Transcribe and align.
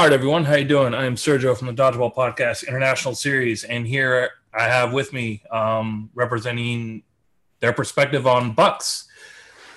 All 0.00 0.06
right, 0.06 0.14
everyone. 0.14 0.46
How 0.46 0.54
you 0.54 0.64
doing? 0.64 0.94
I 0.94 1.04
am 1.04 1.14
Sergio 1.14 1.54
from 1.54 1.66
the 1.66 1.74
Dodgeball 1.74 2.14
Podcast 2.14 2.66
International 2.66 3.14
Series, 3.14 3.64
and 3.64 3.86
here 3.86 4.30
I 4.54 4.62
have 4.62 4.94
with 4.94 5.12
me 5.12 5.42
um, 5.50 6.08
representing 6.14 7.02
their 7.58 7.74
perspective 7.74 8.26
on 8.26 8.54
BUCS. 8.54 9.04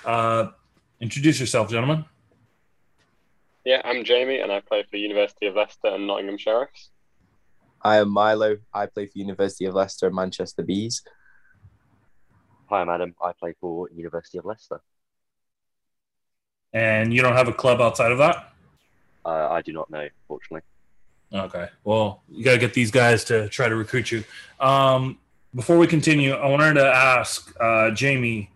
Uh, 0.02 0.46
introduce 0.98 1.38
yourself, 1.38 1.68
gentlemen. 1.68 2.06
Yeah, 3.66 3.82
I'm 3.84 4.02
Jamie, 4.02 4.38
and 4.38 4.50
I 4.50 4.60
play 4.60 4.86
for 4.90 4.96
University 4.96 5.44
of 5.44 5.56
Leicester 5.56 5.88
and 5.88 6.06
Nottingham 6.06 6.38
Sheriffs. 6.38 6.88
I 7.82 7.98
am 7.98 8.08
Milo. 8.08 8.56
I 8.72 8.86
play 8.86 9.08
for 9.08 9.18
University 9.18 9.66
of 9.66 9.74
Leicester 9.74 10.06
and 10.06 10.16
Manchester 10.16 10.62
Bees. 10.62 11.02
Hi, 12.70 12.80
I'm 12.80 12.88
Adam. 12.88 13.14
I 13.22 13.32
play 13.38 13.54
for 13.60 13.90
University 13.94 14.38
of 14.38 14.46
Leicester. 14.46 14.80
And 16.72 17.12
you 17.12 17.20
don't 17.20 17.36
have 17.36 17.48
a 17.48 17.52
club 17.52 17.82
outside 17.82 18.10
of 18.10 18.16
that? 18.16 18.53
Uh, 19.24 19.48
I 19.50 19.62
do 19.62 19.72
not 19.72 19.90
know, 19.90 20.08
fortunately. 20.28 20.62
Okay. 21.32 21.68
Well, 21.82 22.22
you 22.30 22.44
got 22.44 22.52
to 22.52 22.58
get 22.58 22.74
these 22.74 22.90
guys 22.90 23.24
to 23.24 23.48
try 23.48 23.68
to 23.68 23.74
recruit 23.74 24.12
you. 24.12 24.24
Um, 24.60 25.18
before 25.54 25.78
we 25.78 25.86
continue, 25.86 26.32
I 26.32 26.48
wanted 26.48 26.74
to 26.74 26.86
ask 26.86 27.54
uh, 27.60 27.90
Jamie. 27.90 28.50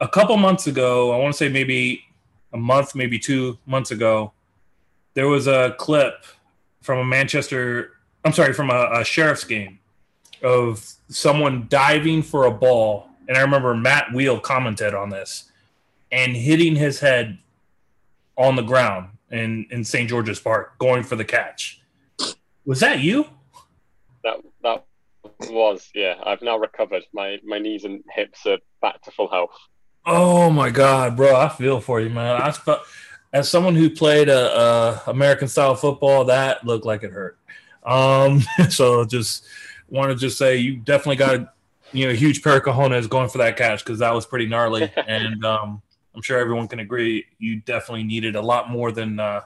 A 0.00 0.08
couple 0.08 0.36
months 0.36 0.66
ago, 0.66 1.12
I 1.12 1.18
want 1.18 1.34
to 1.34 1.36
say 1.36 1.48
maybe 1.48 2.04
a 2.52 2.56
month, 2.56 2.94
maybe 2.94 3.18
two 3.18 3.58
months 3.66 3.90
ago, 3.90 4.32
there 5.14 5.28
was 5.28 5.46
a 5.46 5.74
clip 5.78 6.24
from 6.80 6.98
a 6.98 7.04
Manchester, 7.04 7.92
I'm 8.24 8.32
sorry, 8.32 8.52
from 8.52 8.70
a, 8.70 8.88
a 8.92 9.04
sheriff's 9.04 9.44
game 9.44 9.80
of 10.42 10.86
someone 11.08 11.66
diving 11.68 12.22
for 12.22 12.46
a 12.46 12.50
ball. 12.50 13.08
And 13.26 13.36
I 13.36 13.40
remember 13.40 13.74
Matt 13.74 14.12
Wheel 14.12 14.38
commented 14.38 14.94
on 14.94 15.10
this 15.10 15.50
and 16.12 16.36
hitting 16.36 16.76
his 16.76 17.00
head 17.00 17.38
on 18.36 18.56
the 18.56 18.62
ground 18.62 19.08
in, 19.30 19.66
in 19.70 19.84
St. 19.84 20.08
George's 20.08 20.40
Park, 20.40 20.78
going 20.78 21.02
for 21.02 21.16
the 21.16 21.24
catch. 21.24 21.82
Was 22.64 22.80
that 22.80 23.00
you? 23.00 23.26
That 24.24 24.36
that 24.62 24.84
was 25.48 25.90
yeah. 25.94 26.16
I've 26.22 26.42
now 26.42 26.58
recovered. 26.58 27.04
My 27.12 27.38
my 27.44 27.58
knees 27.58 27.84
and 27.84 28.04
hips 28.14 28.44
are 28.46 28.58
back 28.82 29.00
to 29.02 29.10
full 29.10 29.28
health. 29.28 29.56
Oh 30.04 30.50
my 30.50 30.70
god, 30.70 31.16
bro! 31.16 31.34
I 31.34 31.48
feel 31.48 31.80
for 31.80 32.00
you, 32.00 32.10
man. 32.10 32.42
I 32.42 32.50
felt 32.50 32.80
as 33.32 33.48
someone 33.48 33.74
who 33.74 33.90
played 33.90 34.28
a, 34.28 34.58
a 34.58 35.02
American 35.06 35.48
style 35.48 35.74
football, 35.74 36.24
that 36.26 36.64
looked 36.64 36.86
like 36.86 37.02
it 37.02 37.12
hurt. 37.12 37.38
Um, 37.84 38.42
so 38.70 39.04
just 39.04 39.46
want 39.88 40.10
to 40.10 40.16
just 40.16 40.38
say 40.38 40.56
you 40.56 40.76
definitely 40.76 41.16
got 41.16 41.54
you 41.92 42.06
know 42.06 42.12
a 42.12 42.16
huge 42.16 42.42
pair 42.42 42.56
of 42.56 42.62
cojones 42.62 43.08
going 43.08 43.28
for 43.28 43.38
that 43.38 43.56
catch 43.56 43.84
because 43.84 43.98
that 44.00 44.14
was 44.14 44.26
pretty 44.26 44.46
gnarly, 44.46 44.92
and 45.06 45.44
um, 45.44 45.82
I'm 46.18 46.22
sure 46.22 46.40
everyone 46.40 46.66
can 46.66 46.80
agree 46.80 47.26
you 47.38 47.60
definitely 47.60 48.02
needed 48.02 48.34
a 48.34 48.42
lot 48.42 48.68
more 48.68 48.90
than 48.90 49.20
uh, 49.20 49.42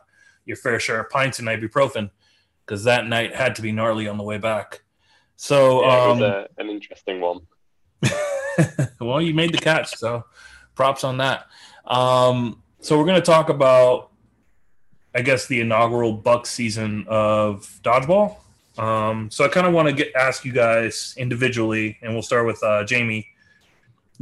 your 0.46 0.56
fair 0.56 0.80
share 0.80 1.00
of 1.00 1.10
pints 1.10 1.38
and 1.38 1.46
ibuprofen 1.46 2.08
because 2.64 2.84
that 2.84 3.06
night 3.06 3.34
had 3.34 3.56
to 3.56 3.62
be 3.62 3.72
gnarly 3.72 4.08
on 4.08 4.16
the 4.16 4.24
way 4.24 4.38
back. 4.38 4.80
So 5.36 5.82
Yeah, 5.82 6.06
um, 6.06 6.22
a, 6.22 6.46
an 6.56 6.70
interesting 6.70 7.20
one. 7.20 7.40
well, 9.02 9.20
you 9.20 9.34
made 9.34 9.52
the 9.52 9.58
catch, 9.58 9.94
so 9.96 10.24
props 10.74 11.04
on 11.04 11.18
that. 11.18 11.44
Um, 11.84 12.62
so 12.80 12.98
we're 12.98 13.04
going 13.04 13.20
to 13.20 13.26
talk 13.26 13.50
about, 13.50 14.12
I 15.14 15.20
guess, 15.20 15.46
the 15.46 15.60
inaugural 15.60 16.16
BUCS 16.16 16.46
season 16.46 17.04
of 17.06 17.68
dodgeball. 17.84 18.38
Um, 18.78 19.30
so 19.30 19.44
I 19.44 19.48
kind 19.48 19.66
of 19.66 19.74
want 19.74 19.88
to 19.88 19.94
get 19.94 20.14
ask 20.14 20.46
you 20.46 20.52
guys 20.52 21.14
individually, 21.18 21.98
and 22.00 22.14
we'll 22.14 22.22
start 22.22 22.46
with 22.46 22.64
uh, 22.64 22.84
Jamie. 22.84 23.28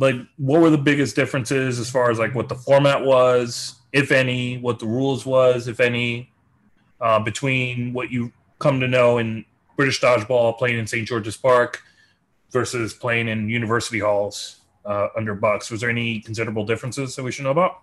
Like, 0.00 0.16
what 0.38 0.60
were 0.60 0.70
the 0.70 0.78
biggest 0.78 1.14
differences 1.14 1.78
as 1.78 1.90
far 1.90 2.10
as 2.10 2.18
like 2.18 2.34
what 2.34 2.48
the 2.48 2.54
format 2.54 3.04
was, 3.04 3.80
if 3.92 4.10
any, 4.10 4.58
what 4.58 4.78
the 4.78 4.86
rules 4.86 5.26
was, 5.26 5.68
if 5.68 5.78
any, 5.78 6.32
uh, 7.00 7.20
between 7.20 7.92
what 7.92 8.10
you 8.10 8.32
come 8.58 8.80
to 8.80 8.88
know 8.88 9.18
in 9.18 9.44
British 9.76 10.00
dodgeball 10.00 10.56
playing 10.58 10.78
in 10.78 10.86
St. 10.86 11.06
George's 11.06 11.36
Park 11.36 11.82
versus 12.50 12.94
playing 12.94 13.28
in 13.28 13.48
university 13.48 13.98
halls 13.98 14.60
uh, 14.84 15.08
under 15.16 15.34
BUCS. 15.34 15.70
Was 15.70 15.80
there 15.82 15.90
any 15.90 16.20
considerable 16.20 16.64
differences 16.64 17.14
that 17.16 17.22
we 17.22 17.30
should 17.30 17.44
know 17.44 17.50
about? 17.50 17.80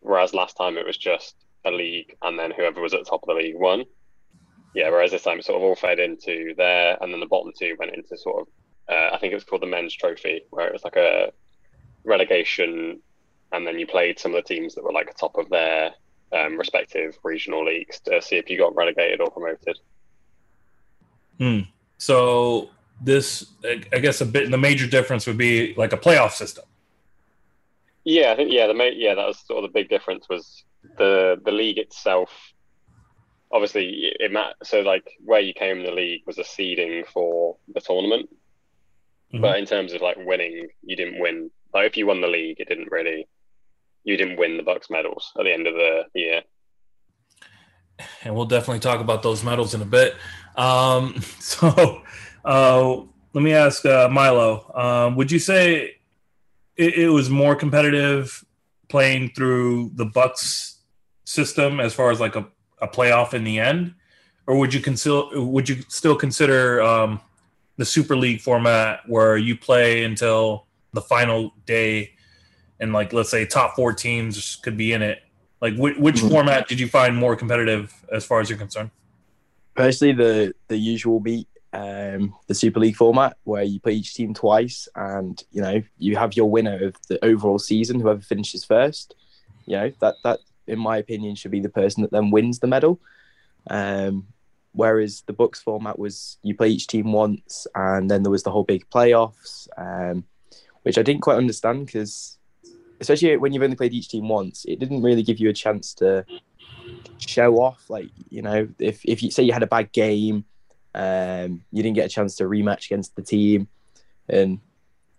Whereas 0.00 0.34
last 0.34 0.56
time 0.56 0.76
it 0.78 0.86
was 0.86 0.96
just 0.98 1.34
a 1.64 1.70
league, 1.70 2.16
and 2.22 2.38
then 2.38 2.50
whoever 2.52 2.80
was 2.80 2.94
at 2.94 3.00
the 3.00 3.10
top 3.10 3.22
of 3.24 3.28
the 3.28 3.42
league 3.42 3.56
won. 3.58 3.84
Yeah, 4.74 4.90
whereas 4.90 5.10
this 5.10 5.22
time 5.22 5.38
it 5.38 5.44
sort 5.44 5.56
of 5.56 5.62
all 5.62 5.74
fed 5.74 5.98
into 5.98 6.54
there, 6.56 6.96
and 7.00 7.12
then 7.12 7.20
the 7.20 7.26
bottom 7.26 7.52
two 7.58 7.76
went 7.78 7.94
into 7.94 8.16
sort 8.16 8.42
of 8.42 8.48
uh, 8.90 9.14
I 9.14 9.18
think 9.18 9.32
it 9.32 9.36
was 9.36 9.44
called 9.44 9.62
the 9.62 9.66
men's 9.66 9.94
trophy, 9.94 10.42
where 10.50 10.66
it 10.66 10.72
was 10.72 10.84
like 10.84 10.96
a 10.96 11.32
relegation, 12.04 13.00
and 13.52 13.66
then 13.66 13.78
you 13.78 13.86
played 13.86 14.18
some 14.18 14.34
of 14.34 14.42
the 14.42 14.54
teams 14.54 14.74
that 14.74 14.84
were 14.84 14.92
like 14.92 15.16
top 15.16 15.36
of 15.36 15.48
their 15.48 15.92
um, 16.32 16.58
respective 16.58 17.16
regional 17.22 17.64
leagues 17.64 18.00
to 18.00 18.20
see 18.20 18.36
if 18.36 18.50
you 18.50 18.58
got 18.58 18.74
relegated 18.74 19.20
or 19.20 19.30
promoted. 19.30 19.78
Hmm. 21.38 21.60
So 21.98 22.70
this, 23.00 23.46
I 23.64 23.98
guess, 23.98 24.20
a 24.20 24.26
bit 24.26 24.50
the 24.50 24.58
major 24.58 24.86
difference 24.86 25.26
would 25.26 25.38
be 25.38 25.74
like 25.76 25.92
a 25.92 25.96
playoff 25.96 26.32
system. 26.32 26.64
Yeah, 28.04 28.32
I 28.32 28.36
think 28.36 28.50
yeah, 28.52 28.66
the 28.66 28.90
yeah 28.94 29.14
that 29.14 29.26
was 29.26 29.38
sort 29.38 29.64
of 29.64 29.70
the 29.70 29.78
big 29.78 29.88
difference 29.88 30.28
was 30.28 30.64
the 30.98 31.40
the 31.44 31.52
league 31.52 31.78
itself. 31.78 32.30
Obviously, 33.52 34.12
it 34.20 34.32
ma- 34.32 34.52
so 34.62 34.80
like 34.80 35.04
where 35.24 35.40
you 35.40 35.52
came 35.52 35.78
in 35.78 35.84
the 35.84 35.90
league 35.92 36.22
was 36.26 36.38
a 36.38 36.44
seeding 36.44 37.04
for 37.12 37.56
the 37.74 37.80
tournament, 37.80 38.28
Mhm. 39.34 39.40
but 39.40 39.58
in 39.58 39.66
terms 39.66 39.92
of 39.92 40.00
like 40.02 40.16
winning, 40.18 40.68
you 40.82 40.96
didn't 40.96 41.18
win. 41.20 41.50
Like 41.74 41.86
if 41.86 41.96
you 41.96 42.06
won 42.06 42.20
the 42.20 42.28
league, 42.28 42.60
it 42.60 42.68
didn't 42.68 42.90
really. 42.90 43.26
You 44.04 44.16
didn't 44.16 44.38
win 44.38 44.56
the 44.56 44.62
BUCS 44.62 44.88
medals 44.90 45.32
at 45.38 45.44
the 45.44 45.52
end 45.52 45.66
of 45.66 45.74
the 45.74 46.04
year. 46.14 46.42
and 48.24 48.34
we'll 48.34 48.46
definitely 48.46 48.80
talk 48.80 49.00
about 49.00 49.22
those 49.22 49.44
medals 49.44 49.74
in 49.74 49.82
a 49.82 49.84
bit. 49.84 50.14
Um, 50.56 51.20
so, 51.38 52.02
uh, 52.44 52.96
let 53.34 53.42
me 53.42 53.52
ask 53.52 53.84
uh, 53.84 54.08
Milo: 54.10 54.70
um, 54.74 55.16
Would 55.16 55.30
you 55.30 55.38
say 55.38 55.96
it, 56.76 56.94
it 56.94 57.08
was 57.10 57.28
more 57.28 57.54
competitive 57.54 58.44
playing 58.88 59.30
through 59.36 59.90
the 59.94 60.06
BUCS 60.06 60.78
system 61.24 61.78
as 61.78 61.92
far 61.94 62.10
as 62.10 62.20
like 62.20 62.36
a, 62.36 62.46
a 62.80 62.88
playoff 62.88 63.34
in 63.34 63.44
the 63.44 63.58
end, 63.58 63.94
or 64.46 64.56
would 64.58 64.72
you 64.74 64.80
consider 64.80 65.22
would 65.40 65.68
you 65.68 65.82
still 65.88 66.16
consider 66.16 66.82
um, 66.82 67.20
the 67.76 67.84
Super 67.84 68.16
League 68.16 68.40
format 68.40 69.00
where 69.06 69.36
you 69.36 69.56
play 69.56 70.04
until 70.04 70.66
the 70.92 71.00
final 71.00 71.52
day, 71.66 72.12
and 72.80 72.92
like 72.92 73.12
let's 73.12 73.30
say 73.30 73.46
top 73.46 73.74
four 73.76 73.92
teams 73.92 74.56
could 74.56 74.76
be 74.76 74.92
in 74.92 75.02
it? 75.02 75.22
Like, 75.60 75.76
which, 75.76 75.98
which 75.98 76.16
Mhm. 76.16 76.28
format 76.30 76.68
did 76.68 76.80
you 76.80 76.88
find 76.88 77.14
more 77.14 77.36
competitive 77.36 77.92
as 78.10 78.24
far 78.24 78.40
as 78.40 78.48
you're 78.48 78.58
concerned? 78.58 78.90
Personally, 79.74 80.14
the 80.14 80.54
the 80.68 80.76
usual 80.76 81.20
beat, 81.20 81.46
um, 81.72 82.34
the 82.48 82.54
Super 82.54 82.80
League 82.80 82.96
format, 82.96 83.36
where 83.44 83.62
you 83.62 83.78
play 83.78 83.92
each 83.92 84.14
team 84.14 84.34
twice, 84.34 84.88
and 84.96 85.42
you 85.52 85.60
know 85.62 85.82
you 85.98 86.16
have 86.16 86.34
your 86.34 86.50
winner 86.50 86.86
of 86.86 86.96
the 87.08 87.22
overall 87.24 87.58
season, 87.58 88.00
whoever 88.00 88.20
finishes 88.20 88.64
first. 88.64 89.14
You 89.66 89.76
know 89.76 89.92
that 90.00 90.14
that, 90.24 90.40
in 90.70 90.78
my 90.78 90.96
opinion, 90.96 91.34
should 91.34 91.50
be 91.50 91.60
the 91.60 91.68
person 91.68 92.02
that 92.02 92.10
then 92.10 92.30
wins 92.30 92.58
the 92.58 92.66
medal. 92.66 93.00
Um, 93.68 94.26
whereas 94.72 95.22
the 95.26 95.32
BUCS 95.32 95.62
format 95.62 95.98
was 95.98 96.38
you 96.42 96.54
play 96.54 96.68
each 96.68 96.86
team 96.86 97.12
once, 97.12 97.66
and 97.74 98.10
then 98.10 98.22
there 98.22 98.30
was 98.30 98.42
the 98.42 98.50
whole 98.50 98.64
big 98.64 98.88
playoffs, 98.90 99.68
um, 99.76 100.24
which 100.82 100.96
I 100.96 101.02
didn't 101.02 101.22
quite 101.22 101.36
understand 101.36 101.86
because, 101.86 102.38
especially 103.00 103.36
when 103.36 103.52
you've 103.52 103.62
only 103.62 103.76
played 103.76 103.92
each 103.92 104.08
team 104.08 104.28
once, 104.28 104.64
it 104.66 104.78
didn't 104.78 105.02
really 105.02 105.22
give 105.22 105.38
you 105.38 105.50
a 105.50 105.54
chance 105.54 105.94
to 105.94 106.24
show 107.18 107.56
off. 107.56 107.90
Like 107.90 108.10
you 108.30 108.42
know, 108.42 108.68
if 108.78 109.04
if 109.04 109.22
you 109.22 109.30
say 109.30 109.42
you 109.42 109.52
had 109.52 109.62
a 109.62 109.66
bad 109.68 109.92
game, 109.92 110.44
um, 110.94 111.62
you 111.70 111.82
didn't 111.82 111.96
get 111.96 112.06
a 112.06 112.14
chance 112.14 112.36
to 112.36 112.44
rematch 112.44 112.86
against 112.86 113.16
the 113.16 113.22
team, 113.22 113.68
and 114.28 114.60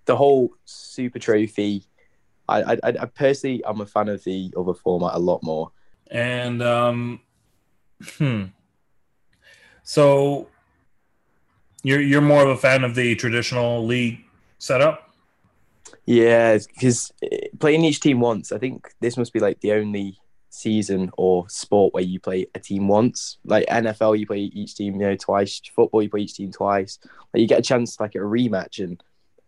the 0.05 0.15
whole 0.15 0.53
Super 0.65 1.19
Trophy. 1.19 1.85
I, 2.51 2.73
I, 2.73 2.77
I 2.83 3.05
personally, 3.05 3.61
I'm 3.65 3.81
a 3.81 3.85
fan 3.85 4.09
of 4.09 4.23
the 4.23 4.53
other 4.57 4.73
format 4.73 5.11
a 5.13 5.19
lot 5.19 5.41
more. 5.43 5.71
And 6.09 6.61
um, 6.61 7.21
hmm. 8.17 8.45
So 9.83 10.47
you're 11.83 12.01
you're 12.01 12.21
more 12.21 12.43
of 12.43 12.49
a 12.49 12.57
fan 12.57 12.83
of 12.83 12.95
the 12.95 13.15
traditional 13.15 13.85
league 13.85 14.23
setup? 14.59 15.09
Yeah, 16.05 16.57
because 16.57 17.11
playing 17.59 17.85
each 17.85 17.99
team 17.99 18.19
once. 18.19 18.51
I 18.51 18.57
think 18.57 18.93
this 18.99 19.17
must 19.17 19.33
be 19.33 19.39
like 19.39 19.59
the 19.61 19.73
only 19.73 20.17
season 20.49 21.09
or 21.17 21.47
sport 21.49 21.93
where 21.93 22.03
you 22.03 22.19
play 22.19 22.47
a 22.53 22.59
team 22.59 22.87
once. 22.87 23.37
Like 23.45 23.65
NFL, 23.67 24.19
you 24.19 24.27
play 24.27 24.39
each 24.39 24.75
team, 24.75 24.95
you 24.95 25.07
know, 25.07 25.15
twice. 25.15 25.61
Football, 25.73 26.03
you 26.03 26.09
play 26.09 26.21
each 26.21 26.35
team 26.35 26.51
twice. 26.51 26.99
Like 27.33 27.41
you 27.41 27.47
get 27.47 27.59
a 27.59 27.63
chance 27.63 27.99
like 27.99 28.15
a 28.15 28.19
rematch, 28.19 28.83
and 28.83 29.01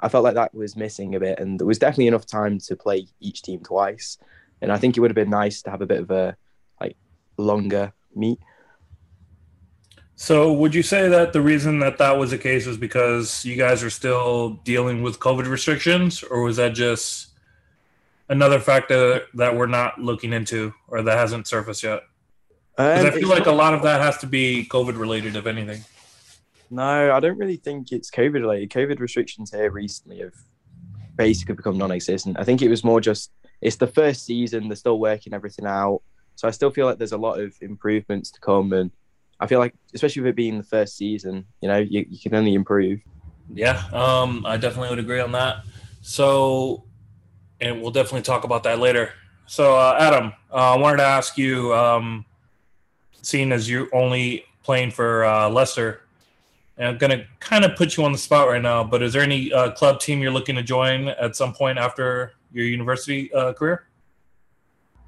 I 0.04 0.10
felt 0.10 0.26
like 0.26 0.36
that 0.36 0.54
was 0.54 0.76
missing 0.76 1.16
a 1.16 1.20
bit. 1.20 1.40
And 1.40 1.58
there 1.58 1.66
was 1.66 1.80
definitely 1.80 2.08
enough 2.08 2.26
time 2.26 2.60
to 2.60 2.76
play 2.76 3.08
each 3.22 3.42
team 3.42 3.62
twice. 3.62 4.18
And 4.62 4.72
I 4.72 4.78
think 4.78 4.98
it 4.98 5.00
would 5.00 5.10
have 5.10 5.16
been 5.16 5.30
nice 5.30 5.62
to 5.64 5.72
have 5.72 5.82
a 5.82 5.86
bit 5.86 6.02
of 6.02 6.12
a 6.12 6.36
like 6.82 6.98
longer 7.38 7.94
meet. 8.14 8.40
So, 10.16 10.54
would 10.54 10.76
you 10.76 10.84
say 10.84 11.10
that 11.10 11.34
the 11.34 11.42
reason 11.42 11.80
that 11.80 11.98
that 11.98 12.18
was 12.18 12.32
the 12.32 12.38
case 12.38 12.68
was 12.68 12.78
because 12.78 13.44
you 13.44 13.56
guys 13.56 13.82
are 13.82 13.90
still 13.90 14.62
dealing 14.64 15.02
with 15.02 15.20
COVID 15.20 15.48
restrictions, 15.48 16.22
or 16.22 16.44
was 16.44 16.58
that 16.58 16.74
just 16.76 17.30
another 18.30 18.60
factor 18.60 19.22
that 19.34 19.56
we're 19.56 19.68
not 19.68 20.00
looking 20.00 20.32
into 20.32 20.74
or 20.88 21.02
that 21.02 21.18
hasn't 21.18 21.48
surfaced 21.48 21.84
yet? 21.84 22.04
Because 22.78 23.06
Um, 23.06 23.08
I 23.08 23.12
feel 23.12 23.30
like 23.30 23.48
a 23.48 23.52
lot 23.52 23.74
of 23.74 23.82
that 23.84 24.02
has 24.02 24.18
to 24.20 24.28
be 24.28 24.68
COVID 24.70 24.98
related, 25.00 25.36
if 25.36 25.46
anything. 25.46 25.84
No, 26.74 27.14
I 27.14 27.20
don't 27.20 27.38
really 27.38 27.58
think 27.58 27.92
it's 27.92 28.10
COVID 28.10 28.34
related. 28.34 28.72
COVID 28.72 29.00
restrictions 29.00 29.52
here 29.52 29.70
recently 29.70 30.22
have 30.22 30.34
basically 31.16 31.54
become 31.54 31.78
non-existent. 31.78 32.40
I 32.40 32.44
think 32.44 32.64
it 32.64 32.68
was 32.68 32.84
more 32.84 33.00
just 33.00 33.32
it's 33.62 33.76
the 33.76 33.86
first 33.86 34.26
season; 34.26 34.70
they're 34.70 34.76
still 34.76 34.98
working 35.00 35.36
everything 35.36 35.68
out. 35.68 36.02
So 36.34 36.48
I 36.48 36.52
still 36.52 36.72
feel 36.72 36.88
like 36.88 36.98
there's 36.98 37.12
a 37.12 37.18
lot 37.18 37.40
of 37.40 37.54
improvements 37.62 38.32
to 38.32 38.40
come, 38.40 38.74
and 38.74 38.90
I 39.40 39.46
feel 39.46 39.60
like, 39.60 39.76
especially 39.94 40.24
with 40.24 40.30
it 40.32 40.36
being 40.36 40.58
the 40.58 40.64
first 40.64 40.98
season, 40.98 41.46
you 41.62 41.68
know, 41.70 41.78
you, 41.78 42.08
you 42.10 42.18
can 42.20 42.34
only 42.34 42.56
improve. 42.56 43.02
Yeah, 43.54 43.84
um, 43.94 44.44
I 44.44 44.58
definitely 44.58 44.90
would 44.90 44.98
agree 44.98 45.20
on 45.20 45.32
that. 45.34 45.66
So, 46.02 46.86
and 47.62 47.84
we'll 47.84 47.92
definitely 47.92 48.24
talk 48.24 48.46
about 48.46 48.64
that 48.64 48.80
later. 48.80 49.12
So, 49.46 49.76
uh, 49.76 49.96
Adam, 50.00 50.34
uh, 50.52 50.74
I 50.74 50.78
wanted 50.78 50.98
to 50.98 51.04
ask 51.04 51.38
you, 51.38 51.72
um, 51.76 52.26
seeing 53.22 53.52
as 53.52 53.70
you're 53.70 53.94
only 53.94 54.46
playing 54.64 54.90
for 54.90 55.24
uh, 55.24 55.50
Leicester, 55.50 56.00
and 56.78 56.88
I'm 56.88 56.98
going 56.98 57.18
to 57.18 57.26
kind 57.40 57.64
of 57.64 57.76
put 57.76 57.98
you 57.98 58.04
on 58.04 58.12
the 58.12 58.18
spot 58.18 58.48
right 58.48 58.62
now, 58.62 58.84
but 58.84 59.02
is 59.02 59.14
there 59.14 59.22
any 59.22 59.54
uh, 59.54 59.72
club 59.72 60.00
team 60.00 60.22
you're 60.22 60.32
looking 60.32 60.56
to 60.56 60.64
join 60.64 61.10
at 61.10 61.36
some 61.36 61.54
point 61.54 61.78
after 61.78 62.34
your 62.52 62.66
university 62.66 63.32
uh, 63.34 63.54
career? 63.54 63.86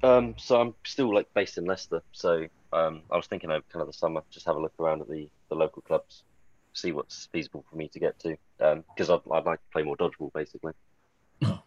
Um, 0.02 0.34
so 0.38 0.60
I'm 0.60 0.74
still 0.84 1.12
like 1.12 1.32
based 1.34 1.58
in 1.58 1.64
Leicester, 1.64 2.02
so 2.12 2.46
um, 2.72 3.02
I 3.10 3.16
was 3.16 3.26
thinking 3.26 3.50
over 3.50 3.64
kind 3.72 3.80
of 3.80 3.88
the 3.88 3.92
summer, 3.92 4.22
just 4.30 4.46
have 4.46 4.56
a 4.56 4.60
look 4.60 4.74
around 4.78 5.00
at 5.00 5.08
the, 5.08 5.28
the 5.48 5.54
local 5.54 5.82
clubs, 5.82 6.22
see 6.72 6.92
what's 6.92 7.26
feasible 7.32 7.64
for 7.68 7.76
me 7.76 7.88
to 7.88 7.98
get 7.98 8.18
to, 8.20 8.36
because 8.58 9.10
I'd, 9.10 9.20
I'd 9.32 9.44
like 9.44 9.58
to 9.58 9.72
play 9.72 9.82
more 9.82 9.96
dodgeball, 9.96 10.32
basically. 10.32 10.72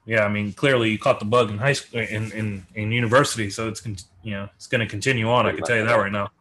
Yeah, 0.05 0.25
I 0.25 0.29
mean, 0.29 0.53
clearly 0.53 0.89
you 0.89 0.97
caught 0.97 1.19
the 1.19 1.25
bug 1.25 1.51
in 1.51 1.57
high 1.57 1.73
school, 1.73 1.99
in, 1.99 2.31
in, 2.31 2.65
in 2.73 2.91
university, 2.91 3.49
so 3.49 3.67
it's 3.67 3.81
con- 3.81 3.97
you 4.23 4.31
know 4.31 4.49
it's 4.55 4.65
going 4.65 4.79
to 4.79 4.87
continue 4.87 5.29
on. 5.29 5.45
I 5.45 5.51
can 5.51 5.63
tell 5.63 5.75
you 5.75 5.85
that 5.85 5.95
right 5.95 6.11
now. 6.11 6.31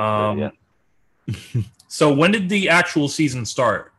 Um, 0.00 0.38
yeah. 0.38 0.50
So 1.92 2.14
when 2.14 2.30
did 2.30 2.48
the 2.48 2.68
actual 2.68 3.08
season 3.08 3.44
start 3.44 3.92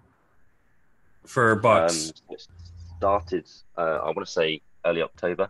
for 1.26 1.58
BUCS? 1.58 2.14
Um, 2.30 2.36
it 2.36 2.48
started, 2.98 3.50
uh, 3.78 4.00
I 4.02 4.06
want 4.06 4.20
to 4.20 4.26
say 4.26 4.62
early 4.86 5.02
October, 5.02 5.50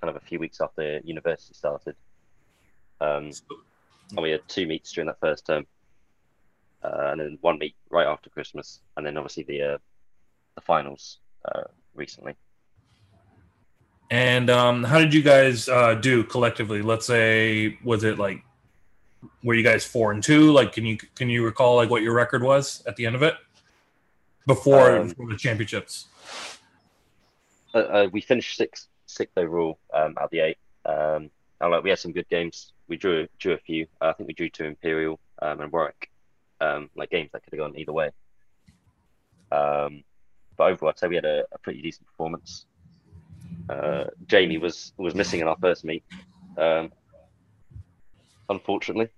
kind 0.00 0.08
of 0.08 0.16
a 0.16 0.24
few 0.24 0.38
weeks 0.38 0.62
after 0.62 1.00
university 1.04 1.52
started. 1.54 1.96
Um, 3.02 3.30
and 4.12 4.22
we 4.22 4.30
had 4.30 4.40
two 4.48 4.66
meets 4.66 4.90
during 4.92 5.08
that 5.08 5.20
first 5.20 5.46
term, 5.46 5.66
uh, 6.82 7.08
and 7.12 7.20
then 7.20 7.38
one 7.42 7.58
meet 7.58 7.74
right 7.90 8.06
after 8.06 8.30
Christmas, 8.30 8.80
and 8.96 9.04
then 9.04 9.18
obviously 9.18 9.42
the 9.42 9.74
uh, 9.74 9.78
the 10.54 10.62
finals 10.62 11.18
uh, 11.44 11.64
recently. 11.94 12.34
and 14.10 14.50
um, 14.50 14.82
how 14.82 14.98
did 14.98 15.14
you 15.14 15.22
guys 15.22 15.68
uh, 15.68 15.94
do 15.94 16.24
collectively? 16.24 16.82
Let's 16.82 17.06
say, 17.06 17.78
was 17.84 18.02
it 18.02 18.18
like, 18.18 18.42
were 19.42 19.54
you 19.54 19.62
guys 19.62 19.84
four 19.84 20.12
and 20.12 20.22
two? 20.22 20.52
Like, 20.52 20.72
can 20.72 20.84
you 20.84 20.96
can 21.14 21.28
you 21.28 21.44
recall 21.44 21.76
like 21.76 21.90
what 21.90 22.02
your 22.02 22.14
record 22.14 22.42
was 22.42 22.82
at 22.86 22.96
the 22.96 23.06
end 23.06 23.14
of 23.16 23.22
it 23.22 23.34
before, 24.46 24.96
Um, 24.96 25.08
before 25.08 25.28
the 25.28 25.36
championships? 25.36 26.06
Uh, 27.74 27.78
uh, 27.78 28.08
we 28.12 28.20
finished 28.20 28.56
sixth, 28.56 28.88
sixth 29.06 29.36
overall 29.36 29.78
um, 29.92 30.14
out 30.18 30.24
of 30.24 30.30
the 30.30 30.40
eight. 30.40 30.58
Um, 30.84 31.30
and 31.60 31.70
like 31.70 31.82
we 31.82 31.90
had 31.90 31.98
some 31.98 32.12
good 32.12 32.28
games. 32.28 32.72
We 32.88 32.96
drew 32.96 33.28
drew 33.38 33.52
a 33.52 33.58
few. 33.58 33.86
Uh, 34.00 34.08
I 34.08 34.12
think 34.14 34.26
we 34.26 34.34
drew 34.34 34.48
to 34.50 34.64
Imperial 34.64 35.20
um, 35.42 35.60
and 35.60 35.70
Warwick, 35.70 36.10
um, 36.60 36.90
like 36.96 37.10
games 37.10 37.30
that 37.32 37.42
could 37.44 37.52
have 37.52 37.60
gone 37.60 37.78
either 37.78 37.92
way. 37.92 38.10
Um, 39.52 40.02
but 40.56 40.72
overall, 40.72 40.90
I'd 40.90 40.98
say 40.98 41.08
we 41.08 41.16
had 41.16 41.24
a, 41.24 41.44
a 41.52 41.58
pretty 41.58 41.82
decent 41.82 42.06
performance. 42.06 42.66
Uh, 43.68 44.04
Jamie 44.26 44.58
was 44.58 44.92
was 44.96 45.14
missing 45.14 45.40
in 45.40 45.48
our 45.48 45.56
first 45.60 45.84
meet, 45.84 46.02
um, 46.58 46.90
unfortunately. 48.50 49.08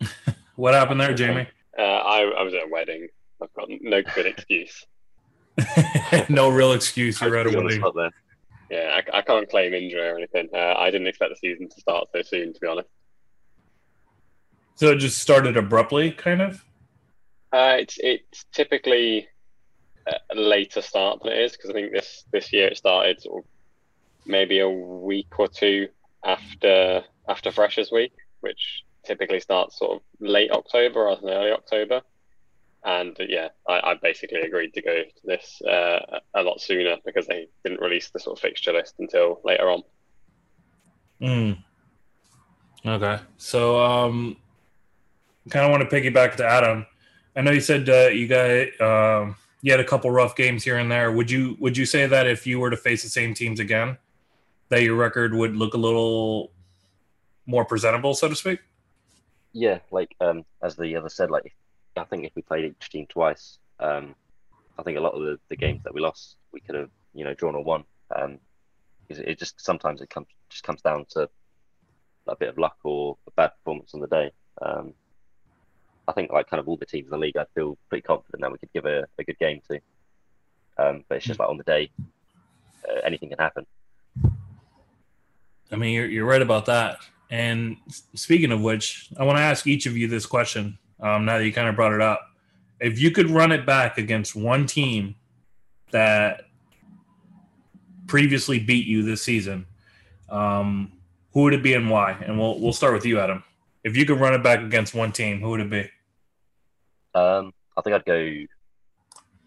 What 0.56 0.74
happened 0.74 1.00
there, 1.00 1.14
Jamie? 1.14 1.48
Uh, 1.78 1.82
I, 1.82 2.20
I 2.20 2.42
was 2.42 2.52
at 2.54 2.64
a 2.64 2.68
wedding. 2.70 3.08
I've 3.42 3.52
got 3.54 3.68
no 3.68 4.02
good 4.02 4.26
excuse. 4.26 4.86
no 6.28 6.50
real 6.50 6.72
excuse. 6.72 7.20
You're 7.20 7.36
at 7.36 7.46
Put 7.46 7.48
a 7.48 7.52
you 7.52 7.58
on 7.58 7.66
the 7.66 7.92
wedding. 7.94 8.10
Yeah, 8.70 9.00
I, 9.12 9.18
I 9.18 9.22
can't 9.22 9.48
claim 9.48 9.74
injury 9.74 10.06
or 10.06 10.16
anything. 10.16 10.48
Uh, 10.54 10.74
I 10.76 10.90
didn't 10.90 11.06
expect 11.06 11.30
the 11.30 11.36
season 11.36 11.68
to 11.68 11.80
start 11.80 12.08
so 12.12 12.22
soon, 12.22 12.52
to 12.52 12.60
be 12.60 12.66
honest. 12.66 12.88
So 14.74 14.88
it 14.88 14.96
just 14.96 15.18
started 15.18 15.56
abruptly, 15.56 16.10
kind 16.12 16.42
of. 16.42 16.64
Uh, 17.52 17.76
it's 17.78 17.98
it's 17.98 18.44
typically 18.52 19.28
a 20.06 20.34
later 20.34 20.80
start 20.80 21.22
than 21.22 21.32
it 21.32 21.38
is 21.38 21.52
because 21.52 21.70
I 21.70 21.72
think 21.74 21.92
this 21.92 22.24
this 22.32 22.52
year 22.52 22.68
it 22.68 22.76
started 22.76 23.20
sort 23.20 23.44
of 23.44 23.50
maybe 24.26 24.60
a 24.60 24.68
week 24.68 25.38
or 25.38 25.48
two 25.48 25.88
after 26.24 27.04
after 27.28 27.52
Freshers 27.52 27.92
Week, 27.92 28.12
which 28.42 28.84
typically 29.04 29.40
starts 29.40 29.78
sort 29.78 29.96
of 29.96 30.02
late 30.20 30.50
October 30.50 31.04
rather 31.04 31.20
than 31.20 31.30
early 31.30 31.50
October. 31.50 32.02
And 32.84 33.16
uh, 33.20 33.24
yeah, 33.28 33.48
I, 33.68 33.90
I 33.90 33.94
basically 34.02 34.40
agreed 34.40 34.74
to 34.74 34.82
go 34.82 35.02
to 35.02 35.10
this 35.24 35.62
uh, 35.62 36.18
a 36.34 36.42
lot 36.42 36.60
sooner 36.60 36.96
because 37.04 37.26
they 37.26 37.48
didn't 37.64 37.80
release 37.80 38.10
the 38.10 38.18
sort 38.18 38.38
of 38.38 38.42
fixture 38.42 38.72
list 38.72 38.96
until 38.98 39.40
later 39.44 39.70
on. 39.70 39.82
Mm. 41.20 41.58
Okay. 42.84 43.18
So, 43.36 43.80
um, 43.80 44.36
kind 45.48 45.64
of 45.64 45.70
want 45.70 45.88
to 45.88 45.96
piggyback 45.96 46.36
to 46.36 46.44
Adam. 46.44 46.86
I 47.36 47.42
know 47.42 47.52
you 47.52 47.60
said 47.60 47.88
uh, 47.88 48.08
you 48.08 48.26
got 48.26 48.80
um, 48.80 49.36
you 49.62 49.70
had 49.70 49.80
a 49.80 49.84
couple 49.84 50.10
rough 50.10 50.34
games 50.34 50.64
here 50.64 50.78
and 50.78 50.90
there. 50.90 51.12
Would 51.12 51.30
you 51.30 51.56
would 51.60 51.76
you 51.76 51.86
say 51.86 52.06
that 52.06 52.26
if 52.26 52.46
you 52.46 52.58
were 52.58 52.70
to 52.70 52.76
face 52.76 53.02
the 53.02 53.08
same 53.08 53.32
teams 53.32 53.60
again, 53.60 53.96
that 54.68 54.82
your 54.82 54.96
record 54.96 55.32
would 55.32 55.56
look 55.56 55.74
a 55.74 55.78
little 55.78 56.50
more 57.46 57.64
presentable, 57.64 58.14
so 58.14 58.28
to 58.28 58.36
speak? 58.36 58.60
Yeah, 59.52 59.80
like 59.90 60.14
um, 60.20 60.44
as 60.62 60.76
the 60.76 60.96
other 60.96 61.08
said, 61.08 61.30
like 61.30 61.54
I 61.96 62.04
think 62.04 62.24
if 62.24 62.32
we 62.34 62.42
played 62.42 62.64
each 62.64 62.90
team 62.90 63.06
twice, 63.08 63.58
um, 63.80 64.14
I 64.78 64.82
think 64.82 64.96
a 64.96 65.00
lot 65.00 65.14
of 65.14 65.22
the, 65.22 65.38
the 65.48 65.56
games 65.56 65.82
that 65.84 65.94
we 65.94 66.00
lost, 66.00 66.36
we 66.52 66.60
could 66.60 66.74
have 66.74 66.90
you 67.14 67.24
know 67.24 67.34
drawn 67.34 67.54
or 67.54 67.64
won. 67.64 67.84
Um, 68.14 68.38
it 69.08 69.38
just 69.38 69.60
sometimes 69.60 70.00
it 70.00 70.08
comes 70.08 70.28
just 70.48 70.64
comes 70.64 70.80
down 70.80 71.04
to 71.10 71.28
a 72.28 72.36
bit 72.36 72.48
of 72.48 72.58
luck 72.58 72.76
or 72.84 73.16
a 73.26 73.30
bad 73.32 73.52
performance 73.58 73.94
on 73.94 74.00
the 74.00 74.06
day. 74.06 74.30
Um, 74.60 74.94
I 76.08 76.12
think 76.12 76.32
like 76.32 76.48
kind 76.48 76.60
of 76.60 76.68
all 76.68 76.76
the 76.76 76.86
teams 76.86 77.06
in 77.06 77.10
the 77.10 77.18
league, 77.18 77.36
I 77.36 77.44
feel 77.54 77.76
pretty 77.88 78.02
confident 78.02 78.42
that 78.42 78.52
we 78.52 78.58
could 78.58 78.72
give 78.72 78.86
a, 78.86 79.04
a 79.18 79.24
good 79.24 79.38
game 79.38 79.60
to. 79.70 79.80
Um, 80.78 81.04
but 81.08 81.16
it's 81.16 81.26
just 81.26 81.38
like 81.38 81.48
on 81.48 81.58
the 81.58 81.64
day, 81.64 81.90
uh, 82.88 83.00
anything 83.04 83.28
can 83.28 83.38
happen. 83.38 83.66
I 85.70 85.76
mean, 85.76 85.94
you're, 85.94 86.06
you're 86.06 86.26
right 86.26 86.42
about 86.42 86.66
that. 86.66 86.98
And 87.32 87.78
speaking 88.14 88.52
of 88.52 88.60
which, 88.60 89.08
I 89.18 89.24
want 89.24 89.38
to 89.38 89.42
ask 89.42 89.66
each 89.66 89.86
of 89.86 89.96
you 89.96 90.06
this 90.06 90.26
question. 90.26 90.78
Um, 91.00 91.24
now 91.24 91.38
that 91.38 91.46
you 91.46 91.52
kind 91.52 91.66
of 91.66 91.74
brought 91.74 91.94
it 91.94 92.02
up, 92.02 92.20
if 92.78 93.00
you 93.00 93.10
could 93.10 93.30
run 93.30 93.52
it 93.52 93.64
back 93.64 93.96
against 93.96 94.36
one 94.36 94.66
team 94.66 95.14
that 95.92 96.42
previously 98.06 98.58
beat 98.58 98.86
you 98.86 99.02
this 99.02 99.22
season, 99.22 99.64
um, 100.28 100.92
who 101.32 101.44
would 101.44 101.54
it 101.54 101.62
be 101.62 101.72
and 101.72 101.88
why? 101.88 102.12
And 102.12 102.38
we'll 102.38 102.60
we'll 102.60 102.74
start 102.74 102.92
with 102.92 103.06
you, 103.06 103.18
Adam. 103.18 103.42
If 103.82 103.96
you 103.96 104.04
could 104.04 104.20
run 104.20 104.34
it 104.34 104.42
back 104.42 104.60
against 104.60 104.94
one 104.94 105.10
team, 105.10 105.40
who 105.40 105.48
would 105.50 105.60
it 105.60 105.70
be? 105.70 105.88
Um, 107.18 107.54
I 107.78 107.80
think 107.80 107.96
I'd 107.96 108.04
go 108.04 108.44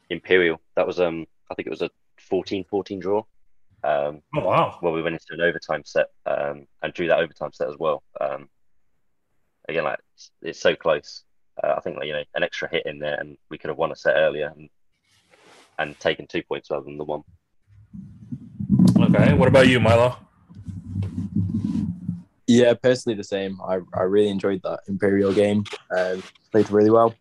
Imperial. 0.09 0.59
That 0.75 0.87
was 0.87 0.99
um, 0.99 1.27
I 1.51 1.53
think 1.53 1.67
it 1.67 1.69
was 1.69 1.83
a 1.83 1.91
14-14 2.31 2.99
draw. 2.99 3.23
Um, 3.85 4.21
Oh 4.35 4.39
wow! 4.43 4.79
well, 4.81 4.93
we 4.93 5.03
went 5.03 5.13
into 5.13 5.25
an 5.29 5.41
overtime 5.41 5.83
set 5.85 6.07
um, 6.25 6.65
and 6.81 6.93
drew 6.93 7.07
that 7.07 7.19
overtime 7.19 7.51
set 7.53 7.69
as 7.69 7.75
well. 7.77 8.01
Um, 8.19 8.49
again, 9.69 9.83
like 9.83 9.99
it's, 10.15 10.31
it's 10.41 10.59
so 10.59 10.75
close. 10.75 11.23
Uh, 11.63 11.75
I 11.77 11.81
think 11.81 11.97
like, 11.97 12.07
you 12.07 12.13
know 12.13 12.23
an 12.33 12.43
extra 12.43 12.67
hit 12.67 12.87
in 12.87 12.97
there, 12.97 13.15
and 13.19 13.37
we 13.51 13.59
could 13.59 13.69
have 13.69 13.77
won 13.77 13.91
a 13.91 13.95
set 13.95 14.15
earlier 14.15 14.51
and 14.55 14.69
and 15.77 15.99
taken 15.99 16.25
two 16.25 16.41
points 16.41 16.71
rather 16.71 16.85
than 16.85 16.97
the 16.97 17.03
one. 17.03 17.21
Okay, 18.99 19.33
what 19.33 19.47
about 19.47 19.67
you, 19.67 19.79
Milo? 19.79 20.17
Yeah, 22.47 22.73
personally 22.73 23.15
the 23.15 23.23
same. 23.23 23.59
I, 23.61 23.79
I 23.93 24.03
really 24.03 24.29
enjoyed 24.29 24.61
that 24.63 24.79
Imperial 24.87 25.33
game. 25.33 25.63
Um, 25.95 26.23
played 26.51 26.71
really 26.71 26.91
well. 26.91 27.15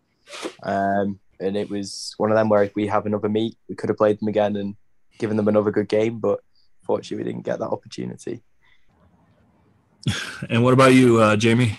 Um, 0.63 1.19
and 1.41 1.57
it 1.57 1.69
was 1.69 2.15
one 2.17 2.31
of 2.31 2.37
them 2.37 2.49
where 2.49 2.63
if 2.63 2.75
we 2.75 2.87
have 2.87 3.07
another 3.07 3.29
meet, 3.29 3.57
we 3.69 3.75
could 3.75 3.89
have 3.89 3.99
played 3.99 4.21
them 4.21 4.29
again 4.29 4.57
and 4.57 4.77
given 5.19 5.37
them 5.37 5.49
another 5.49 5.71
good 5.71 5.89
game. 5.89 6.19
But 6.19 6.41
fortunately, 6.85 7.25
we 7.25 7.31
didn't 7.31 7.45
get 7.45 7.59
that 7.59 7.69
opportunity. 7.69 8.43
And 10.51 10.63
what 10.63 10.75
about 10.75 10.93
you, 10.93 11.19
uh, 11.19 11.37
Jamie? 11.37 11.79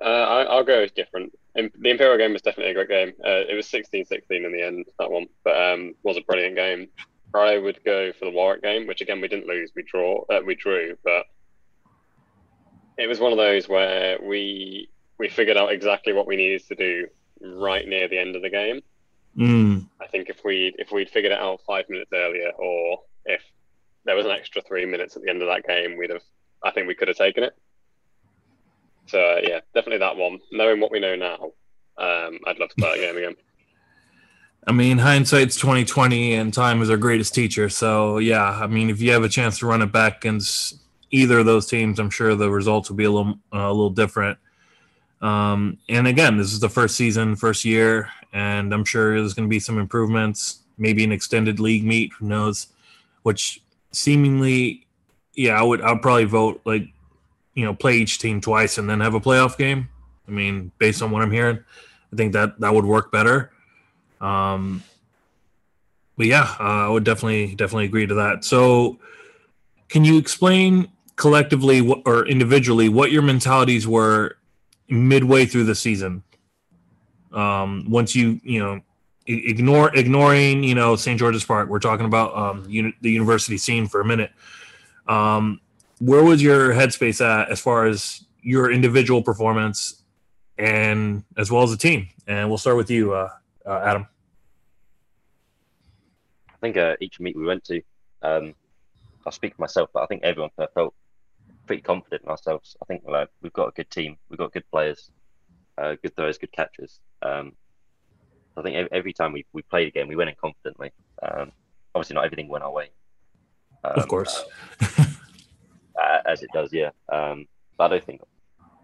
Uh, 0.00 0.04
I, 0.04 0.42
I'll 0.44 0.64
go 0.64 0.86
different. 0.86 1.32
The 1.54 1.90
Imperial 1.90 2.16
game 2.16 2.32
was 2.32 2.40
definitely 2.40 2.70
a 2.70 2.74
great 2.74 2.88
game. 2.88 3.12
Uh, 3.22 3.44
it 3.46 3.54
was 3.54 3.66
16-16 3.66 4.06
in 4.30 4.52
the 4.52 4.62
end, 4.62 4.86
that 4.98 5.10
one, 5.10 5.26
but 5.44 5.60
um, 5.60 5.94
was 6.02 6.16
a 6.16 6.22
brilliant 6.22 6.56
game. 6.56 6.88
I 7.34 7.58
would 7.58 7.82
go 7.84 8.12
for 8.12 8.24
the 8.24 8.30
Warwick 8.30 8.62
game, 8.62 8.86
which 8.86 9.00
again 9.00 9.20
we 9.20 9.28
didn't 9.28 9.46
lose, 9.46 9.70
we 9.74 9.82
draw, 9.82 10.24
uh, 10.30 10.40
we 10.44 10.54
drew, 10.54 10.96
but 11.04 11.26
it 12.98 13.06
was 13.06 13.20
one 13.20 13.32
of 13.32 13.38
those 13.38 13.68
where 13.68 14.18
we 14.22 14.88
we 15.18 15.28
figured 15.28 15.56
out 15.56 15.72
exactly 15.72 16.12
what 16.12 16.26
we 16.26 16.36
needed 16.36 16.66
to 16.68 16.74
do 16.74 17.06
right 17.40 17.86
near 17.86 18.08
the 18.08 18.18
end 18.18 18.36
of 18.36 18.42
the 18.42 18.50
game. 18.50 18.80
Mm, 19.36 19.86
I 20.00 20.06
think 20.06 20.28
if 20.28 20.44
we 20.44 20.74
if 20.78 20.92
we'd 20.92 21.08
figured 21.08 21.32
it 21.32 21.38
out 21.38 21.60
five 21.66 21.88
minutes 21.88 22.10
earlier, 22.12 22.50
or 22.58 23.00
if 23.24 23.42
there 24.04 24.16
was 24.16 24.26
an 24.26 24.32
extra 24.32 24.60
three 24.62 24.84
minutes 24.84 25.16
at 25.16 25.22
the 25.22 25.30
end 25.30 25.42
of 25.42 25.48
that 25.48 25.66
game, 25.66 25.96
we'd 25.96 26.10
have. 26.10 26.22
I 26.64 26.70
think 26.70 26.86
we 26.86 26.94
could 26.94 27.08
have 27.08 27.16
taken 27.16 27.42
it. 27.42 27.56
So 29.06 29.18
uh, 29.18 29.40
yeah, 29.42 29.60
definitely 29.74 29.98
that 29.98 30.16
one. 30.16 30.38
Knowing 30.52 30.80
what 30.80 30.92
we 30.92 31.00
know 31.00 31.16
now, 31.16 31.52
um, 31.98 32.38
I'd 32.46 32.58
love 32.58 32.68
to 32.70 32.74
play 32.76 33.00
that 33.00 33.06
game 33.06 33.16
again. 33.16 33.34
I 34.66 34.70
mean, 34.72 34.98
hindsight's 34.98 35.56
twenty 35.56 35.84
twenty, 35.84 36.34
and 36.34 36.52
time 36.52 36.82
is 36.82 36.90
our 36.90 36.96
greatest 36.96 37.34
teacher. 37.34 37.68
So 37.68 38.18
yeah, 38.18 38.44
I 38.44 38.66
mean, 38.66 38.90
if 38.90 39.00
you 39.00 39.12
have 39.12 39.24
a 39.24 39.28
chance 39.28 39.58
to 39.58 39.66
run 39.66 39.82
it 39.82 39.90
back 39.90 40.18
against 40.18 40.78
either 41.10 41.40
of 41.40 41.46
those 41.46 41.66
teams, 41.66 41.98
I'm 41.98 42.10
sure 42.10 42.34
the 42.34 42.50
results 42.50 42.88
will 42.88 42.96
be 42.96 43.04
a 43.04 43.10
little 43.10 43.34
uh, 43.52 43.58
a 43.58 43.72
little 43.72 43.90
different. 43.90 44.38
Um, 45.20 45.78
and 45.88 46.06
again, 46.06 46.36
this 46.36 46.52
is 46.52 46.60
the 46.60 46.68
first 46.68 46.96
season, 46.96 47.36
first 47.36 47.64
year, 47.64 48.10
and 48.32 48.72
I'm 48.72 48.84
sure 48.84 49.18
there's 49.18 49.34
going 49.34 49.48
to 49.48 49.50
be 49.50 49.60
some 49.60 49.78
improvements. 49.78 50.60
Maybe 50.78 51.04
an 51.04 51.12
extended 51.12 51.60
league 51.60 51.84
meet, 51.84 52.12
who 52.14 52.26
knows? 52.26 52.68
Which 53.22 53.62
seemingly, 53.92 54.86
yeah, 55.34 55.58
I 55.58 55.62
would 55.62 55.82
I'd 55.82 56.02
probably 56.02 56.24
vote 56.24 56.60
like, 56.64 56.84
you 57.54 57.64
know, 57.64 57.74
play 57.74 57.96
each 57.96 58.18
team 58.18 58.40
twice 58.40 58.78
and 58.78 58.88
then 58.88 59.00
have 59.00 59.14
a 59.14 59.20
playoff 59.20 59.58
game. 59.58 59.88
I 60.26 60.30
mean, 60.30 60.72
based 60.78 61.02
on 61.02 61.10
what 61.10 61.22
I'm 61.22 61.30
hearing, 61.30 61.58
I 62.12 62.16
think 62.16 62.32
that 62.32 62.58
that 62.60 62.74
would 62.74 62.84
work 62.84 63.12
better. 63.12 63.50
Um, 64.20 64.82
but 66.16 66.26
yeah, 66.26 66.54
uh, 66.58 66.86
I 66.86 66.88
would 66.88 67.04
definitely 67.04 67.54
definitely 67.54 67.86
agree 67.86 68.06
to 68.06 68.14
that. 68.14 68.44
So, 68.44 68.98
can 69.88 70.04
you 70.04 70.18
explain 70.18 70.88
collectively 71.16 71.80
or 72.06 72.26
individually 72.26 72.88
what 72.88 73.12
your 73.12 73.22
mentalities 73.22 73.86
were 73.86 74.36
midway 74.88 75.44
through 75.46 75.64
the 75.64 75.74
season? 75.74 76.22
Um, 77.32 77.86
once 77.88 78.14
you 78.14 78.40
you 78.42 78.60
know 78.60 78.80
ignore 79.26 79.94
ignoring 79.96 80.64
you 80.64 80.74
know 80.74 80.96
St. 80.96 81.18
George's 81.18 81.44
Park, 81.44 81.68
we're 81.68 81.78
talking 81.78 82.06
about 82.06 82.36
um, 82.36 82.64
uni- 82.68 82.94
the 83.00 83.10
university 83.10 83.56
scene 83.56 83.86
for 83.86 84.00
a 84.00 84.04
minute. 84.04 84.32
Um, 85.06 85.60
where 85.98 86.24
was 86.24 86.42
your 86.42 86.72
headspace 86.72 87.24
at 87.24 87.50
as 87.50 87.60
far 87.60 87.86
as 87.86 88.24
your 88.42 88.72
individual 88.72 89.22
performance 89.22 90.02
and 90.58 91.24
as 91.36 91.50
well 91.50 91.62
as 91.62 91.70
the 91.70 91.76
team? 91.76 92.08
And 92.26 92.48
we'll 92.48 92.58
start 92.58 92.76
with 92.76 92.90
you, 92.90 93.12
uh, 93.12 93.28
uh, 93.64 93.80
Adam. 93.84 94.06
I 96.48 96.56
think 96.60 96.76
uh, 96.76 96.96
each 97.00 97.20
meet 97.20 97.36
we 97.36 97.44
went 97.44 97.64
to, 97.64 97.82
um, 98.22 98.54
I'll 99.24 99.32
speak 99.32 99.54
for 99.54 99.62
myself, 99.62 99.90
but 99.94 100.02
I 100.02 100.06
think 100.06 100.22
everyone 100.22 100.50
felt 100.74 100.94
pretty 101.66 101.82
confident 101.82 102.22
in 102.22 102.28
ourselves. 102.28 102.76
I 102.82 102.84
think 102.86 103.02
like 103.06 103.28
we've 103.40 103.52
got 103.52 103.68
a 103.68 103.72
good 103.72 103.90
team, 103.90 104.16
we've 104.28 104.38
got 104.38 104.52
good 104.52 104.68
players, 104.70 105.10
uh, 105.78 105.94
good 106.02 106.14
throws, 106.16 106.38
good 106.38 106.52
catchers. 106.52 107.00
Um, 107.22 107.52
I 108.56 108.62
think 108.62 108.88
every 108.92 109.12
time 109.12 109.32
we, 109.32 109.46
we 109.52 109.62
played 109.62 109.88
a 109.88 109.90
game, 109.90 110.08
we 110.08 110.16
went 110.16 110.30
in 110.30 110.36
confidently. 110.40 110.90
Um, 111.22 111.52
obviously, 111.94 112.14
not 112.14 112.24
everything 112.24 112.48
went 112.48 112.64
our 112.64 112.72
way. 112.72 112.90
Um, 113.84 113.92
Of 113.96 114.08
course. 114.08 114.44
uh, 114.80 116.18
as 116.26 116.42
it 116.42 116.50
does, 116.52 116.72
yeah. 116.72 116.90
Um, 117.10 117.46
but 117.78 117.84
I 117.84 117.88
don't 117.88 118.04
think 118.04 118.20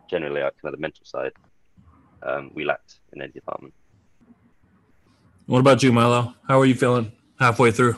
generally, 0.09 0.41
like, 0.41 0.55
kind 0.63 0.73
of 0.73 0.79
the 0.79 0.81
mental 0.81 1.05
side, 1.05 1.33
um, 2.23 2.51
we 2.55 2.65
lacked 2.65 3.01
in 3.13 3.23
any 3.23 3.33
department. 3.33 3.75
What 5.47 5.61
about 5.61 5.83
you, 5.83 5.93
Milo? 5.93 6.35
How 6.47 6.61
are 6.61 6.67
you 6.67 6.75
feeling 6.75 7.13
halfway 7.39 7.71
through? 7.71 7.97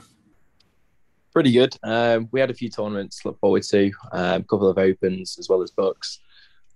Pretty 1.32 1.52
good. 1.52 1.76
Um, 1.82 2.28
we 2.32 2.40
had 2.40 2.50
a 2.50 2.54
few 2.54 2.68
tournaments 2.68 3.20
to 3.20 3.28
look 3.28 3.38
forward 3.38 3.62
to, 3.62 3.92
um, 4.12 4.40
a 4.40 4.44
couple 4.44 4.68
of 4.68 4.78
opens 4.78 5.38
as 5.38 5.48
well 5.48 5.62
as 5.62 5.70
BUCS. 5.70 6.18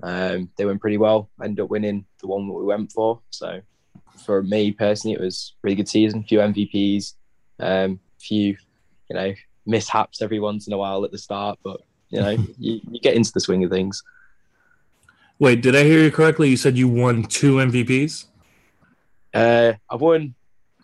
Um, 0.03 0.51
they 0.57 0.65
went 0.65 0.81
pretty 0.81 0.99
well. 0.99 1.31
Ended 1.43 1.65
up 1.65 1.71
winning 1.71 2.05
the 2.21 2.27
one 2.27 2.47
that 2.47 2.53
we 2.55 2.65
went 2.65 2.93
for. 2.93 3.21
So 3.31 3.61
for 4.25 4.43
me 4.43 4.73
personally, 4.73 5.15
it 5.15 5.21
was 5.21 5.55
a 5.55 5.59
really 5.63 5.77
good 5.77 5.89
season. 5.89 6.21
A 6.21 6.25
few 6.25 6.39
MVPs, 6.39 7.15
um, 7.61 8.01
few, 8.21 8.57
you 9.09 9.17
know, 9.17 9.35
mishaps 9.67 10.21
every 10.23 10.41
once 10.41 10.67
in 10.67 10.73
a 10.73 10.79
while 10.79 11.05
at 11.05 11.11
the 11.11 11.19
start, 11.19 11.59
but 11.63 11.81
you 12.11 12.21
know, 12.21 12.31
you, 12.59 12.81
you 12.91 13.01
get 13.01 13.15
into 13.15 13.33
the 13.33 13.41
swing 13.41 13.65
of 13.65 13.71
things. 13.71 14.03
Wait, 15.39 15.63
did 15.63 15.75
I 15.75 15.83
hear 15.83 16.01
you 16.01 16.11
correctly? 16.11 16.49
You 16.49 16.57
said 16.57 16.77
you 16.79 16.89
won 16.89 17.25
two 17.25 17.57
MVPs? 17.57 18.27
Uh, 19.33 19.73
I've 19.91 20.01
won 20.01 20.35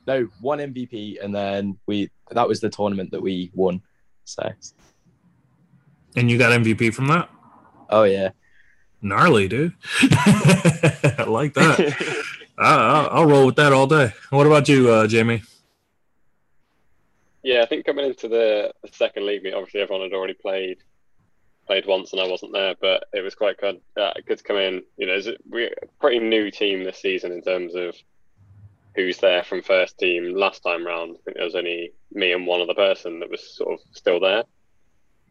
no 0.07 0.29
one 0.41 0.59
MVP, 0.59 1.23
and 1.23 1.35
then 1.35 1.79
we 1.87 2.11
that 2.31 2.49
was 2.49 2.61
the 2.61 2.69
tournament 2.69 3.13
that 3.13 3.23
we 3.23 3.51
won. 3.55 3.81
So, 4.25 4.49
And 6.17 6.31
you 6.31 6.37
got 6.37 6.53
MVP 6.53 6.93
from 6.95 7.07
that? 7.09 7.31
oh 7.91 8.03
yeah, 8.05 8.31
Gnarly, 9.03 9.49
dude. 9.49 9.75
I 10.03 11.25
like 11.27 11.55
that. 11.55 12.25
I, 12.59 12.75
I'll, 12.75 13.09
I'll 13.11 13.27
roll 13.27 13.47
with 13.47 13.57
that 13.57 13.73
all 13.73 13.87
day. 13.87 14.13
What 14.31 14.47
about 14.47 14.69
you, 14.69 14.91
uh, 14.91 15.07
Jamie? 15.07 15.43
Yeah, 17.43 17.63
I 17.63 17.67
think 17.67 17.87
coming 17.87 18.05
into 18.05 18.29
the, 18.29 18.73
the 18.83 18.89
second 18.93 19.25
league 19.27 19.43
meet, 19.43 19.55
obviously 19.55 19.81
everyone 19.81 20.03
had 20.05 20.15
already 20.15 20.35
played 20.35 20.79
played 21.67 21.87
once, 21.87 22.13
and 22.13 22.21
I 22.21 22.27
wasn't 22.27 22.53
there, 22.53 22.75
but 22.81 23.05
it 23.13 23.21
was 23.21 23.37
quite 23.37 23.57
good. 23.59 23.81
Uh, 23.97 24.11
good 24.27 24.39
to 24.39 24.45
come 24.45 24.57
in. 24.57 24.83
You 24.97 25.07
know, 25.07 25.21
we're 25.49 25.69
a 25.69 25.87
pretty 26.01 26.19
new 26.19 26.51
team 26.51 26.83
this 26.83 27.01
season 27.01 27.31
in 27.31 27.43
terms 27.43 27.77
of 27.77 27.95
who's 28.97 29.19
there 29.19 29.45
from 29.45 29.63
first 29.63 29.97
team. 29.97 30.35
Last 30.35 30.65
time 30.65 30.85
round, 30.85 31.17
I 31.17 31.21
think 31.25 31.37
there 31.37 31.45
was 31.45 31.55
only 31.55 31.93
me 32.13 32.33
and 32.33 32.45
one 32.45 32.61
other 32.61 32.75
person 32.75 33.21
that 33.21 33.31
was 33.31 33.57
sort 33.57 33.75
of 33.75 33.81
still 33.93 34.19
there. 34.19 34.43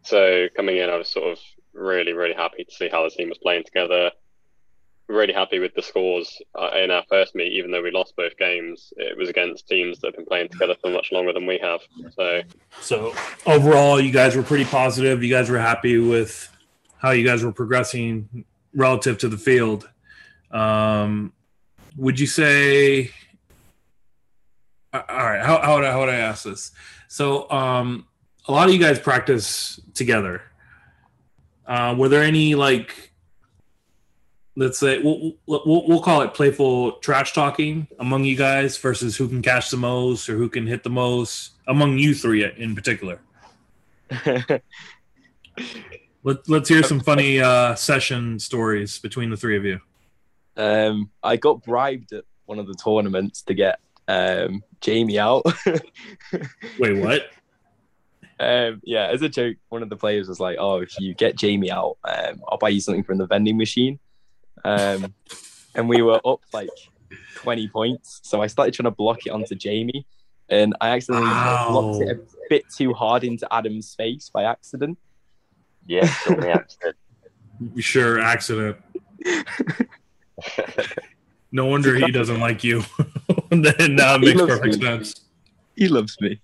So 0.03 0.47
coming 0.55 0.77
in, 0.77 0.89
I 0.89 0.95
was 0.95 1.09
sort 1.09 1.33
of 1.33 1.39
really, 1.73 2.13
really 2.13 2.33
happy 2.33 2.63
to 2.63 2.71
see 2.71 2.89
how 2.89 3.03
the 3.03 3.09
team 3.09 3.29
was 3.29 3.38
playing 3.38 3.63
together. 3.63 4.11
Really 5.07 5.33
happy 5.33 5.57
with 5.57 5.73
the 5.73 5.81
scores 5.81 6.39
uh, 6.59 6.69
in 6.77 6.91
our 6.91 7.03
first 7.09 7.33
meet, 7.33 7.51
even 7.53 7.71
though 7.71 7.81
we 7.81 7.89
lost 7.89 8.15
both 8.15 8.38
games. 8.38 8.93
It 8.97 9.17
was 9.17 9.27
against 9.27 9.67
teams 9.67 9.99
that 9.99 10.09
have 10.09 10.15
been 10.15 10.25
playing 10.25 10.49
together 10.49 10.75
for 10.79 10.91
much 10.91 11.11
longer 11.11 11.33
than 11.33 11.47
we 11.47 11.57
have. 11.57 11.81
So 12.15 12.41
So 12.81 13.15
overall, 13.47 13.99
you 13.99 14.11
guys 14.11 14.35
were 14.35 14.43
pretty 14.43 14.65
positive. 14.65 15.23
You 15.23 15.33
guys 15.33 15.49
were 15.49 15.57
happy 15.57 15.97
with 15.97 16.55
how 16.97 17.11
you 17.11 17.25
guys 17.25 17.43
were 17.43 17.51
progressing 17.51 18.45
relative 18.75 19.17
to 19.19 19.29
the 19.29 19.38
field. 19.38 19.89
Um, 20.51 21.33
would 21.97 22.19
you 22.19 22.27
say? 22.27 23.11
All 24.93 25.01
right, 25.07 25.43
how, 25.43 25.59
how 25.61 25.75
would 25.75 25.85
I 25.85 25.91
how 25.91 25.99
would 26.01 26.09
I 26.09 26.15
ask 26.15 26.43
this? 26.43 26.71
So, 27.07 27.49
um, 27.51 28.07
a 28.47 28.51
lot 28.51 28.67
of 28.67 28.73
you 28.73 28.79
guys 28.79 28.99
practice 28.99 29.79
together. 29.93 30.41
Uh, 31.69 31.93
were 31.95 32.09
there 32.09 32.23
any 32.23 32.55
like, 32.55 33.13
let's 34.55 34.79
say, 34.79 34.99
we'll, 35.03 35.35
we'll, 35.45 35.88
we'll 35.88 36.01
call 36.01 36.21
it 36.21 36.33
playful 36.33 36.93
trash 36.93 37.31
talking 37.33 37.88
among 37.99 38.23
you 38.23 38.35
guys 38.35 38.75
versus 38.77 39.15
who 39.15 39.27
can 39.27 39.43
catch 39.43 39.69
the 39.69 39.77
most 39.77 40.27
or 40.29 40.35
who 40.35 40.49
can 40.49 40.65
hit 40.65 40.81
the 40.81 40.89
most 40.89 41.51
among 41.67 41.99
you 41.99 42.15
three 42.15 42.43
in 42.57 42.73
particular? 42.73 43.21
Let, 46.23 46.49
let's 46.49 46.67
hear 46.67 46.81
some 46.83 46.99
funny 46.99 47.39
uh, 47.39 47.75
session 47.75 48.39
stories 48.39 48.97
between 48.99 49.29
the 49.29 49.38
three 49.38 49.55
of 49.55 49.63
you. 49.63 49.79
um, 50.57 51.11
I 51.23 51.38
got 51.38 51.63
bribed 51.63 52.11
at 52.13 52.25
one 52.45 52.57
of 52.59 52.65
the 52.65 52.73
tournaments 52.73 53.43
to 53.43 53.53
get 53.53 53.79
um, 54.07 54.63
Jamie 54.81 55.19
out. 55.19 55.45
Wait, 56.79 56.97
what? 56.97 57.29
Um, 58.39 58.81
yeah, 58.84 59.08
as 59.08 59.22
a 59.22 59.29
joke, 59.29 59.58
one 59.69 59.84
of 59.84 59.89
the 59.89 59.96
players 59.98 60.27
was 60.27 60.39
like, 60.39 60.58
"Oh, 60.60 60.77
if 60.81 61.00
you 61.00 61.13
get 61.13 61.36
Jamie 61.36 61.72
out, 61.72 61.98
um, 62.03 62.41
I'll 62.48 62.58
buy 62.58 62.69
you 62.69 62.79
something 62.81 63.03
from 63.03 63.17
the 63.17 63.27
vending 63.27 63.58
machine." 63.58 64.00
Um, 64.63 65.13
and 65.75 65.88
we 65.89 66.01
were 66.01 66.19
up 66.25 66.41
like 66.53 66.69
twenty 67.36 67.67
points, 67.67 68.19
so 68.24 68.41
I 68.41 68.48
started 68.48 68.74
trying 68.74 68.86
to 68.86 68.91
block 68.91 69.25
it 69.25 69.29
onto 69.31 69.55
Jamie, 69.55 70.05
and 70.50 70.75
I 70.81 70.89
accidentally 70.89 71.29
blocked 71.29 72.01
it 72.01 72.17
a 72.17 72.19
bit 72.50 72.63
too 72.75 72.93
hard 72.93 73.24
into 73.24 73.48
Adam's 73.53 73.93
face 73.96 74.29
by 74.34 74.43
accident. 74.43 74.98
Yeah, 75.86 76.12
got 76.27 76.43
accident. 76.43 76.96
Sure, 77.77 78.22
accident. 78.22 78.77
No 81.51 81.65
wonder 81.65 81.96
he 81.96 82.12
doesn't 82.12 82.39
like 82.39 82.63
you. 82.63 82.84
Then 83.50 83.96
now 83.96 84.15
it 84.15 84.22
He 84.22 84.27
makes 84.27 84.41
perfect 84.41 84.77
me. 84.77 84.81
sense. 84.86 85.15
He 85.75 85.88
loves 85.88 86.15
me. 86.22 86.39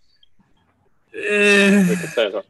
Eh, 1.35 1.89
we 1.89 1.95
could 1.95 2.09
say 2.09 2.31
that. 2.31 2.45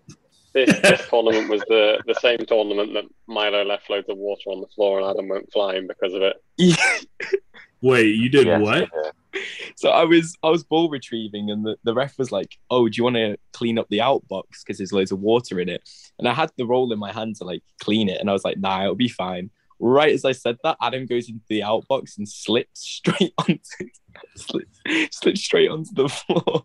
This, 0.53 0.79
this 0.79 1.09
tournament 1.09 1.49
was 1.49 1.61
the, 1.67 2.01
the 2.07 2.13
same 2.15 2.37
tournament 2.45 2.93
that 2.93 3.03
Milo 3.27 3.65
left 3.65 3.89
loads 3.89 4.07
of 4.07 4.17
water 4.17 4.51
on 4.51 4.61
the 4.61 4.67
floor 4.67 4.99
and 4.99 5.09
Adam 5.09 5.27
went 5.27 5.51
flying 5.51 5.85
because 5.85 6.13
of 6.13 6.21
it. 6.21 6.37
wait, 7.81 8.15
you 8.15 8.29
did 8.29 8.47
Yes, 8.47 8.61
what? 8.61 8.89
so 9.75 9.89
I 9.89 10.03
was 10.03 10.35
I 10.43 10.49
was 10.49 10.63
ball 10.63 10.89
retrieving, 10.89 11.51
and 11.51 11.65
the, 11.65 11.75
the 11.83 11.93
ref 11.93 12.17
was 12.17 12.31
like, 12.31 12.57
"Oh, 12.69 12.87
do 12.87 12.97
you 12.97 13.03
want 13.03 13.17
to 13.17 13.37
clean 13.53 13.77
up 13.77 13.87
the 13.89 13.99
outbox 13.99 14.43
because 14.61 14.77
there's 14.77 14.93
loads 14.93 15.11
of 15.11 15.19
water 15.19 15.59
in 15.59 15.69
it?" 15.69 15.87
And 16.19 16.27
I 16.27 16.33
had 16.33 16.51
the 16.57 16.65
roll 16.65 16.91
in 16.91 16.99
my 16.99 17.11
hand 17.11 17.35
to 17.37 17.43
like 17.43 17.63
clean 17.79 18.09
it, 18.09 18.19
and 18.19 18.29
I 18.29 18.33
was 18.33 18.45
like, 18.45 18.57
"Nah, 18.57 18.83
it'll 18.83 18.95
be 18.95 19.09
fine." 19.09 19.49
Right 19.79 20.13
as 20.13 20.23
I 20.23 20.31
said 20.31 20.57
that, 20.63 20.77
Adam 20.81 21.05
goes 21.05 21.27
into 21.27 21.43
the 21.49 21.59
outbox 21.61 22.17
and 22.17 22.27
slips 22.27 22.81
straight 22.87 23.33
onto 23.37 23.59
slips, 24.37 24.79
slips 25.11 25.41
straight 25.41 25.69
onto 25.69 25.93
the 25.93 26.09
floor. 26.09 26.63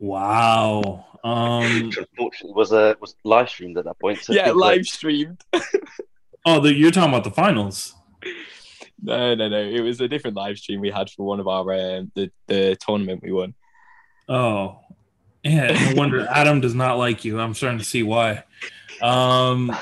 Wow. 0.00 1.04
Um, 1.22 1.86
Which 1.86 1.98
unfortunately 2.18 2.54
was 2.54 2.72
a 2.72 2.96
was 3.00 3.14
live 3.22 3.48
streamed 3.50 3.78
at 3.78 3.84
that 3.84 3.98
point. 4.00 4.18
So 4.18 4.32
yeah, 4.32 4.46
people- 4.46 4.60
live 4.60 4.86
streamed. 4.86 5.40
oh, 6.46 6.60
the, 6.60 6.74
you're 6.74 6.90
talking 6.90 7.10
about 7.10 7.24
the 7.24 7.30
finals. 7.30 7.94
No, 9.02 9.34
no, 9.34 9.48
no. 9.48 9.58
It 9.60 9.80
was 9.80 10.00
a 10.00 10.08
different 10.08 10.36
live 10.36 10.58
stream 10.58 10.80
we 10.80 10.90
had 10.90 11.10
for 11.10 11.24
one 11.24 11.38
of 11.38 11.46
our 11.46 11.72
um, 11.72 12.10
the 12.14 12.30
the 12.48 12.76
tournament 12.80 13.22
we 13.22 13.30
won. 13.30 13.54
Oh, 14.28 14.80
yeah. 15.42 15.90
No 15.90 15.96
wonder 15.96 16.26
Adam 16.30 16.60
does 16.60 16.74
not 16.74 16.98
like 16.98 17.24
you. 17.24 17.38
I'm 17.38 17.54
starting 17.54 17.78
to 17.78 17.84
see 17.84 18.02
why. 18.02 18.44
Um, 19.02 19.74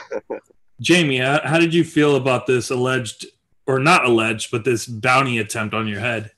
Jamie, 0.81 1.19
how, 1.19 1.41
how 1.45 1.59
did 1.59 1.75
you 1.75 1.85
feel 1.85 2.17
about 2.17 2.47
this 2.47 2.71
alleged, 2.71 3.27
or 3.67 3.81
not 3.81 4.05
alleged, 4.05 4.51
but 4.53 4.65
this 4.65 4.87
bounty 4.87 5.39
attempt 5.39 5.75
on 5.75 5.89
your 5.89 6.01
head? 6.01 6.31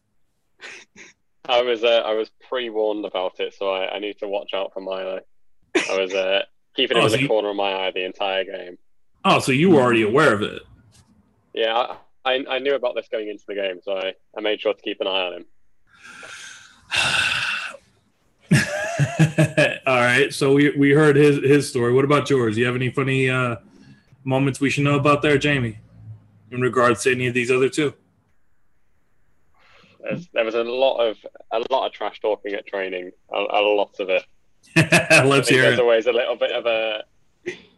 I 1.47 1.63
was 1.63 1.85
uh, 1.85 2.03
I 2.07 2.15
was 2.15 2.31
pre 2.50 2.69
warned 2.69 3.04
about 3.07 3.38
it, 3.40 3.54
so 3.54 3.71
I, 3.73 3.95
I 3.95 3.99
need 4.00 4.19
to 4.19 4.28
watch 4.28 4.52
out 4.52 4.73
for 4.75 4.80
Milo. 4.80 5.21
I 5.88 5.97
was 5.99 6.12
uh, 6.12 6.42
keeping 6.76 6.97
him 6.99 7.04
Oh, 7.04 7.07
in 7.07 7.11
so 7.12 7.16
the 7.16 7.23
you- 7.23 7.28
corner 7.28 7.49
of 7.50 7.57
my 7.57 7.73
eye 7.73 7.90
the 7.95 8.04
entire 8.04 8.45
game. 8.45 8.76
Oh, 9.25 9.38
so 9.38 9.52
you 9.52 9.71
were 9.71 9.80
already 9.80 10.02
aware 10.02 10.33
of 10.35 10.42
it. 10.42 10.62
Yeah, 11.54 11.76
I, 11.76 11.97
I, 12.25 12.45
I 12.49 12.59
knew 12.59 12.75
about 12.75 12.95
this 12.97 13.07
going 13.09 13.28
into 13.28 13.45
the 13.47 13.54
game, 13.54 13.80
so 13.83 13.97
I, 13.97 14.14
I 14.37 14.40
made 14.40 14.61
sure 14.61 14.75
to 14.75 14.80
keep 14.83 15.00
an 15.00 15.07
eye 15.07 15.26
on 15.26 15.33
him. 15.35 15.45
All 19.87 19.97
right. 20.00 20.33
So 20.33 20.54
we, 20.54 20.71
we 20.76 20.90
heard 20.90 21.16
his 21.16 21.37
his 21.38 21.69
story. 21.69 21.92
What 21.92 22.04
about 22.04 22.28
yours? 22.30 22.57
You 22.59 22.66
have 22.66 22.75
any 22.75 22.90
funny 22.90 23.28
uh, 23.30 23.57
moments 24.25 24.61
we 24.61 24.71
should 24.71 24.85
know 24.85 24.97
about 24.97 25.23
there, 25.23 25.38
Jamie, 25.38 25.78
in 26.50 26.61
regards 26.61 27.02
to 27.04 27.12
any 27.12 27.26
of 27.26 27.35
these 27.35 27.50
other 27.50 27.69
two? 27.69 27.95
There's, 30.02 30.28
there 30.33 30.45
was 30.45 30.54
a 30.54 30.64
lot 30.64 30.99
of 30.99 31.16
a 31.52 31.61
lot 31.71 31.87
of 31.87 31.92
trash 31.92 32.21
talking 32.21 32.54
at 32.54 32.66
training, 32.66 33.11
a, 33.33 33.37
a 33.37 33.61
lot 33.61 33.95
of 34.00 34.09
it. 34.09 34.23
I 34.76 35.25
Let's 35.25 35.49
hear 35.49 35.62
there's 35.62 35.78
it. 35.78 35.83
always 35.83 36.07
a 36.07 36.12
little 36.12 36.37
bit 36.37 36.52
of 36.52 36.66
a 36.66 37.02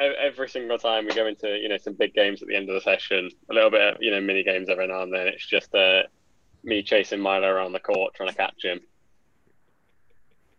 every 0.01 0.49
single 0.49 0.77
time 0.79 1.07
we 1.07 1.15
go 1.15 1.27
into 1.27 1.49
you 1.49 1.69
know 1.69 1.77
some 1.79 1.95
big 1.95 2.13
games 2.15 2.43
at 2.43 2.49
the 2.49 2.57
end 2.57 2.69
of 2.69 2.75
the 2.75 2.81
session, 2.81 3.31
a 3.51 3.55
little 3.55 3.71
bit 3.71 3.81
of 3.95 3.97
you 4.01 4.11
know 4.11 4.21
mini 4.21 4.43
games 4.43 4.69
every 4.69 4.87
now 4.87 5.03
and 5.03 5.13
then. 5.13 5.27
It's 5.29 5.47
just 5.47 5.75
uh, 5.75 6.03
me 6.65 6.83
chasing 6.83 7.21
Milo 7.21 7.49
around 7.49 7.73
the 7.73 7.81
court 7.81 8.15
trying 8.15 8.29
to 8.31 8.35
catch 8.35 8.63
him. 8.65 8.81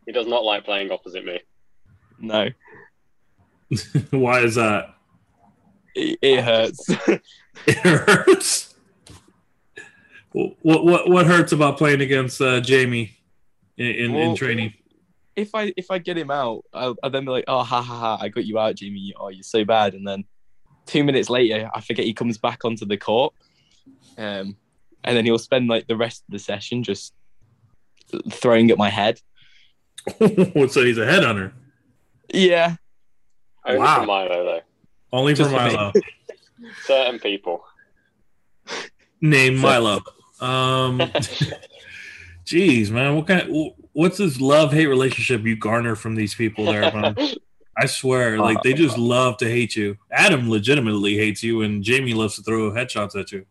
He 0.05 0.11
does 0.11 0.27
not 0.27 0.43
like 0.43 0.65
playing 0.65 0.91
opposite 0.91 1.23
me. 1.25 1.39
No, 2.19 2.49
Why 4.11 4.41
is 4.41 4.55
that? 4.55 4.93
it, 5.95 6.19
it 6.21 6.43
hurts. 6.43 6.89
It 7.67 7.77
hurts. 7.77 8.72
What 10.33 10.83
what 10.85 11.09
what 11.09 11.25
hurts 11.27 11.51
about 11.51 11.77
playing 11.77 12.01
against 12.01 12.41
uh, 12.41 12.59
Jamie 12.59 13.17
in, 13.77 13.87
in, 13.87 14.15
in 14.15 14.35
training? 14.35 14.73
if 15.35 15.53
I 15.55 15.73
if 15.77 15.89
I 15.89 15.97
get 15.97 16.17
him 16.17 16.29
out, 16.31 16.63
I'll, 16.73 16.95
I'll 17.03 17.09
then 17.09 17.25
be 17.25 17.31
like, 17.31 17.45
oh 17.47 17.63
ha 17.63 17.81
ha 17.81 17.95
ha, 17.97 18.17
I 18.21 18.29
got 18.29 18.45
you 18.45 18.59
out, 18.59 18.75
Jamie. 18.75 19.13
Oh, 19.19 19.29
you're 19.29 19.43
so 19.43 19.63
bad. 19.65 19.93
And 19.93 20.07
then 20.07 20.25
two 20.85 21.03
minutes 21.03 21.29
later, 21.29 21.69
I 21.73 21.81
forget 21.81 22.05
he 22.05 22.13
comes 22.13 22.37
back 22.37 22.65
onto 22.65 22.85
the 22.85 22.97
court, 22.97 23.33
um, 24.17 24.57
and 25.03 25.17
then 25.17 25.25
he'll 25.25 25.39
spend 25.39 25.67
like 25.69 25.87
the 25.87 25.97
rest 25.97 26.23
of 26.27 26.31
the 26.33 26.39
session 26.39 26.83
just 26.83 27.13
throwing 28.31 28.69
at 28.71 28.77
my 28.77 28.89
head. 28.89 29.19
so 30.19 30.25
he's 30.83 30.97
a 30.97 31.05
headhunter. 31.05 31.51
Yeah, 32.33 32.75
Only 33.65 33.79
Wow. 33.79 33.99
for 34.01 34.05
Milo 34.07 34.43
though. 34.45 34.61
Only 35.11 35.33
for 35.35 35.43
Just. 35.43 35.51
Milo. 35.51 35.93
Certain 36.85 37.19
people. 37.19 37.63
Name 39.21 39.57
So- 39.57 39.61
Milo. 39.63 40.01
Um, 40.43 40.99
Jeez, 42.45 42.91
man, 42.91 43.15
what 43.15 43.27
kind? 43.27 43.71
what's 43.93 44.17
this 44.17 44.41
love 44.41 44.73
hate 44.73 44.87
relationship 44.87 45.43
you 45.45 45.55
garner 45.55 45.95
from 45.95 46.15
these 46.15 46.35
people 46.35 46.65
there, 46.65 46.81
man? 46.91 47.15
I 47.77 47.87
swear, 47.87 48.37
like 48.37 48.61
they 48.61 48.73
just 48.73 48.97
love 48.97 49.37
to 49.37 49.49
hate 49.49 49.75
you. 49.75 49.97
Adam 50.11 50.49
legitimately 50.49 51.17
hates 51.17 51.41
you, 51.41 51.61
and 51.63 51.83
Jamie 51.83 52.13
loves 52.13 52.35
to 52.35 52.43
throw 52.43 52.69
headshots 52.71 53.19
at 53.19 53.31
you. 53.31 53.45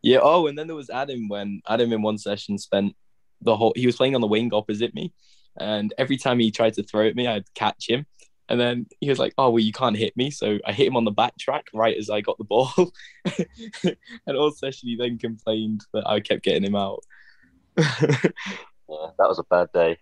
yeah. 0.00 0.20
Oh, 0.22 0.46
and 0.46 0.56
then 0.56 0.66
there 0.66 0.76
was 0.76 0.88
Adam 0.88 1.28
when 1.28 1.60
Adam 1.68 1.92
in 1.92 2.00
one 2.00 2.16
session 2.16 2.56
spent 2.56 2.94
the 3.42 3.54
whole. 3.54 3.74
He 3.76 3.84
was 3.84 3.96
playing 3.96 4.14
on 4.14 4.22
the 4.22 4.26
wing 4.26 4.50
opposite 4.54 4.94
me, 4.94 5.12
and 5.58 5.92
every 5.98 6.16
time 6.16 6.38
he 6.38 6.50
tried 6.50 6.74
to 6.74 6.82
throw 6.82 7.06
at 7.06 7.16
me, 7.16 7.26
I'd 7.26 7.52
catch 7.54 7.86
him. 7.88 8.06
And 8.50 8.60
then 8.60 8.86
he 9.00 9.08
was 9.08 9.18
like, 9.18 9.32
"Oh 9.38 9.50
well, 9.50 9.60
you 9.60 9.72
can't 9.72 9.96
hit 9.96 10.16
me." 10.16 10.30
So 10.30 10.58
I 10.66 10.72
hit 10.72 10.88
him 10.88 10.96
on 10.96 11.04
the 11.04 11.10
back 11.12 11.38
track 11.38 11.66
right 11.72 11.96
as 11.96 12.10
I 12.10 12.20
got 12.20 12.36
the 12.36 12.44
ball. 12.44 12.92
and 14.26 14.36
all 14.36 14.50
session, 14.50 14.88
he 14.88 14.96
then 14.96 15.18
complained 15.18 15.82
that 15.94 16.06
I 16.06 16.20
kept 16.20 16.42
getting 16.42 16.64
him 16.64 16.76
out. 16.76 17.04
Yeah, 18.90 19.06
that 19.18 19.28
was 19.28 19.38
a 19.38 19.44
bad 19.44 19.68
day. 19.72 19.98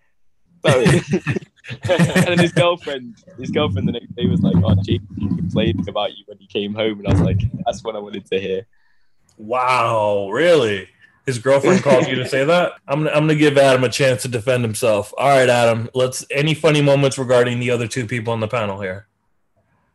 and 0.65 2.27
then 2.27 2.39
his 2.39 2.51
girlfriend, 2.51 3.15
his 3.37 3.51
girlfriend 3.51 3.87
the 3.87 3.91
next 3.91 4.15
day 4.15 4.25
was 4.25 4.41
like, 4.41 4.55
"Oh, 4.63 4.75
Jake 4.83 5.01
he 5.17 5.27
complained 5.27 5.87
about 5.87 6.17
you 6.17 6.23
when 6.25 6.39
he 6.39 6.47
came 6.47 6.73
home," 6.73 6.99
and 6.99 7.07
I 7.07 7.11
was 7.11 7.21
like, 7.21 7.39
"That's 7.65 7.83
what 7.83 7.95
I 7.95 7.99
wanted 7.99 8.25
to 8.25 8.39
hear." 8.39 8.65
Wow, 9.37 10.31
really? 10.31 10.89
His 11.29 11.37
girlfriend 11.37 11.83
called 11.83 12.07
you 12.07 12.15
to 12.15 12.27
say 12.27 12.43
that? 12.43 12.71
I'm 12.87 13.03
gonna, 13.03 13.11
I'm 13.11 13.21
gonna 13.27 13.35
give 13.35 13.55
Adam 13.55 13.83
a 13.83 13.89
chance 13.89 14.23
to 14.23 14.27
defend 14.27 14.63
himself. 14.63 15.13
All 15.15 15.27
right, 15.29 15.47
Adam. 15.47 15.87
Let's. 15.93 16.25
Any 16.31 16.55
funny 16.55 16.81
moments 16.81 17.19
regarding 17.19 17.59
the 17.59 17.69
other 17.69 17.87
two 17.87 18.07
people 18.07 18.33
on 18.33 18.39
the 18.39 18.47
panel 18.47 18.81
here? 18.81 19.05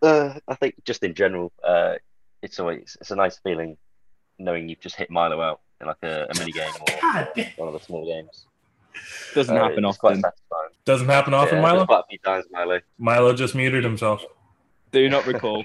Uh, 0.00 0.38
I 0.46 0.54
think 0.54 0.76
just 0.84 1.02
in 1.02 1.12
general, 1.12 1.50
uh, 1.64 1.94
it's 2.40 2.60
always 2.60 2.96
it's 3.00 3.10
a 3.10 3.16
nice 3.16 3.38
feeling 3.38 3.76
knowing 4.38 4.68
you've 4.68 4.78
just 4.78 4.94
hit 4.94 5.10
Milo 5.10 5.40
out 5.40 5.60
in 5.80 5.88
like 5.88 5.96
a, 6.04 6.28
a 6.30 6.38
mini 6.38 6.52
game 6.52 6.70
or 6.82 7.00
God 7.02 7.28
one 7.56 7.66
of 7.66 7.74
the 7.74 7.80
small 7.80 8.06
games. 8.06 8.46
Doesn't 9.34 9.56
Uh, 9.56 9.60
happen 9.68 9.84
it's 9.84 9.98
quite 9.98 10.10
often. 10.10 10.22
satisfying. 10.22 10.68
Doesn't 10.84 11.08
happen 11.08 11.34
often, 11.34 11.56
Yeah, 11.56 11.62
Milo. 11.62 11.86
Quite 11.86 11.98
a 11.98 12.06
few 12.10 12.18
times, 12.18 12.44
Milo. 12.52 12.80
Milo 12.96 13.32
just 13.34 13.56
muted 13.56 13.82
himself. 13.82 14.24
Do 14.92 15.08
not 15.08 15.26
recall. 15.26 15.64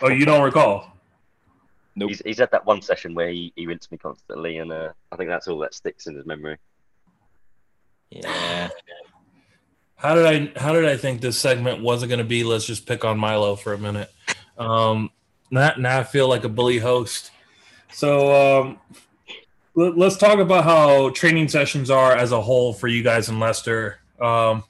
Oh, 0.00 0.08
you 0.08 0.24
don't 0.24 0.42
recall? 0.42 0.91
Nope. 1.94 2.08
He's, 2.10 2.22
he's 2.24 2.38
had 2.38 2.50
that 2.52 2.64
one 2.64 2.80
session 2.80 3.14
where 3.14 3.28
he, 3.28 3.52
he 3.54 3.66
rinsed 3.66 3.92
me 3.92 3.98
constantly, 3.98 4.58
and 4.58 4.72
uh, 4.72 4.92
I 5.10 5.16
think 5.16 5.28
that's 5.28 5.48
all 5.48 5.58
that 5.58 5.74
sticks 5.74 6.06
in 6.06 6.16
his 6.16 6.24
memory. 6.24 6.56
Yeah. 8.10 8.68
How 9.96 10.14
did 10.14 10.26
I 10.26 10.58
how 10.58 10.72
did 10.72 10.84
I 10.84 10.96
think 10.96 11.20
this 11.20 11.38
segment 11.38 11.82
wasn't 11.82 12.10
going 12.10 12.18
to 12.18 12.24
be? 12.24 12.44
Let's 12.44 12.66
just 12.66 12.86
pick 12.86 13.04
on 13.04 13.18
Milo 13.18 13.56
for 13.56 13.72
a 13.72 13.78
minute. 13.78 14.12
Um, 14.58 15.10
now, 15.50 15.74
now 15.78 16.00
I 16.00 16.02
feel 16.02 16.28
like 16.28 16.44
a 16.44 16.48
bully 16.48 16.78
host. 16.78 17.30
So 17.92 18.62
um, 18.62 18.80
let, 19.74 19.98
us 19.98 20.16
talk 20.16 20.38
about 20.38 20.64
how 20.64 21.10
training 21.10 21.48
sessions 21.48 21.90
are 21.90 22.16
as 22.16 22.32
a 22.32 22.40
whole 22.40 22.72
for 22.72 22.88
you 22.88 23.02
guys 23.02 23.28
in 23.28 23.38
Leicester. 23.38 23.98
Um, 24.20 24.64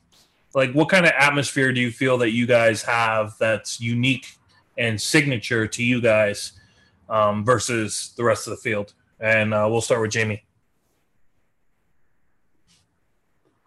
like, 0.54 0.72
what 0.72 0.88
kind 0.88 1.06
of 1.06 1.12
atmosphere 1.16 1.72
do 1.72 1.80
you 1.80 1.90
feel 1.90 2.18
that 2.18 2.32
you 2.32 2.46
guys 2.46 2.82
have 2.82 3.34
that's 3.38 3.80
unique 3.80 4.26
and 4.76 5.00
signature 5.00 5.66
to 5.66 5.82
you 5.82 6.00
guys 6.00 6.52
um, 7.12 7.44
versus 7.44 8.14
the 8.16 8.24
rest 8.24 8.46
of 8.46 8.52
the 8.52 8.56
field? 8.56 8.94
And 9.20 9.54
uh, 9.54 9.68
we'll 9.70 9.80
start 9.80 10.00
with 10.00 10.10
Jamie. 10.10 10.44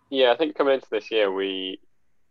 Yeah, 0.10 0.32
I 0.32 0.38
think 0.38 0.56
coming 0.56 0.76
into 0.76 0.88
this 0.92 1.12
year, 1.12 1.32
we 1.32 1.80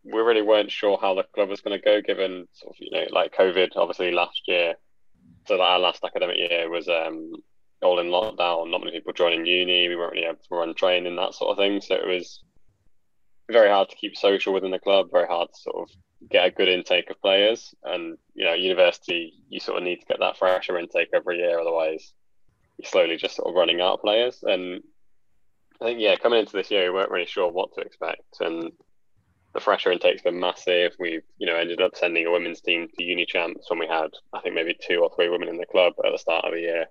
we 0.05 0.21
really 0.21 0.43
weren't 0.43 0.71
sure 0.71 0.99
how 1.01 1.15
the 1.15 1.25
club 1.35 1.49
was 1.49 1.63
going 1.63 1.79
to 1.79 1.85
go, 1.85 2.03
given 2.03 2.47
sort 2.53 2.75
of 2.75 2.77
you 2.81 2.91
know 2.91 3.05
like 3.11 3.35
COVID, 3.35 3.71
obviously 3.77 4.13
last 4.13 4.43
year. 4.47 4.75
So 5.47 5.61
our 5.61 5.79
last 5.79 6.05
academic 6.05 6.37
year 6.37 6.71
was 6.71 6.89
um, 6.89 7.33
all 7.83 7.99
in 8.01 8.07
lockdown, 8.07 8.71
not 8.71 8.81
many 8.81 8.93
people 8.93 9.13
joining 9.13 9.47
uni. 9.47 9.89
We 9.89 9.97
weren't 9.97 10.13
really 10.13 10.27
able 10.27 10.37
to 10.37 10.55
run 10.55 10.75
training, 10.75 11.17
that 11.17 11.35
sort 11.35 11.51
of 11.51 11.59
thing. 11.59 11.81
So 11.81 11.95
it 11.95 12.07
was 12.07 12.43
very 13.51 13.69
hard 13.69 13.89
to 13.91 13.97
keep 13.97 14.17
social 14.17 14.53
within 14.53 14.71
the 14.71 14.79
club. 14.79 15.09
Very 15.13 15.27
hard 15.27 15.49
to 15.53 15.61
sort 15.61 15.77
of 15.77 16.29
get 16.31 16.47
a 16.47 16.51
good 16.51 16.69
intake 16.69 17.11
of 17.11 17.21
players. 17.21 17.75
And 17.83 18.17
you 18.35 18.45
know, 18.45 18.55
university, 18.55 19.35
you 19.49 19.61
sort 19.61 19.79
of 19.79 19.85
need 19.85 20.01
to 20.01 20.07
get 20.07 20.21
that 20.21 20.39
fresher 20.39 20.79
intake 20.79 21.11
every 21.15 21.39
year, 21.39 21.59
otherwise 21.59 22.13
you're 22.79 22.89
slowly 22.89 23.17
just 23.17 23.37
sort 23.37 23.49
of 23.49 23.55
running 23.55 23.81
out 23.81 23.95
of 23.95 24.01
players. 24.01 24.43
And 24.43 24.83
I 25.81 25.85
think 25.85 26.01
yeah, 26.01 26.17
coming 26.17 26.41
into 26.41 26.57
this 26.57 26.71
year, 26.71 26.85
we 26.85 26.99
weren't 26.99 27.11
really 27.11 27.27
sure 27.27 27.51
what 27.51 27.75
to 27.75 27.81
expect, 27.81 28.41
and 28.41 28.73
the 29.53 29.61
fresher 29.61 29.93
intake's 29.93 30.23
been 30.23 30.41
massive. 30.41 30.93
We've 30.99 31.23
you 31.39 31.47
know 31.47 31.57
ended 31.57 31.81
up 31.81 31.97
sending 31.97 32.27
a 32.27 32.31
women's 32.31 32.61
team 32.61 32.89
to 32.89 33.05
uni 33.05 33.27
champs 33.27 33.71
when 33.71 33.79
we 33.79 33.87
had 33.87 34.11
I 34.33 34.41
think 34.41 34.55
maybe 34.55 34.77
two 34.81 35.01
or 35.01 35.11
three 35.15 35.29
women 35.29 35.49
in 35.49 35.59
the 35.59 35.67
club 35.67 35.95
at 36.05 36.13
the 36.13 36.19
start 36.19 36.45
of 36.45 36.53
the 36.53 36.61
year. 36.61 36.87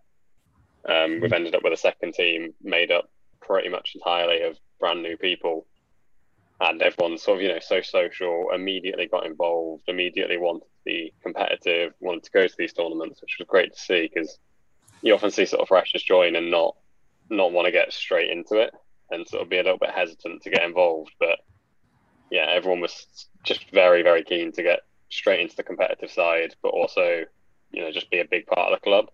Um, 0.88 1.22
we've 1.22 1.32
ended 1.32 1.56
up 1.56 1.64
with 1.64 1.74
a 1.74 1.78
second 1.78 2.14
team 2.14 2.54
made 2.62 2.92
up 2.92 3.10
pretty 3.42 3.70
much 3.70 3.94
entirely 3.96 4.42
of 4.42 4.58
brand 4.80 5.02
new 5.02 5.16
people, 5.18 5.66
and 6.70 6.82
everyone 6.82 7.18
sort 7.18 7.38
of 7.38 7.42
you 7.42 7.50
know 7.50 7.60
so 7.60 7.82
social. 7.82 8.48
Immediately 8.54 9.08
got 9.08 9.26
involved. 9.26 9.84
Immediately 9.88 10.38
wanted 10.38 10.62
to 10.62 10.84
be 10.86 11.14
competitive. 11.22 11.94
Wanted 12.00 12.24
to 12.24 12.32
go 12.32 12.48
to 12.48 12.56
these 12.58 12.74
tournaments, 12.74 13.22
which 13.22 13.38
was 13.40 13.48
great 13.48 13.74
to 13.74 13.80
see 13.80 14.10
because 14.14 14.38
you 15.02 15.14
often 15.14 15.32
see 15.32 15.46
sort 15.46 15.62
of 15.62 15.68
freshers 15.68 16.04
join 16.04 16.36
and 16.36 16.50
not 16.52 16.76
not 17.30 17.52
want 17.52 17.66
to 17.66 17.72
get 17.72 17.92
straight 17.94 18.30
into 18.30 18.56
it 18.56 18.74
and 19.12 19.28
sort 19.28 19.44
of 19.44 19.50
be 19.50 19.58
a 19.58 19.64
little 19.64 19.78
bit 19.78 19.92
hesitant 19.92 20.42
to 20.42 20.50
get 20.50 20.64
involved. 20.64 21.12
But 21.20 21.40
yeah, 22.32 22.48
everyone 22.50 22.82
was 22.82 23.28
just 23.44 23.70
very, 23.72 24.02
very 24.02 24.24
keen 24.24 24.52
to 24.54 24.64
get 24.64 24.82
straight 25.10 25.40
into 25.40 25.56
the 25.56 25.64
competitive 25.64 26.10
side, 26.10 26.56
but 26.64 26.70
also, 26.70 27.24
you 27.72 27.82
know, 27.82 27.92
just 27.92 28.10
be 28.10 28.20
a 28.20 28.26
big 28.26 28.48
part 28.48 28.72
of 28.72 28.80
the 28.80 28.84
club. 28.84 29.10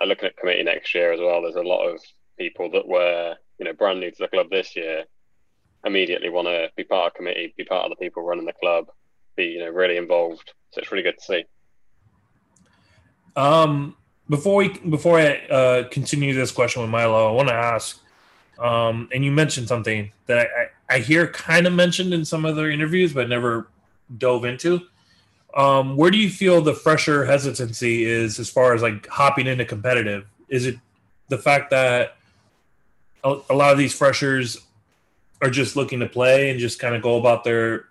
I'm 0.00 0.08
looking 0.08 0.26
at 0.26 0.36
committee 0.36 0.62
next 0.62 0.94
year 0.94 1.12
as 1.12 1.20
well. 1.20 1.42
There's 1.42 1.54
a 1.56 1.62
lot 1.62 1.86
of 1.86 2.00
people 2.38 2.70
that 2.72 2.86
were, 2.86 3.34
you 3.58 3.64
know, 3.64 3.72
brand 3.72 4.00
new 4.00 4.10
to 4.10 4.16
the 4.18 4.28
club 4.28 4.50
this 4.50 4.76
year, 4.76 5.04
immediately 5.84 6.28
want 6.28 6.46
to 6.48 6.68
be 6.76 6.84
part 6.84 7.08
of 7.08 7.14
committee, 7.14 7.54
be 7.56 7.64
part 7.64 7.84
of 7.84 7.90
the 7.90 7.96
people 7.96 8.22
running 8.22 8.44
the 8.44 8.52
club, 8.52 8.86
be, 9.36 9.44
you 9.44 9.58
know, 9.60 9.70
really 9.70 9.96
involved. 9.96 10.52
So 10.70 10.80
it's 10.80 10.92
really 10.92 11.02
good 11.02 11.18
to 11.18 11.24
see. 11.24 11.44
Um, 13.36 13.96
before 14.28 14.56
we 14.56 14.68
before 14.68 15.18
I 15.18 15.38
uh, 15.46 15.88
continue 15.88 16.34
this 16.34 16.52
question 16.52 16.82
with 16.82 16.90
Milo, 16.90 17.28
I 17.28 17.32
want 17.32 17.48
to 17.48 17.54
ask, 17.54 18.00
um, 18.58 19.08
and 19.12 19.24
you 19.24 19.32
mentioned 19.32 19.68
something 19.68 20.12
that 20.26 20.48
I, 20.88 20.96
I, 20.96 20.98
hear 20.98 21.26
kind 21.28 21.66
of 21.66 21.72
mentioned 21.72 22.12
in 22.12 22.24
some 22.24 22.44
other 22.44 22.70
interviews, 22.70 23.12
but 23.12 23.28
never 23.28 23.68
dove 24.18 24.44
into. 24.44 24.82
Um, 25.56 25.96
where 25.96 26.10
do 26.10 26.18
you 26.18 26.30
feel 26.30 26.60
the 26.60 26.74
fresher 26.74 27.24
hesitancy 27.24 28.04
is 28.04 28.38
as 28.38 28.48
far 28.48 28.74
as 28.74 28.82
like 28.82 29.06
hopping 29.08 29.46
into 29.46 29.64
competitive? 29.64 30.26
Is 30.48 30.66
it 30.66 30.76
the 31.28 31.38
fact 31.38 31.70
that 31.70 32.16
a 33.24 33.54
lot 33.54 33.72
of 33.72 33.78
these 33.78 33.92
freshers 33.92 34.58
are 35.42 35.50
just 35.50 35.76
looking 35.76 36.00
to 36.00 36.06
play 36.06 36.50
and 36.50 36.60
just 36.60 36.78
kind 36.78 36.94
of 36.94 37.02
go 37.02 37.18
about 37.18 37.44
their 37.44 37.86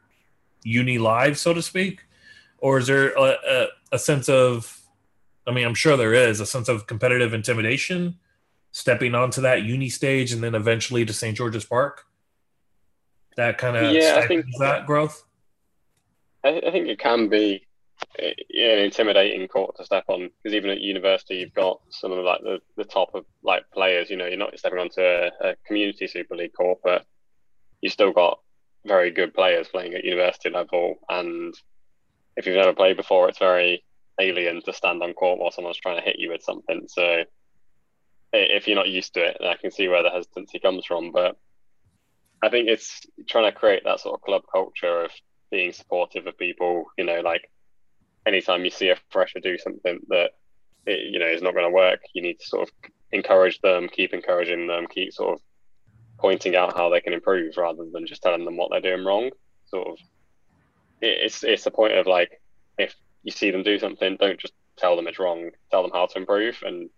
uni 0.63 0.97
lives, 0.97 1.39
so 1.39 1.53
to 1.53 1.61
speak, 1.61 2.01
or 2.59 2.77
is 2.77 2.87
there 2.87 3.11
a, 3.11 3.35
a, 3.47 3.67
a 3.93 3.99
sense 3.99 4.29
of 4.29 4.79
I 5.49 5.51
mean, 5.51 5.65
I'm 5.65 5.73
sure 5.73 5.97
there 5.97 6.13
is 6.13 6.39
a 6.39 6.45
sense 6.45 6.69
of 6.69 6.85
competitive 6.85 7.33
intimidation 7.33 8.19
stepping 8.71 9.15
onto 9.15 9.41
that 9.41 9.63
uni 9.63 9.89
stage 9.89 10.31
and 10.31 10.43
then 10.43 10.53
eventually 10.53 11.03
to 11.05 11.11
St. 11.11 11.35
George's 11.35 11.65
Park. 11.65 12.05
That 13.35 13.57
kind 13.57 13.75
of 13.75 13.91
yeah, 13.93 14.19
I 14.23 14.27
think 14.27 14.45
that 14.59 14.85
growth. 14.85 15.23
I, 16.43 16.61
I 16.65 16.71
think 16.71 16.87
it 16.87 16.99
can 16.99 17.29
be 17.29 17.65
eh, 18.19 18.33
an 18.53 18.79
intimidating 18.79 19.47
court 19.47 19.75
to 19.77 19.85
step 19.85 20.03
on 20.07 20.29
because 20.43 20.53
even 20.55 20.69
at 20.69 20.81
university 20.81 21.37
you've 21.37 21.53
got 21.53 21.81
some 21.89 22.11
of 22.11 22.23
like 22.23 22.41
the, 22.41 22.59
the 22.77 22.83
top 22.83 23.09
of 23.15 23.25
like 23.41 23.63
players. 23.73 24.09
You 24.09 24.17
know, 24.17 24.27
you're 24.27 24.37
not 24.37 24.57
stepping 24.57 24.79
onto 24.79 25.01
a, 25.01 25.31
a 25.41 25.55
community 25.65 26.05
Super 26.05 26.35
League 26.35 26.53
court, 26.53 26.79
but 26.83 27.05
you 27.81 27.89
still 27.89 28.11
got 28.11 28.39
very 28.85 29.11
good 29.11 29.33
players 29.33 29.67
playing 29.67 29.93
at 29.93 30.03
university 30.03 30.49
level. 30.49 30.95
And 31.09 31.53
if 32.35 32.45
you've 32.45 32.55
never 32.55 32.73
played 32.73 32.97
before, 32.97 33.29
it's 33.29 33.39
very 33.39 33.83
alien 34.19 34.61
to 34.63 34.73
stand 34.73 35.01
on 35.01 35.13
court 35.13 35.39
while 35.39 35.51
someone's 35.51 35.77
trying 35.77 35.97
to 35.97 36.05
hit 36.05 36.19
you 36.19 36.29
with 36.31 36.43
something. 36.43 36.87
So 36.87 37.23
if 38.33 38.67
you're 38.67 38.75
not 38.75 38.89
used 38.89 39.13
to 39.15 39.25
it, 39.25 39.37
I 39.41 39.55
can 39.55 39.71
see 39.71 39.87
where 39.87 40.03
the 40.03 40.09
hesitancy 40.09 40.59
comes 40.59 40.85
from. 40.85 41.11
But 41.11 41.37
I 42.41 42.49
think 42.49 42.67
it's 42.67 43.01
trying 43.27 43.51
to 43.51 43.57
create 43.57 43.83
that 43.85 43.99
sort 43.99 44.15
of 44.15 44.21
club 44.21 44.43
culture 44.51 45.05
of 45.05 45.11
being 45.51 45.73
supportive 45.73 46.27
of 46.27 46.37
people. 46.37 46.85
You 46.97 47.05
know, 47.05 47.21
like 47.21 47.49
anytime 48.25 48.63
you 48.63 48.71
see 48.71 48.89
a 48.89 48.97
fresher 49.09 49.39
do 49.39 49.57
something 49.57 49.99
that 50.09 50.31
it, 50.85 51.11
you 51.11 51.19
know 51.19 51.27
is 51.27 51.41
not 51.41 51.53
going 51.53 51.65
to 51.65 51.73
work, 51.75 52.01
you 52.13 52.21
need 52.21 52.39
to 52.39 52.45
sort 52.45 52.67
of 52.67 52.73
encourage 53.11 53.59
them, 53.61 53.89
keep 53.89 54.13
encouraging 54.13 54.67
them, 54.67 54.87
keep 54.87 55.13
sort 55.13 55.33
of 55.33 55.41
pointing 56.19 56.55
out 56.55 56.75
how 56.75 56.89
they 56.89 57.01
can 57.01 57.13
improve 57.13 57.57
rather 57.57 57.85
than 57.91 58.05
just 58.05 58.21
telling 58.21 58.45
them 58.45 58.57
what 58.57 58.69
they're 58.69 58.81
doing 58.81 59.05
wrong. 59.05 59.29
Sort 59.65 59.87
of, 59.87 59.97
it's 61.01 61.43
it's 61.43 61.65
a 61.65 61.71
point 61.71 61.93
of 61.93 62.07
like 62.07 62.41
if 62.77 62.93
you 63.23 63.31
see 63.31 63.51
them 63.51 63.63
do 63.63 63.79
something, 63.79 64.17
don't 64.19 64.39
just 64.39 64.53
tell 64.77 64.95
them 64.95 65.07
it's 65.07 65.19
wrong. 65.19 65.51
Tell 65.71 65.81
them 65.81 65.91
how 65.93 66.05
to 66.07 66.17
improve. 66.17 66.61
And 66.65 66.89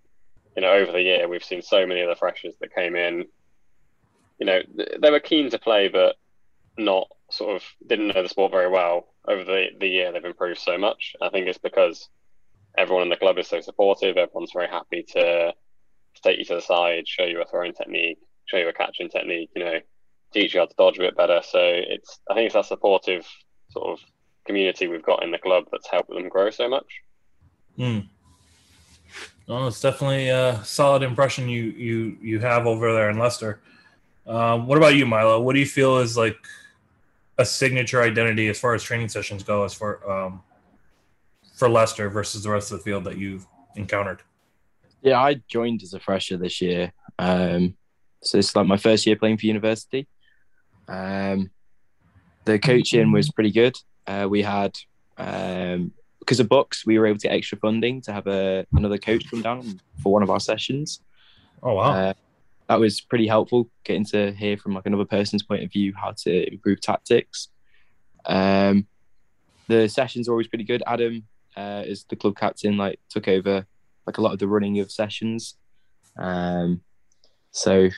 you 0.55 0.61
know, 0.61 0.71
over 0.71 0.91
the 0.91 1.01
year, 1.01 1.27
we've 1.27 1.43
seen 1.43 1.61
so 1.61 1.85
many 1.85 2.01
of 2.01 2.09
the 2.09 2.15
freshers 2.15 2.55
that 2.59 2.75
came 2.75 2.95
in. 2.95 3.25
You 4.39 4.45
know, 4.45 4.59
they 4.99 5.11
were 5.11 5.19
keen 5.19 5.49
to 5.51 5.59
play, 5.59 5.87
but 5.87 6.15
not 6.77 7.07
sort 7.29 7.55
of 7.55 7.63
didn't 7.87 8.09
know 8.09 8.23
the 8.23 8.29
sport 8.29 8.51
very 8.51 8.69
well. 8.69 9.07
Over 9.27 9.43
the 9.43 9.67
the 9.79 9.87
year, 9.87 10.11
they've 10.11 10.25
improved 10.25 10.59
so 10.59 10.77
much. 10.77 11.15
I 11.21 11.29
think 11.29 11.47
it's 11.47 11.59
because 11.59 12.09
everyone 12.77 13.03
in 13.03 13.09
the 13.09 13.17
club 13.17 13.37
is 13.37 13.47
so 13.47 13.61
supportive. 13.61 14.17
Everyone's 14.17 14.53
very 14.53 14.67
happy 14.67 15.03
to 15.09 15.53
take 16.23 16.39
you 16.39 16.45
to 16.45 16.55
the 16.55 16.61
side, 16.61 17.07
show 17.07 17.23
you 17.23 17.41
a 17.41 17.45
throwing 17.45 17.73
technique, 17.73 18.19
show 18.45 18.57
you 18.57 18.69
a 18.69 18.73
catching 18.73 19.09
technique. 19.09 19.49
You 19.55 19.63
know, 19.63 19.79
teach 20.33 20.53
you 20.53 20.59
how 20.59 20.65
to 20.65 20.75
dodge 20.77 20.97
a 20.97 21.01
bit 21.01 21.17
better. 21.17 21.41
So 21.43 21.59
it's 21.61 22.19
I 22.29 22.33
think 22.33 22.45
it's 22.45 22.55
that 22.55 22.65
supportive 22.65 23.27
sort 23.69 23.91
of 23.91 23.99
community 24.45 24.87
we've 24.87 25.03
got 25.03 25.23
in 25.23 25.31
the 25.31 25.37
club 25.37 25.65
that's 25.71 25.89
helped 25.89 26.09
them 26.09 26.29
grow 26.29 26.49
so 26.49 26.67
much. 26.69 27.01
Hmm. 27.77 27.99
Well, 29.47 29.67
it's 29.67 29.81
definitely 29.81 30.29
a 30.29 30.63
solid 30.63 31.03
impression 31.03 31.49
you 31.49 31.63
you 31.63 32.17
you 32.21 32.39
have 32.39 32.67
over 32.67 32.93
there 32.93 33.09
in 33.09 33.17
Leicester. 33.17 33.61
Um, 34.27 34.67
what 34.67 34.77
about 34.77 34.95
you, 34.95 35.05
Milo? 35.05 35.41
What 35.41 35.53
do 35.53 35.59
you 35.59 35.65
feel 35.65 35.97
is 35.97 36.15
like 36.15 36.37
a 37.37 37.45
signature 37.45 38.01
identity 38.01 38.47
as 38.49 38.59
far 38.59 38.73
as 38.73 38.83
training 38.83 39.09
sessions 39.09 39.43
go, 39.43 39.63
as 39.63 39.73
for 39.73 40.09
um, 40.09 40.43
for 41.55 41.67
Leicester 41.67 42.09
versus 42.09 42.43
the 42.43 42.49
rest 42.49 42.71
of 42.71 42.77
the 42.77 42.83
field 42.83 43.03
that 43.03 43.17
you've 43.17 43.45
encountered? 43.75 44.21
Yeah, 45.01 45.19
I 45.19 45.41
joined 45.47 45.81
as 45.83 45.93
a 45.93 45.99
fresher 45.99 46.37
this 46.37 46.61
year, 46.61 46.93
um, 47.17 47.75
so 48.21 48.37
it's 48.37 48.55
like 48.55 48.67
my 48.67 48.77
first 48.77 49.05
year 49.05 49.15
playing 49.15 49.37
for 49.37 49.45
university. 49.45 50.07
Um, 50.87 51.49
the 52.45 52.59
coaching 52.59 53.11
was 53.11 53.31
pretty 53.31 53.51
good. 53.51 53.75
Uh, 54.07 54.27
we 54.29 54.41
had 54.41 54.77
um, 55.17 55.91
because 56.19 56.39
of 56.39 56.47
BUCS, 56.47 56.85
we 56.85 56.97
were 56.99 57.07
able 57.07 57.19
to 57.19 57.27
get 57.27 57.35
extra 57.35 57.57
funding 57.57 58.01
to 58.01 58.13
have 58.13 58.27
a 58.27 58.65
another 58.73 58.97
coach 58.97 59.29
come 59.29 59.41
down 59.41 59.79
for 60.01 60.11
one 60.13 60.23
of 60.23 60.29
our 60.29 60.39
sessions. 60.39 61.01
Oh 61.63 61.75
wow! 61.75 61.91
Uh, 61.91 62.13
that 62.67 62.79
was 62.79 63.01
pretty 63.01 63.27
helpful 63.27 63.69
getting 63.83 64.05
to 64.05 64.31
hear 64.31 64.57
from 64.57 64.73
like 64.73 64.85
another 64.85 65.05
person's 65.05 65.43
point 65.43 65.63
of 65.63 65.71
view 65.71 65.93
how 65.95 66.11
to 66.23 66.51
improve 66.51 66.79
tactics. 66.81 67.49
Um, 68.25 68.87
the 69.67 69.87
sessions 69.87 70.27
are 70.27 70.31
always 70.31 70.47
pretty 70.47 70.63
good. 70.63 70.83
Adam 70.85 71.23
uh, 71.55 71.83
is 71.85 72.05
the 72.09 72.15
club 72.15 72.37
captain, 72.37 72.77
like 72.77 72.99
took 73.09 73.27
over 73.27 73.65
like 74.05 74.17
a 74.17 74.21
lot 74.21 74.33
of 74.33 74.39
the 74.39 74.47
running 74.47 74.79
of 74.79 74.91
sessions. 74.91 75.55
Um, 76.17 76.81
so 77.51 77.89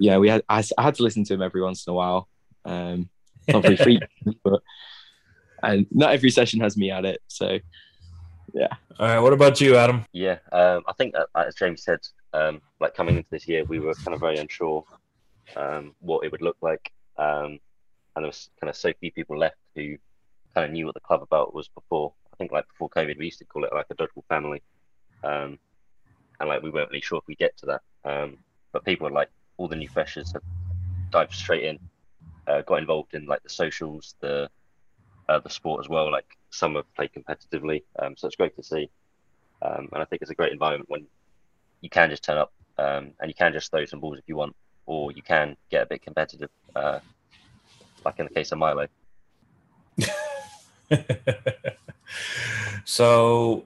yeah, 0.00 0.18
we 0.18 0.28
had 0.28 0.42
I, 0.48 0.62
I, 0.76 0.82
had 0.82 0.94
to 0.96 1.02
listen 1.02 1.24
to 1.24 1.34
him 1.34 1.42
every 1.42 1.62
once 1.62 1.86
in 1.86 1.92
a 1.92 1.94
while. 1.94 2.28
Um, 2.64 3.08
not 3.48 3.62
very 3.62 3.76
frequently, 3.88 4.38
but 4.44 4.60
and 5.62 5.86
not 5.90 6.12
every 6.12 6.30
session 6.30 6.60
has 6.60 6.76
me 6.76 6.90
at 6.90 7.04
it. 7.04 7.20
So, 7.28 7.58
yeah. 8.54 8.68
All 8.98 9.06
right. 9.06 9.18
What 9.18 9.32
about 9.32 9.60
you, 9.60 9.76
Adam? 9.76 10.04
Yeah, 10.12 10.38
um, 10.52 10.82
I 10.86 10.92
think 10.94 11.14
uh, 11.16 11.24
as 11.34 11.54
James 11.54 11.82
said, 11.82 12.00
um, 12.32 12.60
like 12.80 12.94
coming 12.94 13.16
into 13.16 13.30
this 13.30 13.48
year, 13.48 13.64
we 13.64 13.78
were 13.78 13.94
kind 13.94 14.14
of 14.14 14.20
very 14.20 14.38
unsure 14.38 14.84
um, 15.56 15.94
what 16.00 16.24
it 16.24 16.32
would 16.32 16.42
look 16.42 16.56
like, 16.60 16.92
um, 17.16 17.58
and 18.16 18.24
there 18.24 18.26
was 18.26 18.50
kind 18.60 18.68
of 18.68 18.76
so 18.76 18.92
few 19.00 19.12
people 19.12 19.38
left 19.38 19.56
who 19.74 19.96
kind 20.54 20.66
of 20.66 20.72
knew 20.72 20.86
what 20.86 20.94
the 20.94 21.00
club 21.00 21.22
about 21.22 21.54
was 21.54 21.68
before. 21.68 22.12
I 22.32 22.36
think 22.36 22.52
like 22.52 22.66
before 22.68 22.90
COVID, 22.90 23.18
we 23.18 23.26
used 23.26 23.38
to 23.38 23.44
call 23.44 23.64
it 23.64 23.72
like 23.72 23.86
a 23.90 23.94
dodgeball 23.94 24.24
family, 24.28 24.62
um, 25.24 25.58
and 26.40 26.48
like 26.48 26.62
we 26.62 26.70
weren't 26.70 26.90
really 26.90 27.00
sure 27.00 27.18
if 27.18 27.26
we 27.26 27.34
get 27.34 27.56
to 27.58 27.66
that. 27.66 27.82
Um, 28.04 28.38
but 28.72 28.84
people 28.84 29.08
were 29.08 29.14
like 29.14 29.30
all 29.58 29.68
the 29.68 29.76
new 29.76 29.88
freshers 29.88 30.32
have 30.32 30.42
dived 31.10 31.34
straight 31.34 31.64
in, 31.64 31.78
uh, 32.46 32.62
got 32.62 32.76
involved 32.76 33.14
in 33.14 33.26
like 33.26 33.42
the 33.42 33.50
socials, 33.50 34.14
the 34.20 34.48
uh, 35.28 35.38
the 35.40 35.50
sport 35.50 35.84
as 35.84 35.88
well. 35.88 36.10
Like 36.10 36.38
some 36.50 36.76
have 36.76 36.92
played 36.94 37.10
competitively, 37.12 37.82
um, 37.98 38.16
so 38.16 38.26
it's 38.26 38.36
great 38.36 38.56
to 38.56 38.62
see. 38.62 38.88
Um, 39.60 39.88
and 39.92 40.00
I 40.00 40.04
think 40.04 40.22
it's 40.22 40.30
a 40.30 40.34
great 40.34 40.52
environment 40.52 40.88
when 40.88 41.06
you 41.80 41.90
can 41.90 42.10
just 42.10 42.22
turn 42.24 42.38
up 42.38 42.52
um, 42.78 43.10
and 43.20 43.28
you 43.28 43.34
can 43.34 43.52
just 43.52 43.70
throw 43.70 43.84
some 43.84 44.00
balls 44.00 44.18
if 44.18 44.24
you 44.26 44.36
want, 44.36 44.54
or 44.86 45.12
you 45.12 45.22
can 45.22 45.56
get 45.70 45.82
a 45.82 45.86
bit 45.86 46.02
competitive, 46.02 46.50
uh, 46.74 47.00
like 48.04 48.18
in 48.18 48.26
the 48.26 48.34
case 48.34 48.52
of 48.52 48.58
Milo. 48.58 48.86
so 52.84 53.64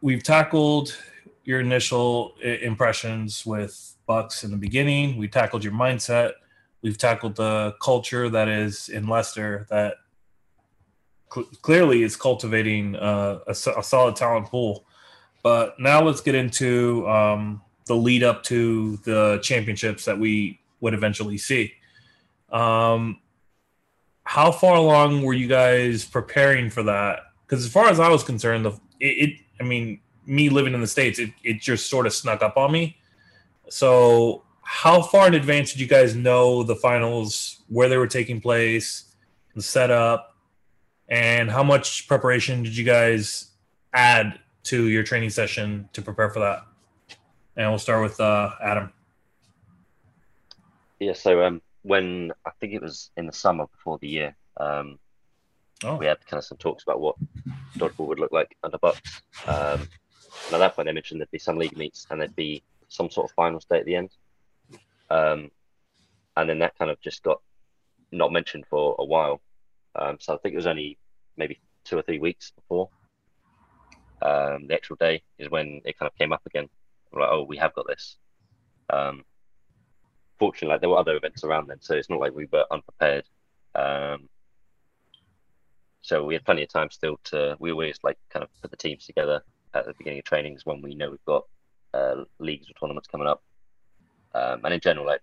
we've 0.00 0.22
tackled 0.22 0.96
your 1.44 1.60
initial 1.60 2.34
impressions 2.42 3.46
with 3.46 3.96
BUCS 4.10 4.42
in 4.42 4.50
the 4.50 4.56
beginning. 4.56 5.16
We 5.16 5.28
tackled 5.28 5.62
your 5.62 5.72
mindset. 5.72 6.32
We've 6.82 6.98
tackled 6.98 7.36
the 7.36 7.76
culture 7.80 8.28
that 8.28 8.48
is 8.48 8.88
in 8.88 9.06
Leicester 9.06 9.66
that 9.70 9.94
cl- 11.32 11.46
clearly 11.62 12.02
is 12.02 12.16
cultivating 12.16 12.96
uh, 12.96 13.38
a, 13.46 13.50
a, 13.50 13.82
solid 13.82 14.16
talent 14.16 14.46
pool. 14.46 14.84
But 15.44 15.78
now 15.78 16.02
let's 16.02 16.20
get 16.20 16.34
into 16.34 17.08
um, 17.08 17.62
the 17.86 17.94
lead 17.94 18.24
up 18.24 18.42
to 18.44 18.96
the 19.04 19.38
championships 19.42 20.04
that 20.06 20.18
we 20.18 20.58
would 20.80 20.94
eventually 20.94 21.38
see. 21.38 21.74
Um, 22.50 23.20
how 24.24 24.50
far 24.50 24.74
along 24.74 25.22
were 25.22 25.34
you 25.34 25.46
guys 25.46 26.04
preparing 26.04 26.68
for 26.68 26.82
that? 26.82 27.20
Because 27.46 27.64
as 27.64 27.72
far 27.72 27.88
as 27.88 28.00
I 28.00 28.08
was 28.08 28.24
concerned, 28.24 28.64
the, 28.64 28.72
it, 28.98 29.28
it, 29.28 29.40
I 29.60 29.62
mean, 29.62 30.00
me 30.26 30.48
living 30.48 30.74
in 30.74 30.80
the 30.80 30.86
states, 30.88 31.20
it, 31.20 31.30
it 31.44 31.60
just 31.60 31.88
sort 31.88 32.06
of 32.06 32.12
snuck 32.12 32.42
up 32.42 32.56
on 32.56 32.72
me. 32.72 32.96
So, 33.70 34.42
how 34.62 35.00
far 35.00 35.28
in 35.28 35.34
advance 35.34 35.72
did 35.72 35.80
you 35.80 35.86
guys 35.86 36.14
know 36.14 36.62
the 36.62 36.76
finals, 36.76 37.62
where 37.68 37.88
they 37.88 37.96
were 37.96 38.06
taking 38.06 38.40
place, 38.40 39.14
the 39.54 39.62
setup, 39.62 40.36
and 41.08 41.50
how 41.50 41.62
much 41.62 42.06
preparation 42.06 42.62
did 42.62 42.76
you 42.76 42.84
guys 42.84 43.52
add 43.92 44.38
to 44.64 44.88
your 44.88 45.02
training 45.02 45.30
session 45.30 45.88
to 45.92 46.02
prepare 46.02 46.30
for 46.30 46.40
that? 46.40 46.66
And 47.56 47.70
we'll 47.70 47.78
start 47.78 48.02
with 48.02 48.20
uh, 48.20 48.50
Adam. 48.62 48.92
Yeah, 50.98 51.14
so 51.14 51.42
um, 51.44 51.62
when 51.82 52.32
I 52.44 52.50
think 52.60 52.74
it 52.74 52.82
was 52.82 53.10
in 53.16 53.26
the 53.26 53.32
summer 53.32 53.66
before 53.66 53.98
the 53.98 54.08
year, 54.08 54.36
um, 54.58 54.98
Oh, 55.82 55.96
we 55.96 56.06
had 56.06 56.24
kind 56.26 56.38
of 56.38 56.44
some 56.44 56.58
talks 56.58 56.82
about 56.82 57.00
what 57.00 57.16
dodgeball 57.78 58.08
would 58.08 58.18
look 58.18 58.32
like 58.32 58.54
under 58.62 58.76
BUCS. 58.78 59.00
Um, 59.46 59.88
and 60.46 60.54
at 60.54 60.58
that 60.58 60.76
point, 60.76 60.86
they 60.86 60.92
mentioned 60.92 61.20
there'd 61.20 61.30
be 61.30 61.38
some 61.38 61.56
league 61.56 61.76
meets 61.76 62.06
and 62.10 62.20
there'd 62.20 62.36
be 62.36 62.62
some 62.90 63.08
sort 63.08 63.30
of 63.30 63.34
final 63.34 63.60
state 63.60 63.80
at 63.80 63.86
the 63.86 63.96
end. 63.96 64.10
Um, 65.08 65.50
and 66.36 66.48
then 66.48 66.58
that 66.58 66.76
kind 66.78 66.90
of 66.90 67.00
just 67.00 67.22
got 67.22 67.40
not 68.12 68.32
mentioned 68.32 68.64
for 68.68 68.94
a 68.98 69.04
while. 69.04 69.40
Um, 69.94 70.18
so 70.20 70.34
I 70.34 70.38
think 70.38 70.52
it 70.52 70.56
was 70.56 70.66
only 70.66 70.98
maybe 71.36 71.60
two 71.84 71.96
or 71.96 72.02
three 72.02 72.18
weeks 72.18 72.52
before 72.52 72.90
um, 74.22 74.66
the 74.66 74.74
actual 74.74 74.96
day 74.96 75.22
is 75.38 75.50
when 75.50 75.80
it 75.84 75.98
kind 75.98 76.10
of 76.10 76.18
came 76.18 76.32
up 76.32 76.42
again. 76.46 76.68
We're 77.10 77.22
like, 77.22 77.30
oh, 77.32 77.44
we 77.44 77.56
have 77.56 77.74
got 77.74 77.86
this. 77.86 78.16
Um, 78.90 79.24
fortunately, 80.38 80.68
like 80.68 80.80
there 80.80 80.90
were 80.90 80.98
other 80.98 81.16
events 81.16 81.44
around 81.44 81.68
then, 81.68 81.80
so 81.80 81.94
it's 81.94 82.10
not 82.10 82.20
like 82.20 82.34
we 82.34 82.46
were 82.52 82.64
unprepared. 82.70 83.24
Um, 83.74 84.28
so 86.02 86.24
we 86.24 86.34
had 86.34 86.44
plenty 86.44 86.62
of 86.62 86.68
time 86.68 86.90
still 86.90 87.18
to. 87.24 87.56
We 87.58 87.72
always 87.72 87.98
like 88.02 88.18
kind 88.30 88.42
of 88.42 88.50
put 88.60 88.70
the 88.70 88.76
teams 88.76 89.06
together 89.06 89.42
at 89.74 89.86
the 89.86 89.94
beginning 89.94 90.20
of 90.20 90.24
trainings 90.24 90.66
when 90.66 90.82
we 90.82 90.94
know 90.94 91.10
we've 91.10 91.24
got 91.24 91.44
uh, 91.94 92.24
leagues 92.38 92.68
or 92.68 92.74
tournaments 92.74 93.08
coming 93.08 93.26
up. 93.26 93.42
Um, 94.34 94.60
and 94.64 94.74
in 94.74 94.80
general, 94.80 95.06
like 95.06 95.22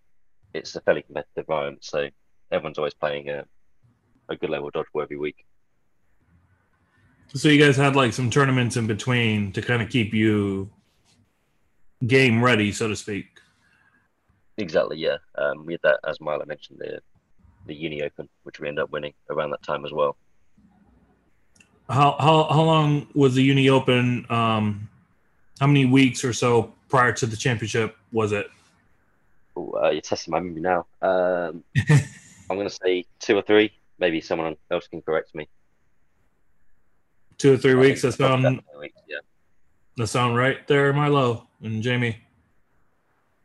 it's 0.53 0.75
a 0.75 0.81
fairly 0.81 1.01
competitive 1.01 1.45
environment, 1.47 1.83
so 1.83 2.09
everyone's 2.51 2.77
always 2.77 2.93
playing 2.93 3.29
a, 3.29 3.45
a 4.29 4.35
good 4.35 4.49
level 4.49 4.67
of 4.67 4.73
dodgeball 4.73 5.03
every 5.03 5.17
week. 5.17 5.45
so 7.33 7.47
you 7.49 7.63
guys 7.63 7.77
had 7.77 7.95
like 7.95 8.13
some 8.13 8.29
tournaments 8.29 8.75
in 8.77 8.87
between 8.87 9.51
to 9.53 9.61
kind 9.61 9.81
of 9.81 9.89
keep 9.89 10.13
you 10.13 10.69
game 12.05 12.43
ready, 12.43 12.71
so 12.71 12.87
to 12.87 12.95
speak. 12.95 13.39
Exactly, 14.57 14.97
yeah. 14.97 15.17
Um, 15.35 15.65
we 15.65 15.73
had 15.73 15.81
that, 15.83 15.99
as 16.07 16.19
Milo 16.19 16.45
mentioned, 16.45 16.79
the 16.79 16.99
the 17.67 17.75
Uni 17.75 18.01
Open, 18.01 18.29
which 18.43 18.59
we 18.59 18.67
ended 18.67 18.83
up 18.83 18.91
winning 18.91 19.13
around 19.29 19.51
that 19.51 19.61
time 19.61 19.85
as 19.85 19.91
well. 19.91 20.15
How 21.89 22.15
how 22.19 22.47
how 22.49 22.61
long 22.63 23.07
was 23.13 23.35
the 23.35 23.43
Uni 23.43 23.69
Open? 23.69 24.25
Um, 24.29 24.89
how 25.59 25.67
many 25.67 25.85
weeks 25.85 26.23
or 26.23 26.33
so 26.33 26.73
prior 26.89 27.11
to 27.13 27.25
the 27.25 27.35
championship 27.35 27.95
was 28.11 28.31
it? 28.31 28.47
Ooh, 29.57 29.73
uh, 29.81 29.89
you're 29.89 30.01
testing 30.01 30.31
my 30.31 30.39
memory 30.39 30.61
now. 30.61 30.85
Um, 31.01 31.63
I'm 32.49 32.57
going 32.57 32.69
to 32.69 32.73
say 32.73 33.05
two 33.19 33.37
or 33.37 33.41
three. 33.41 33.71
Maybe 33.99 34.21
someone 34.21 34.55
else 34.69 34.87
can 34.87 35.01
correct 35.01 35.33
me. 35.33 35.49
Two 37.37 37.53
or 37.53 37.57
three 37.57 37.73
I 37.73 37.75
weeks. 37.75 38.01
think 38.01 38.15
That 38.15 38.23
sound 38.23 38.61
weeks, 38.79 38.95
yeah. 39.07 39.17
that 39.97 40.07
sound 40.07 40.37
right 40.37 40.67
there, 40.67 40.93
Milo 40.93 41.47
and 41.61 41.81
Jamie. 41.81 42.17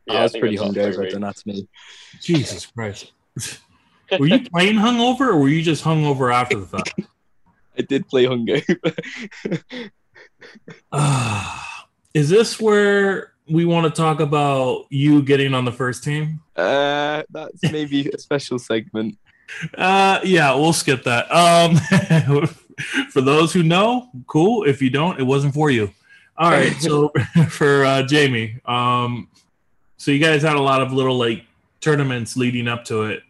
Yeah, 0.07 0.14
I 0.14 0.22
was 0.25 0.33
think 0.33 0.42
pretty 0.42 0.57
it's 0.57 0.64
hungover. 0.64 1.11
Don't 1.11 1.22
weeks. 1.22 1.38
ask 1.38 1.46
me. 1.46 1.68
Jesus 2.20 2.66
Christ. 2.66 3.12
were 4.18 4.27
you 4.27 4.48
playing 4.51 4.77
hungover 4.77 5.29
or 5.29 5.38
were 5.38 5.48
you 5.48 5.62
just 5.62 5.85
hungover 5.85 6.33
after 6.33 6.61
the 6.61 6.66
fact? 6.66 7.01
I 7.79 7.83
did 7.83 8.07
play 8.09 8.27
hungover. 8.27 9.90
Is 12.14 12.29
this 12.29 12.61
where 12.61 13.33
we 13.48 13.64
want 13.64 13.85
to 13.92 14.03
talk 14.03 14.20
about 14.20 14.87
you 14.90 15.22
getting 15.22 15.55
on 15.55 15.64
the 15.64 15.72
first 15.72 16.05
team? 16.05 16.40
uh, 16.57 17.22
that's 17.31 17.62
maybe 17.70 18.09
a 18.09 18.18
special 18.18 18.59
segment. 18.59 19.18
Uh, 19.77 20.18
yeah, 20.25 20.55
we'll 20.55 20.72
skip 20.72 21.05
that. 21.05 21.31
Um, 21.31 21.77
for 23.11 23.20
those 23.20 23.53
who 23.53 23.62
know, 23.62 24.09
cool. 24.27 24.64
If 24.64 24.81
you 24.81 24.88
don't, 24.88 25.20
it 25.20 25.25
wasn't 25.25 25.53
for 25.53 25.70
you. 25.70 25.92
All 26.38 26.51
right. 26.51 26.75
So 26.81 27.12
for 27.51 27.85
uh, 27.85 28.03
Jamie, 28.05 28.59
um, 28.64 29.29
so 29.98 30.11
you 30.11 30.20
guys 30.20 30.40
had 30.40 30.57
a 30.57 30.61
lot 30.61 30.81
of 30.81 30.94
little 30.94 31.18
like 31.18 31.44
tournaments 31.81 32.35
leading 32.35 32.66
up 32.66 32.87
to 32.87 33.03
it, 33.03 33.25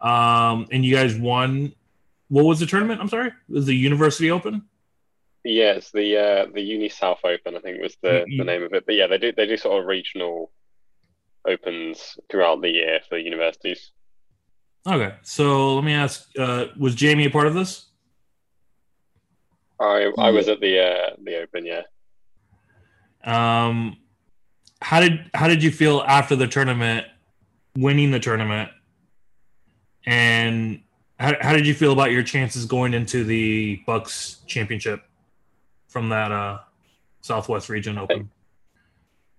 um, 0.00 0.66
and 0.72 0.84
you 0.84 0.96
guys 0.96 1.14
won. 1.14 1.72
What 2.28 2.44
was 2.44 2.58
the 2.58 2.66
tournament? 2.66 3.00
I'm 3.00 3.08
sorry, 3.08 3.28
it 3.28 3.34
was 3.48 3.66
the 3.66 3.76
University 3.76 4.32
Open? 4.32 4.64
Yeah, 5.44 5.72
it's 5.72 5.90
the 5.90 6.16
uh, 6.16 6.46
the 6.54 6.60
Uni 6.60 6.88
South 6.88 7.20
Open, 7.24 7.56
I 7.56 7.60
think 7.60 7.82
was 7.82 7.96
the, 8.02 8.24
You- 8.26 8.38
the 8.38 8.44
name 8.44 8.62
of 8.62 8.72
it. 8.74 8.84
But 8.86 8.94
yeah, 8.94 9.06
they 9.08 9.18
do 9.18 9.32
they 9.32 9.46
do 9.46 9.56
sort 9.56 9.80
of 9.80 9.86
regional 9.86 10.52
opens 11.46 12.16
throughout 12.30 12.60
the 12.62 12.70
year 12.70 13.00
for 13.08 13.18
universities. 13.18 13.90
Okay. 14.86 15.14
So 15.22 15.74
let 15.74 15.84
me 15.84 15.94
ask: 15.94 16.28
uh, 16.38 16.66
Was 16.78 16.94
Jamie 16.94 17.26
a 17.26 17.30
part 17.30 17.46
of 17.48 17.54
this? 17.54 17.86
I 19.80 20.12
I 20.18 20.30
was 20.30 20.48
at 20.48 20.60
the 20.60 20.78
uh, 20.78 21.16
the 21.24 21.42
Open, 21.42 21.66
yeah. 21.66 21.82
Um, 23.24 23.96
how 24.80 25.00
did 25.00 25.28
how 25.34 25.48
did 25.48 25.62
you 25.62 25.70
feel 25.72 26.02
after 26.06 26.36
the 26.36 26.46
tournament, 26.46 27.06
winning 27.76 28.10
the 28.12 28.20
tournament, 28.20 28.70
and 30.06 30.82
how, 31.18 31.34
how 31.40 31.52
did 31.52 31.66
you 31.66 31.74
feel 31.74 31.92
about 31.92 32.10
your 32.12 32.22
chances 32.22 32.64
going 32.66 32.94
into 32.94 33.24
the 33.24 33.80
BUCS 33.86 34.44
championship 34.46 35.02
from 35.92 36.08
that 36.08 36.32
uh, 36.32 36.58
Southwest 37.20 37.68
Region 37.68 37.98
Open? 37.98 38.30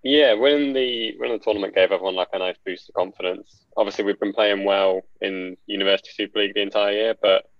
Yeah, 0.02 0.34
when 0.34 0.72
the 0.72 1.16
winning 1.18 1.38
the 1.38 1.42
tournament 1.42 1.74
gave 1.74 1.90
everyone 1.90 2.14
like 2.14 2.28
a 2.32 2.38
nice 2.38 2.56
boost 2.64 2.88
of 2.88 2.94
confidence. 2.94 3.64
Obviously, 3.76 4.04
we've 4.04 4.20
been 4.20 4.32
playing 4.32 4.64
well 4.64 5.02
in 5.20 5.56
University 5.66 6.10
Super 6.14 6.40
League 6.40 6.54
the 6.54 6.60
entire 6.62 6.92
year, 6.92 7.14
but 7.20 7.50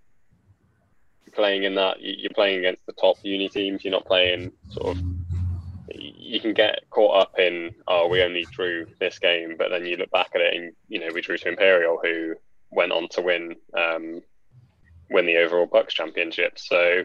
playing 1.33 1.64
in 1.64 1.74
that, 1.74 2.00
you- 2.00 2.14
you're 2.18 2.30
playing 2.35 2.61
against 2.61 2.87
the 2.87 2.92
top 2.92 3.16
uni 3.22 3.48
teams. 3.48 3.83
You're 3.83 3.92
not 3.92 4.07
playing 4.07 4.52
sort 4.70 4.96
of. 4.96 5.02
You 5.92 6.38
can 6.40 6.54
get 6.54 6.88
caught 6.90 7.20
up 7.20 7.38
in 7.38 7.74
oh, 7.88 8.09
we 8.09 8.22
only 8.22 8.44
drew 8.44 8.87
this 9.00 9.18
game, 9.18 9.57
but 9.59 9.70
then 9.70 9.85
you 9.85 9.96
look 9.96 10.11
back 10.11 10.30
at 10.35 10.40
it 10.40 10.54
and 10.54 10.72
you 10.88 11.00
know 11.00 11.09
we 11.12 11.20
drew 11.20 11.37
to 11.37 11.48
Imperial, 11.48 11.98
who 12.02 12.35
went 12.70 12.92
on 12.92 13.09
to 13.09 13.22
win 13.22 13.57
um, 13.74 14.22
win 15.11 15.26
the 15.26 15.37
overall 15.38 15.66
BUCS 15.66 15.94
championship. 15.94 16.59
So 16.59 17.04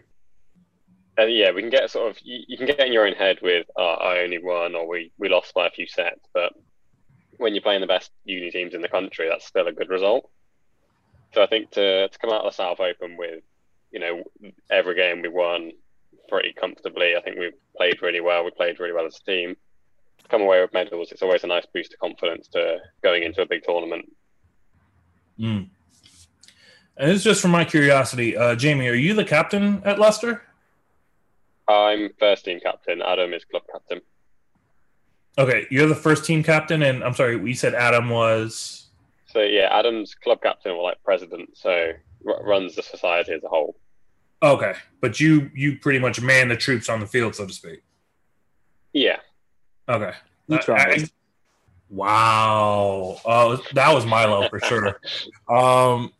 uh, 1.20 1.26
yeah, 1.26 1.50
we 1.52 1.60
can 1.60 1.70
get 1.70 1.90
sort 1.90 2.10
of 2.10 2.18
you, 2.22 2.40
you 2.48 2.56
can 2.56 2.66
get 2.66 2.80
in 2.80 2.92
your 2.92 3.06
own 3.06 3.14
head 3.14 3.38
with 3.42 3.66
oh, 3.76 3.94
I 3.94 4.20
only 4.20 4.38
won 4.38 4.74
or 4.74 4.88
we 4.88 5.12
we 5.18 5.28
lost 5.28 5.54
by 5.54 5.66
a 5.66 5.70
few 5.70 5.86
sets, 5.86 6.26
but 6.32 6.52
when 7.36 7.54
you're 7.54 7.62
playing 7.62 7.80
the 7.80 7.86
best 7.86 8.10
uni 8.24 8.50
teams 8.50 8.74
in 8.74 8.82
the 8.82 8.88
country, 8.88 9.28
that's 9.28 9.46
still 9.46 9.66
a 9.66 9.72
good 9.72 9.88
result. 9.88 10.30
So 11.34 11.42
I 11.42 11.46
think 11.46 11.70
to 11.72 12.08
to 12.08 12.18
come 12.18 12.30
out 12.30 12.44
of 12.44 12.52
the 12.52 12.56
South 12.56 12.80
Open 12.80 13.16
with 13.16 13.42
you 13.90 14.00
know 14.00 14.24
every 14.70 14.94
game 14.94 15.22
we 15.22 15.28
won 15.28 15.72
pretty 16.28 16.52
comfortably. 16.52 17.16
I 17.16 17.20
think 17.20 17.38
we 17.38 17.52
played 17.76 18.02
really 18.02 18.20
well. 18.20 18.44
We 18.44 18.50
played 18.50 18.80
really 18.80 18.94
well 18.94 19.06
as 19.06 19.16
a 19.16 19.30
team. 19.30 19.56
Come 20.28 20.42
away 20.42 20.60
with 20.60 20.72
medals, 20.72 21.10
it's 21.10 21.22
always 21.22 21.42
a 21.42 21.48
nice 21.48 21.66
boost 21.74 21.92
of 21.92 21.98
confidence 21.98 22.46
to 22.48 22.78
going 23.02 23.24
into 23.24 23.42
a 23.42 23.46
big 23.46 23.64
tournament. 23.64 24.04
Mm. 25.40 25.68
And 26.96 27.10
it's 27.10 27.24
just 27.24 27.40
for 27.40 27.48
my 27.48 27.64
curiosity, 27.64 28.36
uh, 28.36 28.54
Jamie, 28.54 28.88
are 28.88 28.94
you 28.94 29.14
the 29.14 29.24
captain 29.24 29.82
at 29.84 29.98
Leicester? 29.98 30.42
I'm 31.70 32.10
first 32.18 32.44
team 32.44 32.60
captain. 32.60 33.00
Adam 33.02 33.32
is 33.32 33.44
club 33.44 33.62
captain. 33.70 34.00
Okay, 35.38 35.66
you're 35.70 35.86
the 35.86 35.94
first 35.94 36.24
team 36.24 36.42
captain, 36.42 36.82
and 36.82 37.02
I'm 37.04 37.14
sorry, 37.14 37.36
we 37.36 37.54
said 37.54 37.74
Adam 37.74 38.08
was. 38.10 38.88
So 39.26 39.40
yeah, 39.40 39.68
Adam's 39.70 40.14
club 40.14 40.42
captain 40.42 40.72
or 40.72 40.82
like 40.82 41.02
president, 41.04 41.56
so 41.56 41.92
r- 42.26 42.42
runs 42.44 42.74
the 42.74 42.82
society 42.82 43.32
as 43.32 43.44
a 43.44 43.48
whole. 43.48 43.76
Okay, 44.42 44.72
but 45.00 45.20
you 45.20 45.50
you 45.54 45.78
pretty 45.78 45.98
much 46.00 46.20
man 46.20 46.48
the 46.48 46.56
troops 46.56 46.88
on 46.88 46.98
the 47.00 47.06
field, 47.06 47.34
so 47.36 47.46
to 47.46 47.52
speak. 47.52 47.82
Yeah, 48.92 49.18
Okay. 49.88 50.12
You 50.48 50.56
I- 50.56 50.60
tried. 50.60 51.02
I- 51.02 51.08
wow. 51.88 53.20
Oh, 53.24 53.62
that 53.74 53.94
was 53.94 54.04
Milo 54.06 54.48
for 54.48 54.58
sure. 54.60 55.00
Um, 55.48 56.12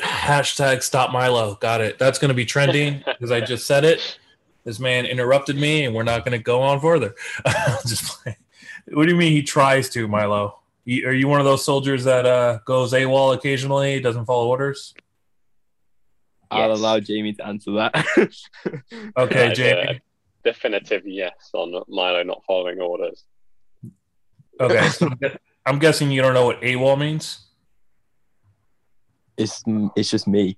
hashtag 0.00 0.82
stop 0.82 1.12
Milo. 1.12 1.56
Got 1.56 1.80
it. 1.80 1.98
That's 1.98 2.18
going 2.18 2.28
to 2.30 2.34
be 2.34 2.44
trending 2.46 3.02
because 3.06 3.30
I 3.30 3.40
just 3.40 3.66
said 3.66 3.84
it. 3.84 4.18
This 4.70 4.78
man 4.78 5.04
interrupted 5.04 5.56
me, 5.56 5.84
and 5.84 5.92
we're 5.96 6.04
not 6.04 6.24
going 6.24 6.30
to 6.38 6.38
go 6.38 6.62
on 6.62 6.78
further. 6.78 7.12
just 7.88 8.04
playing. 8.22 8.36
What 8.92 9.06
do 9.06 9.10
you 9.10 9.16
mean 9.18 9.32
he 9.32 9.42
tries 9.42 9.88
to, 9.90 10.06
Milo? 10.06 10.60
Are 10.86 11.12
you 11.12 11.26
one 11.26 11.40
of 11.40 11.44
those 11.44 11.64
soldiers 11.64 12.04
that 12.04 12.24
uh, 12.24 12.60
goes 12.64 12.92
AWOL 12.92 13.34
occasionally, 13.34 13.98
doesn't 13.98 14.26
follow 14.26 14.46
orders? 14.46 14.94
I'll 16.52 16.68
Yes. 16.68 16.78
allow 16.78 17.00
Jamie 17.00 17.32
to 17.32 17.44
answer 17.48 17.72
that. 17.72 17.94
Okay, 19.18 19.46
I'd, 19.46 19.50
uh, 19.50 19.54
Jamie. 19.54 20.00
definitive 20.44 21.02
yes 21.04 21.50
on 21.52 21.82
Milo 21.88 22.22
not 22.22 22.44
following 22.46 22.80
orders. 22.80 23.24
Okay, 24.60 24.88
so 24.90 25.10
I'm 25.66 25.80
guessing 25.80 26.12
you 26.12 26.22
don't 26.22 26.34
know 26.34 26.46
what 26.46 26.60
AWOL 26.62 26.96
means. 26.96 27.40
it's 29.36 29.64
it's 29.96 30.10
just 30.10 30.28
me. 30.28 30.56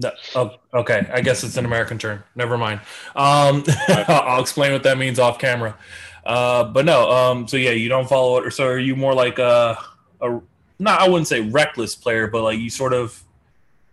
No, 0.00 0.12
oh, 0.36 0.54
okay. 0.72 1.08
I 1.12 1.20
guess 1.20 1.42
it's 1.42 1.56
an 1.56 1.64
American 1.64 1.98
term. 1.98 2.22
Never 2.36 2.56
mind. 2.56 2.80
Um, 3.16 3.64
I'll 3.88 4.40
explain 4.40 4.72
what 4.72 4.84
that 4.84 4.96
means 4.96 5.18
off 5.18 5.40
camera. 5.40 5.76
Uh, 6.24 6.64
but 6.64 6.84
no. 6.84 7.10
Um, 7.10 7.48
so 7.48 7.56
yeah, 7.56 7.72
you 7.72 7.88
don't 7.88 8.08
follow 8.08 8.38
it, 8.38 8.46
or 8.46 8.50
so 8.52 8.66
are 8.66 8.78
you 8.78 8.94
more 8.94 9.12
like 9.12 9.40
a, 9.40 9.76
a 10.20 10.40
not? 10.78 11.00
I 11.00 11.08
wouldn't 11.08 11.26
say 11.26 11.40
reckless 11.40 11.96
player, 11.96 12.28
but 12.28 12.44
like 12.44 12.60
you 12.60 12.70
sort 12.70 12.92
of 12.94 13.20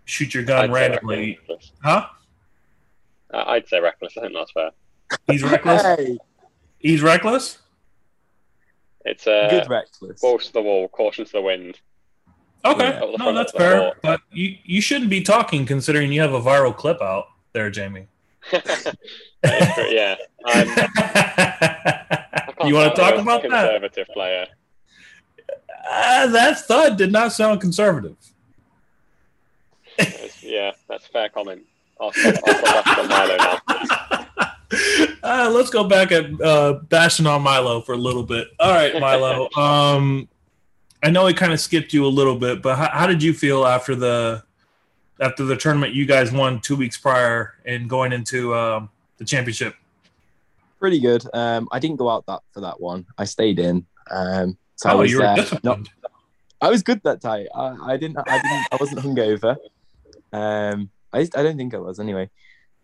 shoot 0.05 0.33
your 0.35 0.43
gun 0.43 0.65
I'd 0.65 0.71
randomly, 0.71 1.39
huh? 1.81 2.05
Uh, 3.33 3.43
I'd 3.47 3.67
say 3.67 3.79
reckless. 3.79 4.15
I 4.15 4.21
think 4.21 4.33
that's 4.33 4.51
fair. 4.51 4.69
He's 5.27 5.43
reckless. 5.43 5.81
Hey, 5.81 6.17
He's 6.77 7.01
reckless. 7.01 7.57
It's 9.05 9.25
uh, 9.25 9.47
Good 9.49 9.67
reckless. 9.69 10.21
balls 10.21 10.45
to 10.47 10.53
the 10.53 10.61
wall, 10.61 10.87
caution 10.87 11.25
to 11.25 11.31
the 11.31 11.41
wind. 11.41 11.79
Okay, 12.65 12.99
Yeah. 12.99 13.15
no, 13.17 13.33
that's 13.33 13.51
fair. 13.51 13.93
But 14.01 14.21
you 14.31 14.55
you 14.63 14.81
shouldn't 14.81 15.09
be 15.09 15.21
talking 15.21 15.65
considering 15.65 16.11
you 16.11 16.21
have 16.21 16.33
a 16.33 16.41
viral 16.41 16.75
clip 16.75 17.01
out 17.01 17.25
there, 17.53 17.69
Jamie. 17.69 18.07
yeah. 19.43 20.15
Um, 20.45 20.67
you 22.67 22.75
want 22.75 22.95
to 22.95 23.01
talk 23.01 23.15
about 23.15 23.41
that? 23.43 23.49
Conservative 23.49 24.07
player. 24.13 24.47
Uh, 25.89 26.27
that 26.27 26.59
thud 26.61 26.97
did 26.97 27.11
not 27.11 27.31
sound 27.31 27.61
conservative. 27.61 28.15
Yeah, 30.41 30.71
that's 30.89 31.05
a 31.05 31.09
fair 31.09 31.29
comment. 31.29 31.63
I'll, 31.99 32.11
I'll 32.25 32.31
go 32.33 32.61
back 32.61 32.85
to 32.97 33.07
Milo 33.07 33.37
now. 33.37 33.59
uh, 35.23 35.49
let's 35.51 35.69
go 35.69 35.85
back 35.87 36.11
at 36.11 36.25
uh, 36.41 36.73
bashing 36.89 37.25
on 37.25 37.41
Milo 37.43 37.81
for 37.81 37.93
a 37.93 37.97
little 37.97 38.23
bit. 38.23 38.49
All 38.59 38.71
right, 38.73 38.99
Milo. 38.99 39.47
um, 39.55 40.27
I 41.05 41.11
know 41.11 41.27
it 41.27 41.37
kind 41.37 41.53
of 41.53 41.59
skipped 41.59 41.93
you 41.93 42.03
a 42.03 42.09
little 42.09 42.35
bit, 42.35 42.63
but 42.63 42.77
how, 42.77 42.89
how 42.91 43.05
did 43.05 43.21
you 43.21 43.31
feel 43.31 43.67
after 43.67 43.93
the 43.93 44.43
after 45.21 45.45
the 45.45 45.55
tournament 45.55 45.93
you 45.93 46.07
guys 46.07 46.31
won 46.31 46.59
two 46.59 46.75
weeks 46.75 46.97
prior 46.97 47.53
and 47.63 47.87
going 47.87 48.11
into 48.11 48.55
um, 48.55 48.89
the 49.19 49.23
championship? 49.23 49.75
Pretty 50.79 50.99
good. 50.99 51.23
Um, 51.31 51.69
I 51.71 51.77
didn't 51.77 51.97
go 51.97 52.09
out 52.09 52.25
that 52.25 52.39
for 52.51 52.61
that 52.61 52.81
one. 52.81 53.05
I 53.19 53.25
stayed 53.25 53.59
in. 53.59 53.85
Um, 54.09 54.57
so 54.77 54.89
I 54.89 54.93
oh, 54.93 54.97
was 54.97 55.11
you 55.11 55.19
were 55.19 55.35
disciplined. 55.35 55.91
No, 56.01 56.09
I 56.59 56.71
was 56.71 56.81
good 56.81 56.99
that 57.03 57.21
time. 57.21 57.45
I, 57.53 57.75
I 57.83 57.97
didn't. 57.97 58.17
I 58.17 58.41
didn't. 58.41 58.67
I 58.71 58.77
wasn't 58.79 59.01
hungover. 59.01 59.57
Um, 60.33 60.89
I, 61.13 61.19
I 61.19 61.43
don't 61.43 61.55
think 61.55 61.75
I 61.75 61.77
was 61.77 61.99
anyway. 61.99 62.31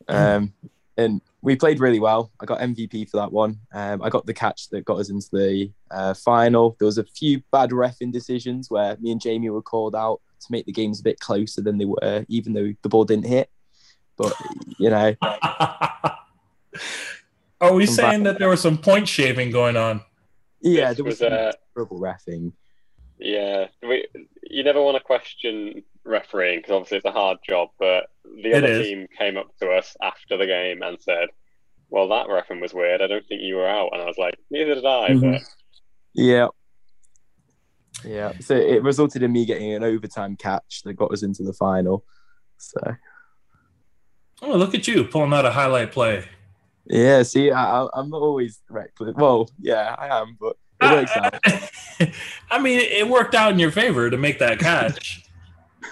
Um, 0.07 0.53
and 0.97 1.21
we 1.41 1.56
played 1.56 1.80
really 1.80 1.99
well. 1.99 2.32
I 2.39 2.45
got 2.45 2.60
MVP 2.60 3.10
for 3.10 3.17
that 3.17 3.32
one. 3.32 3.58
Um, 3.73 4.01
I 4.01 4.10
got 4.10 4.25
the 4.25 4.34
catch 4.34 4.69
that 4.69 4.86
got 4.86 4.99
us 4.99 5.10
into 5.10 5.30
the 5.32 5.71
uh, 5.89 6.13
final. 6.13 6.75
There 6.80 6.86
was 6.86 6.97
a 6.97 7.04
few 7.04 7.41
bad 7.51 7.71
ref 7.73 7.97
indecisions 8.01 8.69
where 8.69 8.97
me 8.99 9.12
and 9.12 9.21
Jamie 9.21 9.49
were 9.49 9.62
called 9.62 9.95
out 9.95 10.21
to 10.41 10.47
make 10.51 10.65
the 10.65 10.71
games 10.71 10.99
a 10.99 11.04
bit 11.04 11.19
closer 11.19 11.62
than 11.62 11.77
they 11.77 11.86
were, 11.86 12.25
even 12.27 12.54
though 12.54 12.73
the 12.82 12.89
ball 12.89 13.06
didn't 13.06 13.25
hit. 13.27 13.49
But 14.17 14.34
you 14.77 14.89
know, 14.89 15.15
Are 17.62 17.73
we 17.73 17.86
saying 17.86 18.23
back. 18.23 18.34
that 18.34 18.39
there 18.39 18.49
was 18.49 18.62
some 18.62 18.77
point 18.77 19.08
shaving 19.08 19.51
going 19.51 19.77
on? 19.77 20.01
yeah, 20.62 20.89
This 20.89 20.97
there 20.97 21.06
was 21.06 21.19
was, 21.19 21.19
some 21.19 21.34
uh, 21.34 21.51
terrible 21.75 21.99
refing. 21.99 22.54
Yeah, 23.19 23.67
we, 23.84 24.08
you 24.43 24.63
never 24.63 24.82
want 24.82 24.97
to 24.97 25.04
question 25.04 25.84
refereeing 26.04 26.60
because 26.60 26.71
obviously 26.71 26.97
it's 26.97 27.06
a 27.06 27.12
hard 27.12 27.38
job. 27.47 27.69
But 27.80 28.08
the 28.23 28.49
It 28.49 28.63
other 28.63 28.67
is. 28.73 28.88
team 28.88 29.07
came 29.17 29.38
up 29.38 29.47
to 29.62 29.69
us 29.71 29.95
after 30.01 30.38
the 30.38 30.45
game 30.45 30.81
and 30.81 30.99
said, 31.01 31.29
"Well, 31.89 32.07
that 32.10 32.27
refereeing 32.29 32.62
was 32.62 32.73
weird. 32.73 33.01
I 33.01 33.07
don't 33.07 33.25
think 33.27 33.41
you 33.41 33.55
were 33.55 33.67
out." 33.67 33.89
And 33.93 34.01
I 34.01 34.05
was 34.05 34.17
like, 34.17 34.36
"Neither 34.49 34.75
did 34.75 34.86
I." 34.86 35.10
Mhm. 35.10 35.34
But 35.34 35.41
Yeah. 36.13 36.47
Yeah. 38.05 38.34
So 38.39 38.55
it 38.55 38.84
resulted 38.84 39.23
in 39.23 39.31
me 39.31 39.45
getting 39.45 39.73
an 39.73 39.84
overtime 39.84 40.36
catch 40.36 40.81
that 40.84 40.93
got 40.93 41.12
us 41.12 41.23
into 41.23 41.43
the 41.43 41.53
final. 41.53 42.03
So 42.57 42.79
Oh, 44.43 44.55
look 44.57 44.73
at 44.73 44.88
you 44.88 45.03
pulling 45.03 45.34
out 45.34 45.45
a 45.45 45.51
highlight 45.51 45.91
play. 45.91 46.25
yeah, 46.86 47.21
see, 47.21 47.51
I, 47.51 47.84
I- 47.84 47.89
I'm 47.93 48.10
not 48.10 48.21
always 48.23 48.60
reckless. 48.69 49.13
Well, 49.15 49.47
yeah, 49.60 49.95
I 49.99 50.19
am, 50.19 50.36
but 50.39 50.55
it 50.81 50.91
works 50.91 51.12
out. 51.15 52.12
I 52.51 52.60
mean, 52.60 52.79
it 52.79 53.07
worked 53.07 53.36
out 53.36 53.51
in 53.51 53.60
your 53.60 53.69
favor 53.71 54.10
to 54.10 54.17
make 54.17 54.39
that 54.39 54.57
catch. 54.57 55.23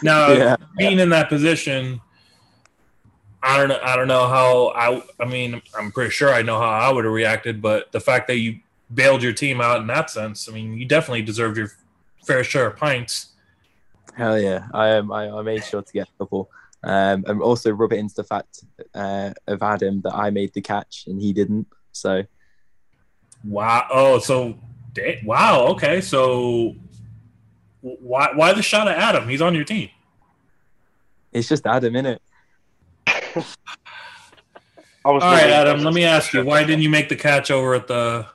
Now, 0.02 0.32
Yeah. 0.34 0.56
being 0.78 0.98
in 1.00 1.10
that 1.10 1.30
position, 1.30 2.02
I 3.42 3.58
don't 3.58 3.70
know. 3.70 3.80
I 3.82 3.96
don't 3.96 4.08
know 4.08 4.28
how 4.28 4.68
I. 4.76 5.04
I 5.20 5.26
mean, 5.26 5.62
I'm 5.78 5.92
pretty 5.92 6.12
sure 6.12 6.34
I 6.34 6.42
know 6.42 6.60
how 6.60 6.70
I 6.70 6.92
would 6.92 7.06
have 7.06 7.14
reacted, 7.14 7.62
but 7.62 7.92
the 7.92 8.00
fact 8.00 8.28
that 8.28 8.38
you 8.38 8.60
bailed 8.94 9.24
your 9.24 9.34
team 9.34 9.62
out 9.62 9.82
in 9.82 9.88
that 9.88 10.10
sense, 10.10 10.50
I 10.50 10.52
mean, 10.52 10.78
you 10.78 10.86
definitely 10.86 11.22
deserved 11.22 11.58
your 11.58 11.72
fair 12.26 12.44
share 12.44 12.68
of 12.68 12.78
pints. 12.78 13.28
Hell 14.16 14.40
yeah, 14.40 14.68
I 14.74 14.92
um, 14.92 15.12
I, 15.12 15.30
I 15.30 15.42
made 15.42 15.64
sure 15.64 15.82
to 15.82 15.94
get 15.94 16.10
a 16.10 16.18
couple, 16.18 16.50
um, 16.84 17.24
and 17.28 17.42
also 17.42 17.72
rub 17.72 17.94
it 17.94 18.00
into 18.00 18.16
the 18.16 18.26
fact 18.26 18.66
uh, 18.94 19.32
of 19.48 19.64
Adam 19.64 20.02
that 20.02 20.14
I 20.14 20.32
made 20.32 20.54
the 20.54 20.62
catch 20.62 21.06
and 21.08 21.22
he 21.22 21.32
didn't. 21.32 21.68
So 21.94 22.24
Wow. 23.44 23.88
Oh, 23.92 24.20
so 24.20 24.58
wow. 25.24 25.68
Okay, 25.68 26.02
so 26.02 26.76
why 27.82 28.32
why 28.34 28.54
the 28.54 28.62
shot 28.62 28.88
at 28.88 28.98
Adam? 28.98 29.30
He's 29.30 29.42
on 29.42 29.56
your 29.56 29.64
team. 29.64 29.90
it's 31.32 31.48
just 31.48 31.66
Adam 31.66 31.96
in 31.96 32.06
it. 32.06 32.22
I 33.36 35.12
was 35.12 35.24
All 35.24 35.32
right, 35.32 35.50
Adam. 35.50 35.84
Let 35.84 35.94
me 35.94 36.04
ask 36.04 36.34
you, 36.34 36.44
why 36.44 36.64
didn't 36.64 36.82
you 36.82 36.90
make 36.90 37.10
the 37.10 37.16
catch 37.16 37.52
over 37.52 37.74
at 37.76 37.88
the 37.88 38.26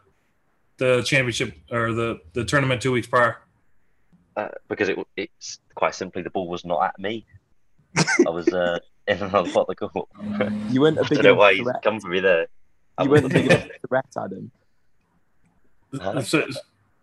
the 0.78 1.02
championship 1.02 1.57
or 1.70 1.92
the 1.92 2.20
the 2.33 2.44
tournament 2.44 2.83
two 2.83 2.92
weeks 2.92 3.07
prior? 3.07 3.38
Uh, 4.37 4.48
because 4.68 4.88
it, 4.88 4.98
it's 5.16 5.59
quite 5.74 5.94
simply 5.94 6.22
the 6.22 6.30
ball 6.30 6.48
was 6.48 6.64
not 6.64 6.83
at 6.83 6.98
me. 6.98 7.24
I 8.26 8.30
was 8.30 8.48
uh, 8.48 8.78
in 9.07 9.18
another 9.18 9.50
part 9.52 9.68
of 9.68 9.76
the 9.78 9.88
court. 9.88 10.09
You 10.70 10.80
weren't 10.80 10.98
a 10.98 11.02
I 11.04 11.09
big 11.09 11.18
don't 11.18 11.24
know 11.24 11.35
why 11.35 11.50
enough 11.50 11.59
he's 11.59 11.64
threat. 11.64 11.83
come 11.83 12.00
for 12.00 12.09
me 12.09 12.20
there. 12.20 12.46
You 13.02 13.11
weren't 13.11 13.26
a 13.26 13.28
big 13.28 13.46
enough 13.46 13.68
threat, 13.88 14.07
Adam. 14.16 14.50
So, 16.24 16.48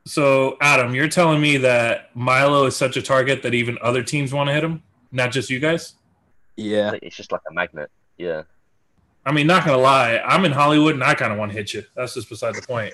so 0.05 0.57
Adam, 0.59 0.93
you're 0.93 1.07
telling 1.07 1.39
me 1.39 1.57
that 1.57 2.13
Milo 2.15 2.65
is 2.65 2.75
such 2.75 2.97
a 2.97 3.01
target 3.01 3.43
that 3.43 3.53
even 3.53 3.77
other 3.81 4.03
teams 4.03 4.33
want 4.33 4.49
to 4.49 4.53
hit 4.53 4.63
him, 4.63 4.83
not 5.13 5.31
just 5.31 5.49
you 5.49 5.59
guys? 5.59 5.93
Yeah, 6.57 6.91
It's 7.01 7.15
just 7.15 7.31
like 7.31 7.41
a 7.49 7.53
magnet. 7.53 7.89
Yeah. 8.17 8.43
I 9.25 9.31
mean, 9.31 9.47
not 9.47 9.65
gonna 9.65 9.77
lie, 9.77 10.17
I'm 10.19 10.45
in 10.45 10.51
Hollywood 10.51 10.93
and 10.95 11.03
I 11.03 11.13
kind 11.13 11.31
of 11.31 11.37
want 11.39 11.51
to 11.51 11.57
hit 11.57 11.73
you. 11.73 11.83
That's 11.95 12.13
just 12.13 12.29
beside 12.29 12.55
the 12.55 12.61
point. 12.63 12.93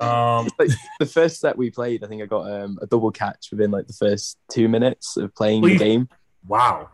Um, 0.00 0.48
the 1.00 1.06
first 1.06 1.40
set 1.40 1.56
we 1.58 1.70
played, 1.70 2.04
I 2.04 2.06
think 2.06 2.22
I 2.22 2.26
got 2.26 2.50
um, 2.50 2.78
a 2.80 2.86
double 2.86 3.10
catch 3.10 3.50
within 3.50 3.70
like 3.70 3.86
the 3.86 3.92
first 3.92 4.38
two 4.50 4.68
minutes 4.68 5.16
of 5.16 5.34
playing 5.34 5.62
Please. 5.62 5.78
the 5.78 5.84
game. 5.84 6.08
wow. 6.46 6.88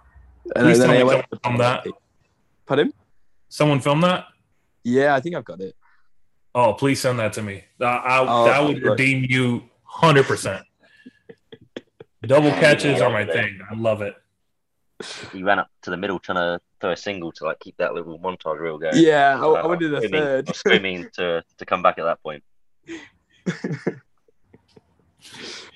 And 0.57 0.65
Please 0.67 0.79
then 0.79 0.89
tell 0.89 0.97
I 0.97 0.99
me 0.99 1.05
went 1.05 1.27
someone 1.45 1.59
filmed 1.59 1.61
that. 1.61 1.87
Pardon? 2.67 2.93
Someone 3.49 3.81
film 3.81 4.01
that? 4.03 4.27
Yeah, 4.83 5.15
I 5.15 5.21
think 5.21 5.35
I've 5.37 5.45
got 5.45 5.61
it. 5.61 5.75
Oh, 6.55 6.73
please 6.75 7.01
send 7.01 7.19
that 7.19 7.33
to 7.35 7.43
me. 7.43 7.65
Uh, 7.81 7.85
I, 7.85 8.19
Oh, 8.27 8.45
that 8.45 8.63
would 8.63 8.79
look. 8.83 8.99
redeem 8.99 9.25
you 9.29 9.63
100%. 9.91 10.63
Double 12.27 12.51
catches 12.53 13.01
are 13.01 13.11
my 13.11 13.25
thing. 13.25 13.59
I 13.71 13.75
love 13.75 14.01
it. 14.03 14.15
He 15.33 15.43
ran 15.43 15.59
up 15.59 15.69
to 15.83 15.91
the 15.91 15.97
middle 15.97 16.19
trying 16.19 16.37
to 16.37 16.61
throw 16.81 16.93
a 16.93 16.97
single 16.97 17.33
to 17.33 17.45
like 17.45 17.59
keep 17.61 17.77
that 17.79 17.95
little 17.95 18.19
montage 18.19 18.59
reel 18.61 18.79
going. 18.79 18.97
Yeah, 18.97 19.37
I, 19.37 19.41
So 19.41 19.57
I 19.57 19.67
wanted 19.67 19.91
a 19.93 19.97
was 19.97 20.05
screaming- 20.05 20.21
I 20.23 20.25
third. 20.25 20.49
was 20.49 20.57
screaming 20.59 21.09
to, 21.15 21.43
to 21.59 21.67
come 21.67 21.83
back 21.83 21.99
at 21.99 22.05
that 22.05 22.23
point. 22.23 22.43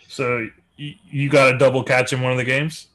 So 0.09 0.47
you, 0.77 0.95
you 1.11 1.29
got 1.31 1.55
a 1.55 1.59
double 1.59 1.83
catch 1.85 2.13
in 2.13 2.21
one 2.23 2.33
of 2.33 2.39
the 2.39 2.45
games? 2.45 2.89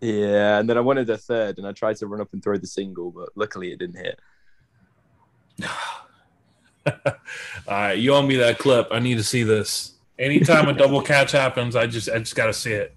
yeah, 0.00 0.58
and 0.58 0.68
then 0.68 0.76
I 0.76 0.80
wanted 0.80 1.08
a 1.10 1.16
third, 1.16 1.58
and 1.58 1.66
I 1.66 1.72
tried 1.72 1.96
to 1.98 2.06
run 2.06 2.20
up 2.20 2.32
and 2.32 2.42
throw 2.42 2.56
the 2.58 2.66
single, 2.66 3.10
but 3.10 3.30
luckily 3.36 3.72
it 3.72 3.78
didn't 3.78 3.96
hit. 3.96 4.18
All 6.86 6.92
right, 7.68 7.92
you 7.94 8.12
owe 8.14 8.22
me 8.22 8.36
that 8.36 8.58
clip. 8.58 8.88
I 8.90 8.98
need 8.98 9.16
to 9.16 9.24
see 9.24 9.42
this. 9.42 9.94
Anytime 10.18 10.68
a 10.68 10.72
double 10.72 11.00
catch 11.12 11.32
happens, 11.32 11.76
I 11.76 11.86
just 11.86 12.08
I 12.10 12.18
just 12.18 12.34
got 12.36 12.46
to 12.46 12.52
see 12.52 12.72
it. 12.72 12.94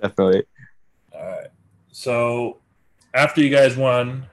Definitely. 0.00 0.44
All 1.14 1.22
right. 1.26 1.46
So 1.92 2.58
after 3.14 3.42
you 3.42 3.50
guys 3.50 3.76
won, 3.76 4.26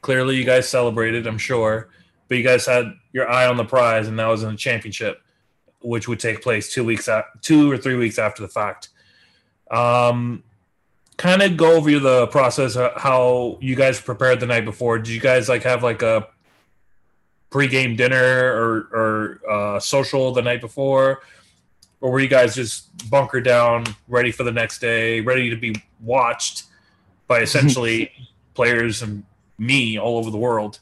clearly 0.00 0.36
you 0.36 0.44
guys 0.44 0.68
celebrated, 0.68 1.26
I'm 1.26 1.38
sure, 1.38 1.90
but 2.26 2.38
you 2.38 2.42
guys 2.42 2.66
had 2.66 2.92
your 3.12 3.30
eye 3.30 3.46
on 3.46 3.58
the 3.58 3.64
prize, 3.64 4.08
and 4.08 4.18
that 4.18 4.26
was 4.26 4.42
in 4.42 4.50
the 4.50 4.56
championship, 4.56 5.20
which 5.82 6.08
would 6.08 6.18
take 6.18 6.42
place 6.42 6.72
two 6.72 6.84
weeks 6.84 7.08
out, 7.08 7.26
two 7.42 7.70
or 7.70 7.76
three 7.76 7.96
weeks 7.96 8.18
after 8.18 8.42
the 8.42 8.48
fact. 8.48 8.88
Um, 9.70 10.42
kind 11.18 11.42
of 11.42 11.56
go 11.56 11.76
over 11.76 11.98
the 11.98 12.26
process, 12.28 12.74
how 12.74 13.58
you 13.60 13.76
guys 13.76 14.00
prepared 14.00 14.40
the 14.40 14.46
night 14.46 14.64
before. 14.64 14.98
Did 14.98 15.08
you 15.08 15.20
guys 15.20 15.50
like 15.50 15.64
have 15.64 15.82
like 15.82 16.00
a 16.00 16.28
pregame 17.50 17.96
dinner 17.96 18.54
or 18.54 18.88
or 18.92 19.50
uh, 19.50 19.80
social 19.80 20.32
the 20.32 20.42
night 20.42 20.62
before? 20.62 21.20
Or 22.00 22.10
were 22.10 22.20
you 22.20 22.28
guys 22.28 22.54
just 22.54 23.10
bunker 23.10 23.40
down, 23.40 23.84
ready 24.08 24.30
for 24.30 24.44
the 24.44 24.52
next 24.52 24.78
day, 24.78 25.20
ready 25.20 25.50
to 25.50 25.56
be 25.56 25.74
watched 26.00 26.64
by 27.26 27.40
essentially 27.48 28.10
players 28.54 29.02
and 29.02 29.24
me 29.58 29.98
all 29.98 30.18
over 30.18 30.30
the 30.30 30.38
world? 30.38 30.80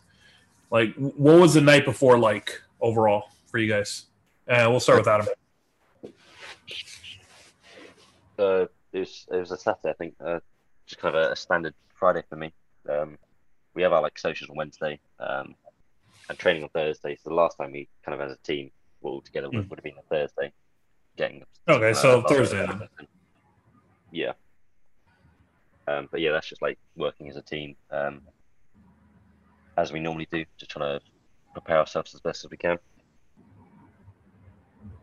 Like, 0.71 0.95
what 0.97 1.41
was 1.41 1.55
the 1.55 1.61
night 1.61 1.85
before 1.85 2.19
like 2.19 2.61
overall 2.81 3.31
for 3.47 3.59
you 3.59 3.69
guys? 3.69 4.07
Uh, 4.49 4.67
we'll 4.69 4.81
start 4.81 4.99
with 4.99 5.09
Adam. 5.09 5.27
So 8.37 8.69
it 8.93 8.99
was, 8.99 9.27
it 9.31 9.37
was 9.37 9.51
a 9.53 9.57
Saturday, 9.57 9.91
I 9.91 9.93
think, 9.95 10.15
uh, 10.25 10.41
just 10.87 11.01
kind 11.01 11.15
of 11.15 11.23
a, 11.29 11.33
a 11.33 11.37
standard 11.37 11.75
Friday 11.95 12.23
for 12.29 12.37
me. 12.37 12.53
Um, 12.89 13.17
we 13.75 13.83
have 13.83 13.93
our 13.93 14.03
like 14.03 14.19
socials 14.19 14.51
on 14.51 14.57
Wednesday 14.57 15.01
um, 15.21 15.55
and 16.29 16.39
training 16.39 16.65
on 16.65 16.69
Thursday. 16.71 17.17
So 17.17 17.31
the 17.31 17.35
last 17.37 17.57
time 17.57 17.73
we 17.73 17.89
kind 18.05 18.21
of 18.21 18.27
as 18.29 18.33
a 18.37 18.39
team 18.43 18.71
were 19.01 19.13
all 19.13 19.21
together 19.21 19.49
would, 19.51 19.67
Mm. 19.67 19.71
would 19.71 19.79
have 19.79 19.85
been 19.85 19.95
a 19.99 20.03
Thursday. 20.15 20.53
Getting 21.17 21.45
Okay, 21.69 21.91
uh, 21.91 21.95
so 21.95 22.23
Thursday. 22.23 22.67
Yeah. 24.11 24.33
Um, 25.87 26.09
but 26.11 26.21
yeah, 26.21 26.33
that's 26.33 26.49
just 26.49 26.63
like 26.63 26.79
working 26.97 27.29
as 27.29 27.37
a 27.37 27.43
team, 27.43 27.77
um, 27.91 28.23
as 29.77 29.93
we 29.93 30.01
normally 30.01 30.29
do, 30.31 30.45
just 30.57 30.71
trying 30.71 30.99
to 30.99 31.05
prepare 31.53 31.79
ourselves 31.79 32.15
as 32.15 32.21
best 32.21 32.45
as 32.45 32.51
we 32.51 32.57
can. 32.57 32.79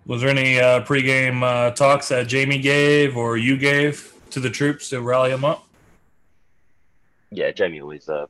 Was 0.07 0.21
there 0.21 0.31
any 0.31 0.59
uh, 0.59 0.83
pregame 0.83 1.43
uh, 1.43 1.71
talks 1.71 2.09
that 2.09 2.27
Jamie 2.27 2.59
gave 2.59 3.15
or 3.15 3.37
you 3.37 3.55
gave 3.55 4.13
to 4.31 4.39
the 4.39 4.49
troops 4.49 4.89
to 4.89 5.01
rally 5.01 5.29
them 5.29 5.45
up? 5.45 5.67
Yeah, 7.29 7.51
Jamie 7.51 7.81
always 7.81 8.09
uh, 8.09 8.25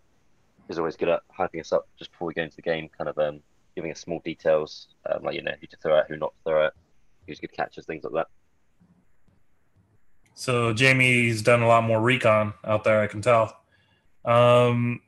is 0.70 0.78
always 0.78 0.95
good 0.95 1.10
at 1.10 1.22
hyping 1.38 1.62
us 1.62 1.72
up 1.72 1.88
just 1.97 2.12
before 2.12 2.28
we 2.28 2.34
go 2.34 2.43
into 2.43 2.58
the 2.58 2.62
game, 2.62 2.89
kind 2.95 3.10
of 3.10 3.18
um, 3.18 3.39
giving 3.76 3.91
us 3.91 3.99
small 3.99 4.20
details, 4.24 4.88
um, 5.10 5.24
like 5.24 5.36
you 5.36 5.41
know 5.41 5.54
who 5.60 5.68
to 5.68 5.78
throw 5.78 5.97
at, 5.97 6.08
who 6.08 6.18
not 6.18 6.34
to 6.34 6.52
throw 6.52 6.66
at, 6.66 6.74
who's 7.26 7.39
good 7.39 7.54
catches, 7.54 7.86
things 7.86 8.04
like 8.04 8.14
that. 8.14 8.28
So 10.34 10.74
Jamie's 10.74 11.42
done 11.42 11.62
a 11.62 11.68
lot 11.68 11.84
more 11.84 12.02
recon 12.02 12.54
out 12.64 12.84
there, 12.84 13.02
I 13.02 13.08
can 13.08 13.22
tell. 13.22 13.58
Um, 14.26 15.02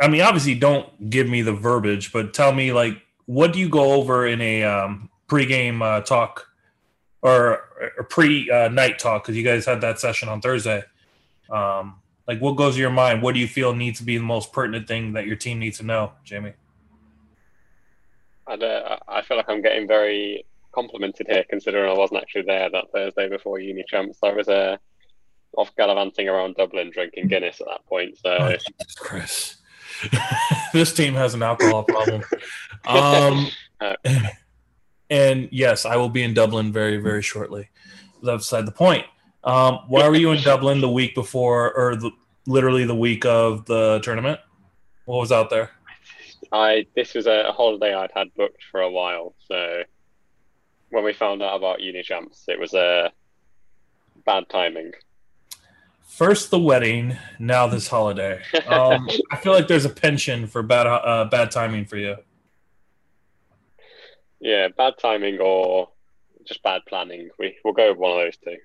I 0.00 0.08
mean, 0.08 0.22
obviously, 0.22 0.54
don't 0.54 1.10
give 1.10 1.28
me 1.28 1.42
the 1.42 1.52
verbiage, 1.52 2.12
but 2.12 2.34
tell 2.34 2.52
me 2.52 2.72
like, 2.72 3.00
what 3.26 3.52
do 3.52 3.60
you 3.60 3.68
go 3.68 3.92
over 3.92 4.26
in 4.26 4.40
a 4.40 4.64
um, 4.64 5.10
pregame 5.28 5.80
uh, 5.82 6.00
talk 6.00 6.48
or 7.22 7.60
a 7.98 8.04
pre 8.04 8.50
uh, 8.50 8.68
night 8.68 8.98
talk? 8.98 9.22
Because 9.22 9.36
you 9.36 9.44
guys 9.44 9.64
had 9.64 9.80
that 9.82 10.00
session 10.00 10.28
on 10.28 10.40
Thursday. 10.40 10.82
Um, 11.50 12.00
like, 12.26 12.40
what 12.40 12.56
goes 12.56 12.74
to 12.74 12.80
your 12.80 12.90
mind? 12.90 13.22
What 13.22 13.34
do 13.34 13.40
you 13.40 13.46
feel 13.46 13.74
needs 13.74 13.98
to 13.98 14.04
be 14.04 14.16
the 14.16 14.24
most 14.24 14.52
pertinent 14.52 14.88
thing 14.88 15.12
that 15.12 15.26
your 15.26 15.36
team 15.36 15.58
needs 15.58 15.78
to 15.78 15.84
know, 15.84 16.12
Jamie? 16.24 16.54
I, 18.46 18.98
I 19.08 19.22
feel 19.22 19.36
like 19.36 19.48
I'm 19.48 19.62
getting 19.62 19.86
very 19.86 20.44
complimented 20.74 21.26
here, 21.28 21.44
considering 21.48 21.90
I 21.90 21.98
wasn't 21.98 22.22
actually 22.22 22.42
there 22.42 22.70
that 22.70 22.90
Thursday 22.92 23.28
before 23.28 23.60
Uni 23.60 23.84
Champs. 23.86 24.18
I 24.22 24.32
was 24.32 24.48
uh, 24.48 24.76
off 25.56 25.74
gallivanting 25.76 26.28
around 26.28 26.56
Dublin 26.56 26.90
drinking 26.92 27.28
Guinness 27.28 27.60
at 27.60 27.66
that 27.68 27.86
point. 27.86 28.18
So, 28.18 28.30
oh, 28.30 28.56
Chris, 28.96 29.56
this 30.72 30.92
team 30.92 31.14
has 31.14 31.34
an 31.34 31.42
alcohol 31.42 31.84
problem. 31.84 32.22
Um, 32.86 33.48
and 35.10 35.48
yes, 35.52 35.84
I 35.84 35.96
will 35.96 36.08
be 36.08 36.22
in 36.22 36.34
Dublin 36.34 36.72
very, 36.72 36.96
very 36.96 37.22
shortly. 37.22 37.68
That's 38.22 38.44
beside 38.44 38.66
the 38.66 38.72
point. 38.72 39.04
Um, 39.44 39.80
why 39.88 40.08
were 40.08 40.14
you 40.14 40.30
in 40.32 40.42
Dublin 40.42 40.80
the 40.80 40.90
week 40.90 41.14
before, 41.14 41.72
or 41.76 41.96
the, 41.96 42.12
literally 42.46 42.84
the 42.84 42.94
week 42.94 43.24
of 43.24 43.66
the 43.66 44.00
tournament? 44.02 44.38
What 45.04 45.18
was 45.18 45.32
out 45.32 45.50
there? 45.50 45.70
I 46.52 46.86
this 46.94 47.14
was 47.14 47.26
a 47.26 47.50
holiday 47.52 47.94
I'd 47.94 48.10
had 48.14 48.32
booked 48.34 48.62
for 48.70 48.82
a 48.82 48.90
while, 48.90 49.34
so 49.48 49.82
when 50.92 51.04
we 51.04 51.14
found 51.14 51.42
out 51.42 51.56
about 51.56 51.80
uni 51.80 52.02
champs, 52.02 52.44
it 52.48 52.60
was 52.60 52.74
a 52.74 52.78
uh, 52.78 53.08
bad 54.26 54.48
timing. 54.50 54.92
First 56.04 56.50
the 56.50 56.58
wedding, 56.58 57.16
now 57.38 57.66
this 57.66 57.88
holiday. 57.88 58.40
Um, 58.66 59.08
I 59.30 59.36
feel 59.36 59.52
like 59.52 59.68
there's 59.68 59.86
a 59.86 59.90
pension 59.90 60.46
for 60.46 60.62
bad 60.62 60.86
uh, 60.86 61.24
bad 61.24 61.50
timing 61.50 61.86
for 61.86 61.96
you. 61.96 62.16
Yeah, 64.38 64.68
bad 64.68 64.94
timing 64.98 65.40
or 65.40 65.88
just 66.44 66.62
bad 66.62 66.82
planning. 66.86 67.30
We 67.38 67.56
we'll 67.64 67.74
go 67.74 67.90
with 67.90 67.98
one 67.98 68.12
of 68.12 68.18
those 68.18 68.36
two. 68.36 68.56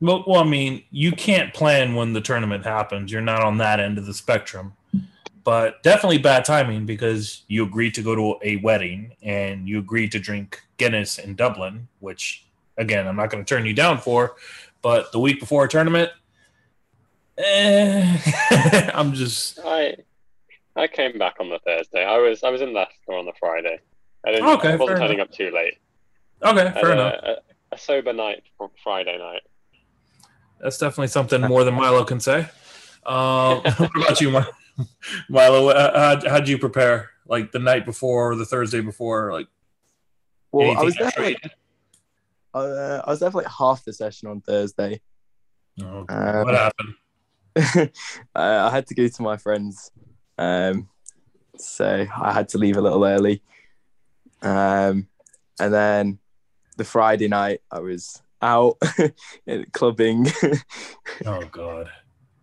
Well, 0.00 0.24
well, 0.26 0.40
I 0.40 0.44
mean, 0.44 0.84
you 0.90 1.12
can't 1.12 1.52
plan 1.52 1.94
when 1.94 2.12
the 2.12 2.20
tournament 2.20 2.64
happens. 2.64 3.10
You're 3.10 3.20
not 3.20 3.42
on 3.42 3.58
that 3.58 3.80
end 3.80 3.98
of 3.98 4.06
the 4.06 4.14
spectrum 4.14 4.74
but 5.44 5.82
definitely 5.82 6.18
bad 6.18 6.44
timing 6.44 6.86
because 6.86 7.44
you 7.48 7.64
agreed 7.64 7.94
to 7.94 8.02
go 8.02 8.14
to 8.14 8.38
a 8.42 8.56
wedding 8.56 9.14
and 9.22 9.68
you 9.68 9.78
agreed 9.78 10.10
to 10.12 10.18
drink 10.18 10.60
Guinness 10.78 11.18
in 11.18 11.34
Dublin, 11.36 11.88
which 12.00 12.46
again 12.78 13.06
I'm 13.06 13.16
not 13.16 13.30
going 13.30 13.44
to 13.44 13.48
turn 13.48 13.66
you 13.66 13.74
down 13.74 13.98
for. 13.98 14.36
But 14.82 15.12
the 15.12 15.20
week 15.20 15.40
before 15.40 15.64
a 15.64 15.68
tournament, 15.68 16.10
eh, 17.38 18.90
I'm 18.94 19.12
just. 19.12 19.60
I 19.64 19.96
I 20.76 20.88
came 20.88 21.18
back 21.18 21.36
on 21.40 21.50
the 21.50 21.58
Thursday. 21.60 22.04
I 22.04 22.18
was 22.18 22.42
I 22.42 22.50
was 22.50 22.62
in 22.62 22.72
Leicester 22.72 23.12
on 23.12 23.26
the 23.26 23.32
Friday. 23.38 23.78
I 24.26 24.32
didn't. 24.32 24.48
Okay, 24.48 24.72
I 24.72 24.76
wasn't 24.76 24.98
turning 24.98 25.14
enough. 25.18 25.28
up 25.28 25.34
too 25.34 25.50
late. 25.50 25.78
Okay, 26.42 26.70
fair 26.80 26.92
enough. 26.92 27.14
A, 27.22 27.36
a 27.72 27.78
sober 27.78 28.12
night 28.12 28.42
Friday 28.82 29.18
night. 29.18 29.42
That's 30.60 30.78
definitely 30.78 31.08
something 31.08 31.42
more 31.42 31.64
than 31.64 31.74
Milo 31.74 32.04
can 32.04 32.20
say. 32.20 32.48
Um, 33.04 33.60
what 33.76 33.90
about 33.94 34.20
you, 34.20 34.30
Milo? 35.28 35.66
Milo, 35.66 35.74
how 35.74 36.28
how'd 36.28 36.48
you 36.48 36.58
prepare? 36.58 37.10
Like 37.26 37.52
the 37.52 37.58
night 37.58 37.86
before, 37.86 38.32
or 38.32 38.36
the 38.36 38.44
Thursday 38.44 38.80
before, 38.80 39.32
like. 39.32 39.46
Well, 40.52 40.76
I 40.78 40.82
was 40.82 40.94
definitely. 40.94 41.36
Uh, 42.52 43.02
I 43.04 43.10
was 43.10 43.18
definitely 43.18 43.50
half 43.58 43.84
the 43.84 43.92
session 43.92 44.28
on 44.28 44.40
Thursday. 44.40 45.00
Oh, 45.82 46.04
um, 46.08 46.44
what 46.44 46.54
happened? 46.54 46.94
I 48.34 48.70
had 48.70 48.86
to 48.88 48.94
go 48.94 49.08
to 49.08 49.22
my 49.22 49.36
friends, 49.36 49.90
um, 50.38 50.88
so 51.56 52.06
I 52.16 52.32
had 52.32 52.48
to 52.50 52.58
leave 52.58 52.76
a 52.76 52.80
little 52.80 53.04
early. 53.04 53.42
Um, 54.42 55.08
and 55.58 55.74
then 55.74 56.18
the 56.76 56.84
Friday 56.84 57.28
night, 57.28 57.60
I 57.70 57.80
was 57.80 58.22
out 58.42 58.76
clubbing. 59.72 60.26
oh 61.26 61.42
God! 61.50 61.90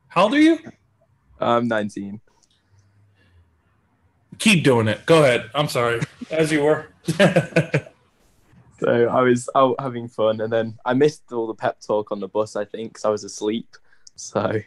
How 0.07 0.23
old 0.23 0.33
are 0.33 0.39
you? 0.39 0.59
I'm 1.41 1.67
19. 1.67 2.21
Keep 4.37 4.63
doing 4.63 4.87
it. 4.87 5.05
Go 5.05 5.23
ahead. 5.23 5.49
I'm 5.53 5.67
sorry. 5.67 6.01
As 6.29 6.51
you 6.51 6.63
were. 6.63 6.87
so 7.05 7.87
I 8.87 9.21
was 9.21 9.49
out 9.55 9.75
having 9.79 10.07
fun, 10.07 10.41
and 10.41 10.51
then 10.51 10.77
I 10.85 10.93
missed 10.93 11.23
all 11.31 11.47
the 11.47 11.53
pep 11.53 11.79
talk 11.81 12.11
on 12.11 12.19
the 12.19 12.27
bus. 12.27 12.55
I 12.55 12.65
think 12.65 12.93
because 12.93 13.05
I 13.05 13.09
was 13.09 13.23
asleep. 13.23 13.67
So. 14.15 14.61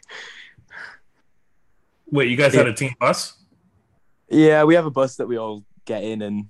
Wait, 2.07 2.29
you 2.29 2.37
guys 2.37 2.53
had 2.53 2.67
a 2.67 2.73
team 2.73 2.93
bus? 2.99 3.37
Yeah, 4.29 4.63
we 4.63 4.75
have 4.75 4.85
a 4.85 4.91
bus 4.91 5.15
that 5.17 5.27
we 5.27 5.37
all 5.37 5.63
get 5.85 6.03
in, 6.03 6.21
and 6.21 6.45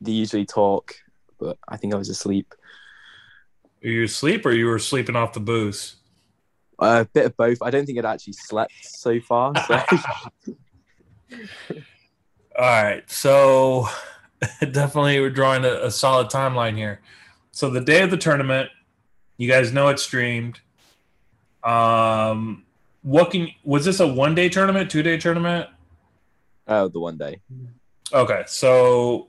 they 0.00 0.12
usually 0.12 0.46
talk. 0.46 0.94
But 1.38 1.58
I 1.68 1.76
think 1.76 1.94
I 1.94 1.96
was 1.96 2.08
asleep. 2.08 2.54
Are 3.82 3.88
you 3.88 4.04
asleep, 4.04 4.44
or 4.44 4.52
you 4.52 4.66
were 4.66 4.78
sleeping 4.78 5.16
off 5.16 5.32
the 5.32 5.40
booze? 5.40 5.96
A 6.80 7.04
bit 7.04 7.26
of 7.26 7.36
both. 7.36 7.58
I 7.62 7.70
don't 7.70 7.84
think 7.84 7.98
I'd 7.98 8.04
actually 8.04 8.32
slept 8.34 8.72
so 8.82 9.20
far. 9.20 9.52
So. 11.32 11.76
All 12.58 12.66
right, 12.66 13.08
so 13.08 13.86
definitely 14.60 15.20
we're 15.20 15.30
drawing 15.30 15.64
a, 15.64 15.84
a, 15.84 15.90
solid 15.90 16.28
timeline 16.28 16.76
here. 16.76 17.00
So 17.52 17.70
the 17.70 17.80
day 17.80 18.02
of 18.02 18.10
the 18.10 18.16
tournament, 18.16 18.68
you 19.36 19.48
guys 19.48 19.72
know 19.72 19.88
it's 19.88 20.02
streamed. 20.02 20.58
Um, 21.62 22.64
what 23.02 23.30
can 23.30 23.48
was 23.62 23.84
this 23.84 24.00
a 24.00 24.06
one 24.06 24.34
day 24.34 24.48
tournament, 24.48 24.90
two 24.90 25.02
day 25.02 25.18
tournament? 25.18 25.68
Oh, 26.66 26.88
the 26.88 26.98
one 26.98 27.16
day. 27.16 27.40
Okay, 28.12 28.42
so 28.46 29.28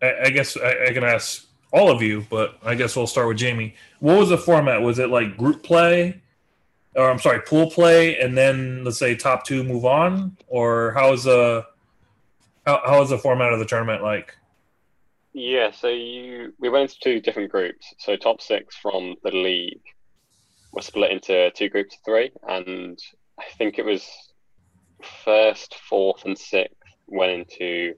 I, 0.00 0.14
I 0.24 0.30
guess 0.30 0.56
I, 0.56 0.86
I 0.88 0.92
can 0.92 1.04
ask 1.04 1.46
all 1.74 1.90
of 1.90 2.00
you, 2.00 2.24
but 2.30 2.56
I 2.62 2.76
guess 2.76 2.94
we'll 2.94 3.08
start 3.08 3.26
with 3.26 3.36
Jamie. 3.36 3.74
What 3.98 4.18
was 4.18 4.28
the 4.28 4.38
format? 4.38 4.80
Was 4.80 5.00
it 5.00 5.10
like 5.10 5.36
group 5.36 5.64
play, 5.64 6.22
or 6.94 7.10
I'm 7.10 7.18
sorry, 7.18 7.40
pool 7.40 7.68
play, 7.68 8.16
and 8.20 8.38
then 8.38 8.84
let's 8.84 8.98
say 8.98 9.16
top 9.16 9.44
two 9.44 9.64
move 9.64 9.84
on, 9.84 10.36
or 10.46 10.92
how 10.92 11.12
is 11.12 11.24
the 11.24 11.66
how 12.64 12.80
how 12.86 13.02
is 13.02 13.10
the 13.10 13.18
format 13.18 13.52
of 13.52 13.58
the 13.58 13.66
tournament 13.66 14.02
like? 14.02 14.36
Yeah, 15.32 15.72
so 15.72 15.88
you 15.88 16.54
we 16.60 16.68
went 16.68 16.90
into 16.90 17.00
two 17.00 17.20
different 17.20 17.50
groups. 17.50 17.92
So 17.98 18.14
top 18.14 18.40
six 18.40 18.76
from 18.76 19.16
the 19.24 19.32
league 19.32 19.82
were 20.70 20.82
split 20.82 21.10
into 21.10 21.50
two 21.56 21.68
groups 21.68 21.96
of 21.96 22.04
three, 22.04 22.30
and 22.48 22.96
I 23.36 23.44
think 23.58 23.80
it 23.80 23.84
was 23.84 24.08
first, 25.24 25.74
fourth, 25.88 26.24
and 26.24 26.38
sixth 26.38 26.76
went 27.08 27.32
into 27.32 27.94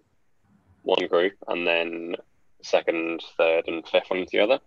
one 0.82 1.06
group, 1.08 1.34
and 1.46 1.66
then 1.66 2.14
second, 2.66 3.22
third, 3.36 3.64
and 3.68 3.86
fifth 3.86 4.10
one 4.10 4.26
the 4.30 4.40
other. 4.40 4.60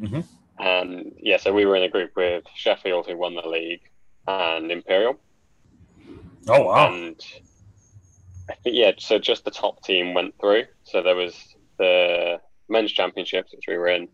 Mm-hmm. 0.00 0.20
And 0.60 1.12
yeah, 1.18 1.36
so 1.36 1.52
we 1.52 1.66
were 1.66 1.76
in 1.76 1.82
a 1.82 1.88
group 1.88 2.12
with 2.16 2.44
Sheffield, 2.54 3.06
who 3.06 3.16
won 3.16 3.34
the 3.34 3.46
league, 3.46 3.82
and 4.26 4.70
Imperial. 4.70 5.18
Oh 6.48 6.62
wow! 6.62 6.92
And 6.92 7.20
I 8.48 8.54
think 8.54 8.76
yeah, 8.76 8.92
so 8.98 9.18
just 9.18 9.44
the 9.44 9.50
top 9.50 9.82
team 9.82 10.14
went 10.14 10.34
through. 10.40 10.64
So 10.84 11.02
there 11.02 11.14
was 11.14 11.56
the 11.78 12.40
men's 12.68 12.92
championships, 12.92 13.52
which 13.52 13.66
we 13.68 13.76
were 13.76 13.88
in, 13.88 14.08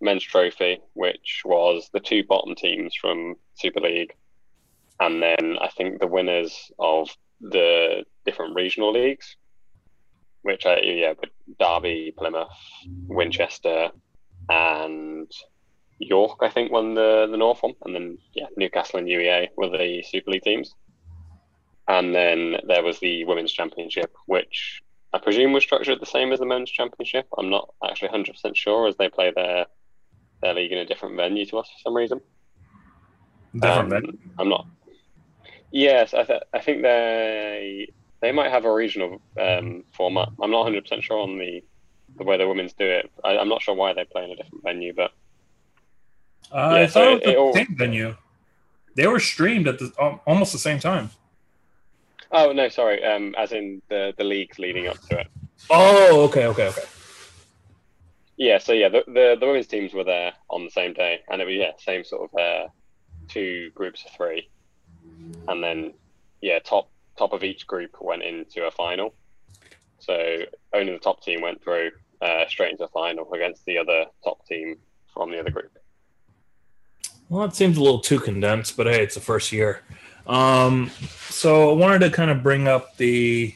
men's 0.00 0.22
trophy, 0.22 0.80
which 0.94 1.42
was 1.44 1.88
the 1.92 2.00
two 2.00 2.24
bottom 2.24 2.54
teams 2.54 2.94
from 2.94 3.36
Super 3.54 3.80
League, 3.80 4.14
and 5.00 5.22
then 5.22 5.56
I 5.60 5.68
think 5.68 5.98
the 6.00 6.06
winners 6.06 6.70
of 6.78 7.08
the 7.40 8.04
different 8.24 8.54
regional 8.54 8.92
leagues 8.92 9.36
which 10.42 10.66
I 10.66 10.80
yeah, 10.80 11.14
but 11.18 11.30
Derby, 11.58 12.12
Plymouth, 12.16 12.48
Winchester, 13.06 13.90
and 14.48 15.30
York, 15.98 16.38
I 16.42 16.50
think, 16.50 16.72
won 16.72 16.94
the 16.94 17.26
the 17.30 17.36
North 17.36 17.62
one, 17.62 17.74
and 17.84 17.94
then 17.94 18.18
yeah, 18.34 18.46
Newcastle 18.56 18.98
and 18.98 19.08
UEA 19.08 19.48
were 19.56 19.68
the 19.68 20.02
Super 20.02 20.30
League 20.30 20.42
teams. 20.42 20.74
And 21.88 22.14
then 22.14 22.56
there 22.66 22.82
was 22.82 23.00
the 23.00 23.24
Women's 23.24 23.52
Championship, 23.52 24.14
which 24.26 24.82
I 25.14 25.18
presume 25.18 25.52
was 25.52 25.64
structured 25.64 26.00
the 26.00 26.06
same 26.06 26.32
as 26.32 26.38
the 26.38 26.46
Men's 26.46 26.70
Championship. 26.70 27.26
I'm 27.38 27.48
not 27.48 27.70
actually 27.82 28.08
100 28.08 28.32
percent 28.32 28.56
sure, 28.56 28.86
as 28.86 28.96
they 28.96 29.08
play 29.08 29.32
their 29.34 29.66
their 30.42 30.54
league 30.54 30.72
in 30.72 30.78
a 30.78 30.84
different 30.86 31.16
venue 31.16 31.46
to 31.46 31.58
us 31.58 31.68
for 31.68 31.78
some 31.82 31.96
reason. 31.96 32.20
Different 33.54 33.80
um, 33.80 33.90
venue. 33.90 34.18
I'm 34.38 34.48
not. 34.48 34.66
Yes, 35.70 36.14
I, 36.14 36.22
th- 36.24 36.42
I 36.54 36.60
think 36.60 36.82
they 36.82 37.88
they 38.20 38.32
might 38.32 38.50
have 38.50 38.64
a 38.64 38.72
regional 38.72 39.20
um, 39.40 39.84
format. 39.92 40.28
I'm 40.42 40.50
not 40.50 40.64
100 40.64 40.82
percent 40.84 41.04
sure 41.04 41.20
on 41.20 41.38
the 41.38 41.62
the 42.16 42.24
way 42.24 42.36
the 42.36 42.48
women's 42.48 42.72
do 42.72 42.84
it. 42.86 43.10
I, 43.24 43.36
I'm 43.38 43.48
not 43.48 43.62
sure 43.62 43.74
why 43.74 43.92
they 43.92 44.04
play 44.04 44.24
in 44.24 44.30
a 44.30 44.36
different 44.36 44.64
venue, 44.64 44.92
but 44.94 45.12
Uh, 46.50 46.74
Yeah, 46.76 46.80
I 46.82 46.86
so 46.86 47.00
thought 47.00 47.12
it 47.12 47.22
it 47.22 47.24
the 47.26 47.36
all- 47.36 47.52
same 47.52 47.74
venue. 47.78 48.16
They 48.96 49.06
were 49.06 49.20
streamed 49.20 49.68
at 49.68 49.78
the 49.78 49.92
almost 50.26 50.52
the 50.52 50.58
same 50.58 50.80
time. 50.80 51.10
oh 52.32 52.52
no, 52.52 52.68
sorry. 52.68 53.04
Um, 53.04 53.34
as 53.38 53.52
in 53.52 53.82
the 53.88 54.12
the 54.18 54.24
leagues 54.24 54.58
leading 54.58 54.88
up 54.88 54.98
to 55.08 55.20
it. 55.20 55.26
Oh, 55.70 56.22
okay, 56.28 56.46
okay, 56.46 56.66
okay. 56.68 56.82
Yeah, 58.36 58.58
so 58.58 58.72
yeah, 58.72 58.88
the, 58.88 59.02
the 59.06 59.36
the 59.38 59.46
women's 59.46 59.66
teams 59.66 59.92
were 59.92 60.04
there 60.04 60.32
on 60.48 60.64
the 60.64 60.70
same 60.70 60.92
day, 60.94 61.20
and 61.28 61.40
it 61.42 61.44
was 61.44 61.54
yeah, 61.54 61.72
same 61.78 62.04
sort 62.04 62.30
of 62.32 62.38
uh, 62.38 62.68
two 63.28 63.70
groups 63.74 64.04
of 64.04 64.12
three, 64.12 64.48
and 65.48 65.62
then 65.62 65.92
yeah, 66.40 66.58
top 66.60 66.88
top 67.18 67.32
of 67.32 67.42
each 67.42 67.66
group 67.66 68.00
went 68.00 68.22
into 68.22 68.66
a 68.66 68.70
final. 68.70 69.14
So 69.98 70.38
only 70.72 70.92
the 70.92 70.98
top 70.98 71.22
team 71.22 71.40
went 71.42 71.62
through 71.62 71.90
uh, 72.20 72.44
straight 72.48 72.70
into 72.72 72.84
the 72.84 72.88
final 72.88 73.32
against 73.32 73.64
the 73.64 73.78
other 73.78 74.06
top 74.24 74.46
team 74.46 74.76
from 75.12 75.30
the 75.30 75.40
other 75.40 75.50
group. 75.50 75.76
Well, 77.28 77.44
it 77.44 77.54
seems 77.54 77.76
a 77.76 77.82
little 77.82 78.00
too 78.00 78.20
condensed, 78.20 78.76
but 78.76 78.86
hey, 78.86 79.02
it's 79.02 79.14
the 79.14 79.20
first 79.20 79.52
year. 79.52 79.82
Um, 80.26 80.90
so 81.28 81.70
I 81.70 81.74
wanted 81.74 81.98
to 82.00 82.10
kind 82.10 82.30
of 82.30 82.42
bring 82.42 82.68
up 82.68 82.96
the 82.96 83.54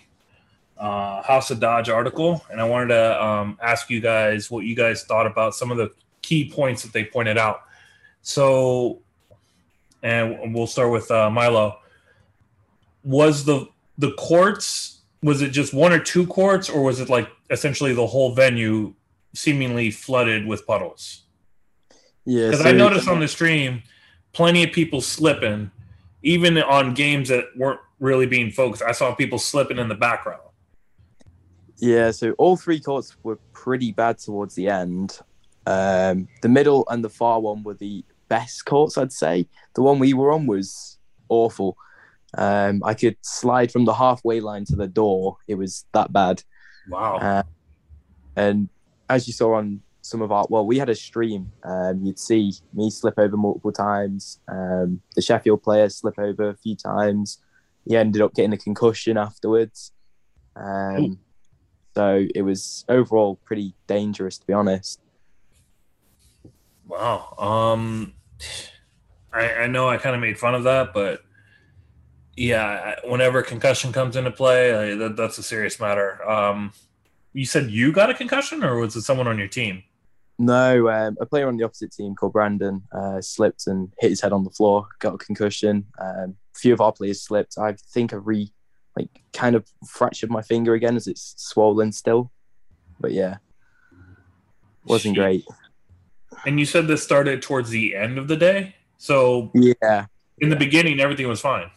uh, 0.79 1.23
House 1.23 1.51
of 1.51 1.61
Dodge 1.61 1.89
article, 1.89 2.45
and 2.51 2.61
I 2.61 2.65
wanted 2.65 2.89
to 2.89 3.25
um, 3.25 3.59
ask 3.63 3.89
you 3.89 4.01
guys 4.01 4.51
what 4.51 4.65
you 4.65 4.75
guys 4.75 5.05
thought 5.05 5.27
about 5.27 5.55
some 5.55 5.71
of 5.71 5.77
the 5.79 5.91
key 6.21 6.51
points 6.51 6.83
that 6.83 6.93
they 6.93 7.05
pointed 7.05 7.39
out. 7.39 7.63
So, 8.23 9.01
and 10.03 10.55
we'll 10.55 10.67
start 10.67 10.91
with 10.91 11.11
uh, 11.11 11.31
Milo. 11.31 11.79
Was 13.05 13.45
the 13.45 13.69
the 13.99 14.13
courts? 14.13 15.01
Was 15.23 15.43
it 15.43 15.51
just 15.51 15.73
one 15.73 15.93
or 15.93 15.99
two 15.99 16.27
courts, 16.27 16.69
or 16.69 16.83
was 16.83 17.01
it 17.01 17.09
like 17.09 17.29
essentially 17.51 17.95
the 17.95 18.07
whole 18.07 18.35
venue 18.35 18.95
seemingly 19.35 19.91
flooded 19.91 20.47
with 20.47 20.67
puddles? 20.67 21.23
Yeah, 22.25 22.47
Because 22.47 22.63
so, 22.63 22.69
I 22.69 22.73
noticed 22.73 23.09
on 23.09 23.21
the 23.21 23.29
stream, 23.29 23.83
plenty 24.33 24.65
of 24.65 24.73
people 24.73 25.01
slipping, 25.01 25.71
even 26.23 26.59
on 26.59 26.95
games 26.95 27.29
that 27.29 27.47
weren't 27.57 27.81
really 27.99 28.27
being 28.27 28.51
focused. 28.51 28.83
I 28.83 28.93
saw 28.93 29.15
people 29.15 29.39
slipping 29.39 29.79
in 29.79 29.89
the 29.89 29.95
background. 29.95 30.43
Yeah, 31.79 32.13
so 32.13 32.33
all 32.33 32.57
three 32.57 32.79
courts 32.81 33.17
were 33.23 33.39
pretty 33.53 33.93
bad 33.93 34.19
towards 34.19 34.55
the 34.55 34.69
end. 34.69 35.19
Um, 35.67 36.29
the 36.41 36.49
middle 36.49 36.85
and 36.89 37.03
the 37.05 37.11
far 37.11 37.41
one 37.41 37.63
were 37.63 37.75
the 37.75 38.05
best 38.29 38.65
courts, 38.67 38.97
I'd 38.97 39.13
say. 39.13 39.47
The 39.75 39.83
one 39.83 39.99
we 39.99 40.15
were 40.15 40.33
on 40.33 40.47
was 40.47 40.99
awful. 41.29 41.77
Um, 42.37 42.83
I 42.85 42.95
could 42.95 43.17
slide 43.21 43.71
from 43.71 43.85
the 43.85 43.95
halfway 43.95 44.41
line 44.41 44.65
to 44.67 44.77
the 44.77 44.89
door. 44.89 45.37
It 45.47 45.57
was 45.57 45.85
that 45.93 46.13
bad. 46.13 46.43
Wow. 46.89 47.17
Uh, 47.17 47.43
and 48.37 48.69
as 49.09 49.27
you 49.27 49.33
saw 49.33 49.55
on 49.55 49.83
some 50.01 50.23
of 50.23 50.33
our, 50.33 50.47
well, 50.49 50.67
we 50.67 50.79
had 50.79 50.89
a 50.89 50.95
stream. 50.95 51.53
Um, 51.63 52.05
you'd 52.05 52.19
see 52.19 52.53
me 52.73 52.91
slip 52.91 53.19
over 53.19 53.37
multiple 53.37 53.73
times. 53.73 54.41
Um, 54.49 55.01
the 55.15 55.23
Sheffield 55.23 55.63
player 55.63 55.89
slip 55.89 56.19
over 56.19 56.49
a 56.49 56.57
few 56.57 56.75
times. 56.75 57.39
He 57.87 57.97
ended 57.97 58.23
up 58.23 58.35
getting 58.35 58.53
a 58.53 58.59
concussion 58.59 59.17
afterwards. 59.17 59.93
Um, 60.57 61.19
so 61.95 62.27
it 62.35 62.43
was 62.43 62.85
overall 62.89 63.37
pretty 63.45 63.75
dangerous, 63.87 64.39
to 64.39 64.47
be 64.47 64.53
honest. 64.53 65.01
Wow. 66.87 67.35
Um, 67.39 68.15
I, 69.33 69.55
I 69.55 69.67
know 69.67 69.89
I 69.89 69.99
kind 69.99 70.15
of 70.15 70.21
made 70.21 70.39
fun 70.39 70.55
of 70.55 70.65
that, 70.65 70.95
but 70.95 71.23
yeah, 72.37 72.97
whenever 73.05 73.43
concussion 73.43 73.93
comes 73.93 74.17
into 74.17 74.31
play, 74.31 74.95
that, 74.95 75.17
that's 75.17 75.39
a 75.39 75.43
serious 75.43 75.79
matter. 75.79 76.29
Um, 76.29 76.73
you 77.33 77.47
said 77.47 77.71
you 77.71 77.93
got 77.93 78.11
a 78.11 78.15
concussion, 78.15 78.63
or 78.63 78.77
was 78.77 78.97
it 78.97 79.03
someone 79.03 79.29
on 79.29 79.39
your 79.39 79.49
team? 79.49 79.83
No, 80.39 80.89
um, 80.89 81.17
a 81.21 81.27
player 81.27 81.47
on 81.47 81.57
the 81.57 81.65
opposite 81.65 81.93
team 81.93 82.15
called 82.15 82.33
Brandon 82.33 82.83
uh, 82.91 83.21
slipped 83.21 83.67
and 83.67 83.93
hit 83.99 84.11
his 84.11 84.21
head 84.21 84.33
on 84.33 84.45
the 84.45 84.51
floor, 84.51 84.89
got 84.99 85.15
a 85.15 85.19
concussion. 85.19 85.87
Um, 85.99 86.37
a 86.55 86.59
few 86.59 86.73
of 86.73 86.81
our 86.81 86.93
players 86.93 87.23
slipped. 87.23 87.59
I 87.59 87.77
think 87.93 88.13
I 88.13 88.17
re, 88.17 88.51
like, 88.97 89.09
kind 89.33 89.55
of 89.55 89.67
fractured 89.87 90.31
my 90.31 90.43
finger 90.43 90.75
again 90.75 90.97
as 90.97 91.07
it's 91.07 91.35
swollen 91.37 91.93
still. 91.93 92.33
But 92.99 93.13
yeah, 93.13 93.37
wasn't 94.85 95.17
Jeez. 95.17 95.21
great. 95.21 95.45
And 96.45 96.59
you 96.59 96.67
said 96.67 96.89
this 96.89 97.03
started 97.03 97.43
towards 97.43 97.71
the 97.71 97.95
end 97.95 98.19
of 98.19 98.27
the 98.27 98.37
day. 98.37 98.75
So 98.97 99.51
Yeah, 99.55 100.07
in 100.39 100.49
the 100.49 100.57
beginning, 100.57 100.99
everything 100.99 101.29
was 101.29 101.41
fine. 101.41 101.71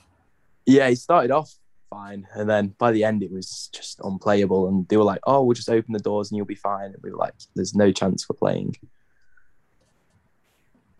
Yeah. 0.65 0.89
He 0.89 0.95
started 0.95 1.31
off 1.31 1.53
fine, 1.89 2.27
and 2.33 2.49
then 2.49 2.73
by 2.77 2.91
the 2.91 3.03
end, 3.03 3.23
it 3.23 3.31
was 3.31 3.69
just 3.73 3.99
unplayable. 4.03 4.67
And 4.67 4.87
they 4.87 4.97
were 4.97 5.03
like, 5.03 5.21
"Oh, 5.25 5.43
we'll 5.43 5.53
just 5.53 5.69
open 5.69 5.93
the 5.93 5.99
doors 5.99 6.31
and 6.31 6.37
you'll 6.37 6.45
be 6.45 6.55
fine." 6.55 6.85
And 6.85 6.97
we 7.01 7.11
were 7.11 7.17
like, 7.17 7.33
"There's 7.55 7.75
no 7.75 7.91
chance 7.91 8.23
for 8.23 8.33
playing." 8.33 8.75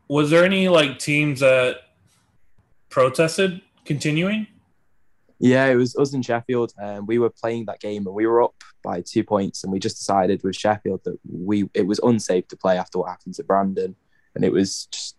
Was 0.08 0.30
there 0.30 0.46
any 0.46 0.70
like 0.70 1.00
teams 1.00 1.40
that 1.40 1.78
protested 2.90 3.62
continuing? 3.86 4.48
Yeah, 5.40 5.66
it 5.66 5.76
was 5.76 5.96
us 5.98 6.14
in 6.14 6.22
Sheffield, 6.22 6.74
and 6.78 7.08
we 7.08 7.20
were 7.20 7.30
playing 7.30 7.66
that 7.66 7.80
game, 7.80 8.06
and 8.06 8.16
we 8.16 8.26
were 8.26 8.42
up 8.42 8.56
by 8.84 9.02
two 9.02 9.24
points, 9.24 9.64
and 9.64 9.74
we 9.74 9.80
just 9.80 9.98
decided 9.98 10.44
with 10.44 10.56
Sheffield 10.56 11.02
that 11.04 11.20
we 11.30 11.70
it 11.74 11.86
was 11.86 12.00
unsafe 12.00 12.48
to 12.50 12.58
play 12.58 12.78
after 12.78 13.00
what 13.00 13.10
happened 13.10 13.36
to 13.36 13.44
Brandon, 13.44 13.96
and 14.34 14.46
it 14.46 14.52
was 14.52 14.86
just 14.92 15.18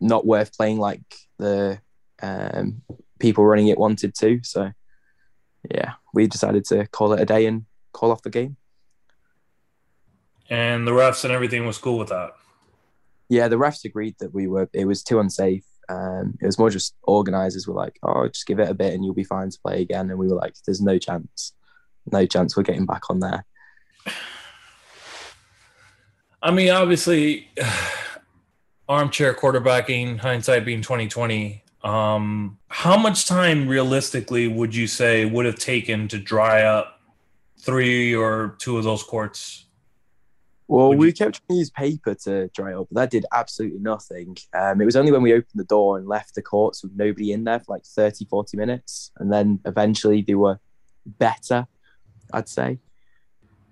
not 0.00 0.26
worth 0.26 0.56
playing 0.56 0.78
like 0.78 1.02
the 1.38 1.80
um, 2.20 2.82
people 3.18 3.44
running 3.44 3.68
it 3.68 3.78
wanted 3.78 4.14
to. 4.16 4.40
So, 4.42 4.72
yeah, 5.70 5.92
we 6.12 6.26
decided 6.26 6.64
to 6.66 6.86
call 6.86 7.12
it 7.12 7.20
a 7.20 7.26
day 7.26 7.46
and 7.46 7.64
call 7.92 8.10
off 8.10 8.22
the 8.22 8.30
game. 8.30 8.56
And 10.50 10.86
the 10.86 10.92
refs 10.92 11.24
and 11.24 11.32
everything 11.32 11.66
was 11.66 11.78
cool 11.78 11.98
with 11.98 12.10
that. 12.10 12.34
Yeah, 13.28 13.48
the 13.48 13.56
refs 13.56 13.84
agreed 13.84 14.16
that 14.20 14.34
we 14.34 14.46
were 14.46 14.68
it 14.72 14.84
was 14.84 15.02
too 15.02 15.18
unsafe. 15.18 15.64
Um, 15.88 16.34
it 16.40 16.46
was 16.46 16.58
more 16.58 16.70
just 16.70 16.94
organisers 17.02 17.66
were 17.66 17.74
like, 17.74 17.98
"Oh, 18.02 18.28
just 18.28 18.46
give 18.46 18.58
it 18.58 18.68
a 18.68 18.74
bit, 18.74 18.92
and 18.92 19.04
you'll 19.04 19.14
be 19.14 19.24
fine 19.24 19.50
to 19.50 19.58
play 19.60 19.80
again." 19.80 20.10
And 20.10 20.18
we 20.18 20.28
were 20.28 20.36
like, 20.36 20.54
"There's 20.66 20.80
no 20.80 20.98
chance, 20.98 21.52
no 22.12 22.26
chance 22.26 22.56
we're 22.56 22.62
getting 22.62 22.86
back 22.86 23.10
on 23.10 23.20
there." 23.20 23.44
I 26.42 26.50
mean, 26.50 26.70
obviously, 26.70 27.48
armchair 28.88 29.34
quarterbacking, 29.34 30.18
hindsight 30.18 30.64
being 30.64 30.82
twenty 30.82 31.08
twenty. 31.08 31.63
Um, 31.84 32.58
how 32.68 32.96
much 32.96 33.26
time 33.26 33.68
realistically 33.68 34.48
would 34.48 34.74
you 34.74 34.86
say 34.86 35.24
would 35.26 35.44
have 35.46 35.56
taken 35.58 36.08
to 36.08 36.18
dry 36.18 36.62
up 36.62 36.98
three 37.60 38.14
or 38.14 38.56
two 38.58 38.78
of 38.78 38.84
those 38.84 39.02
courts? 39.02 39.66
Well, 40.66 40.88
Would 40.88 40.98
we 40.98 41.06
you- 41.08 41.12
kept 41.12 41.34
trying 41.46 41.56
to 41.56 41.58
use 41.58 41.70
paper 41.70 42.14
to 42.24 42.48
dry 42.48 42.72
up, 42.72 42.88
but 42.90 42.98
that 43.02 43.10
did 43.10 43.26
absolutely 43.34 43.80
nothing. 43.80 44.34
Um, 44.58 44.80
it 44.80 44.86
was 44.86 44.96
only 44.96 45.12
when 45.12 45.20
we 45.20 45.34
opened 45.34 45.52
the 45.56 45.64
door 45.64 45.98
and 45.98 46.08
left 46.08 46.34
the 46.34 46.40
courts 46.42 46.82
with 46.82 46.92
nobody 46.96 47.32
in 47.32 47.44
there 47.44 47.60
for 47.60 47.74
like 47.74 47.84
30, 47.84 48.24
40 48.24 48.56
minutes. 48.56 49.12
And 49.18 49.30
then 49.30 49.60
eventually 49.66 50.22
they 50.22 50.34
were 50.34 50.58
better, 51.04 51.66
I'd 52.32 52.48
say. 52.48 52.78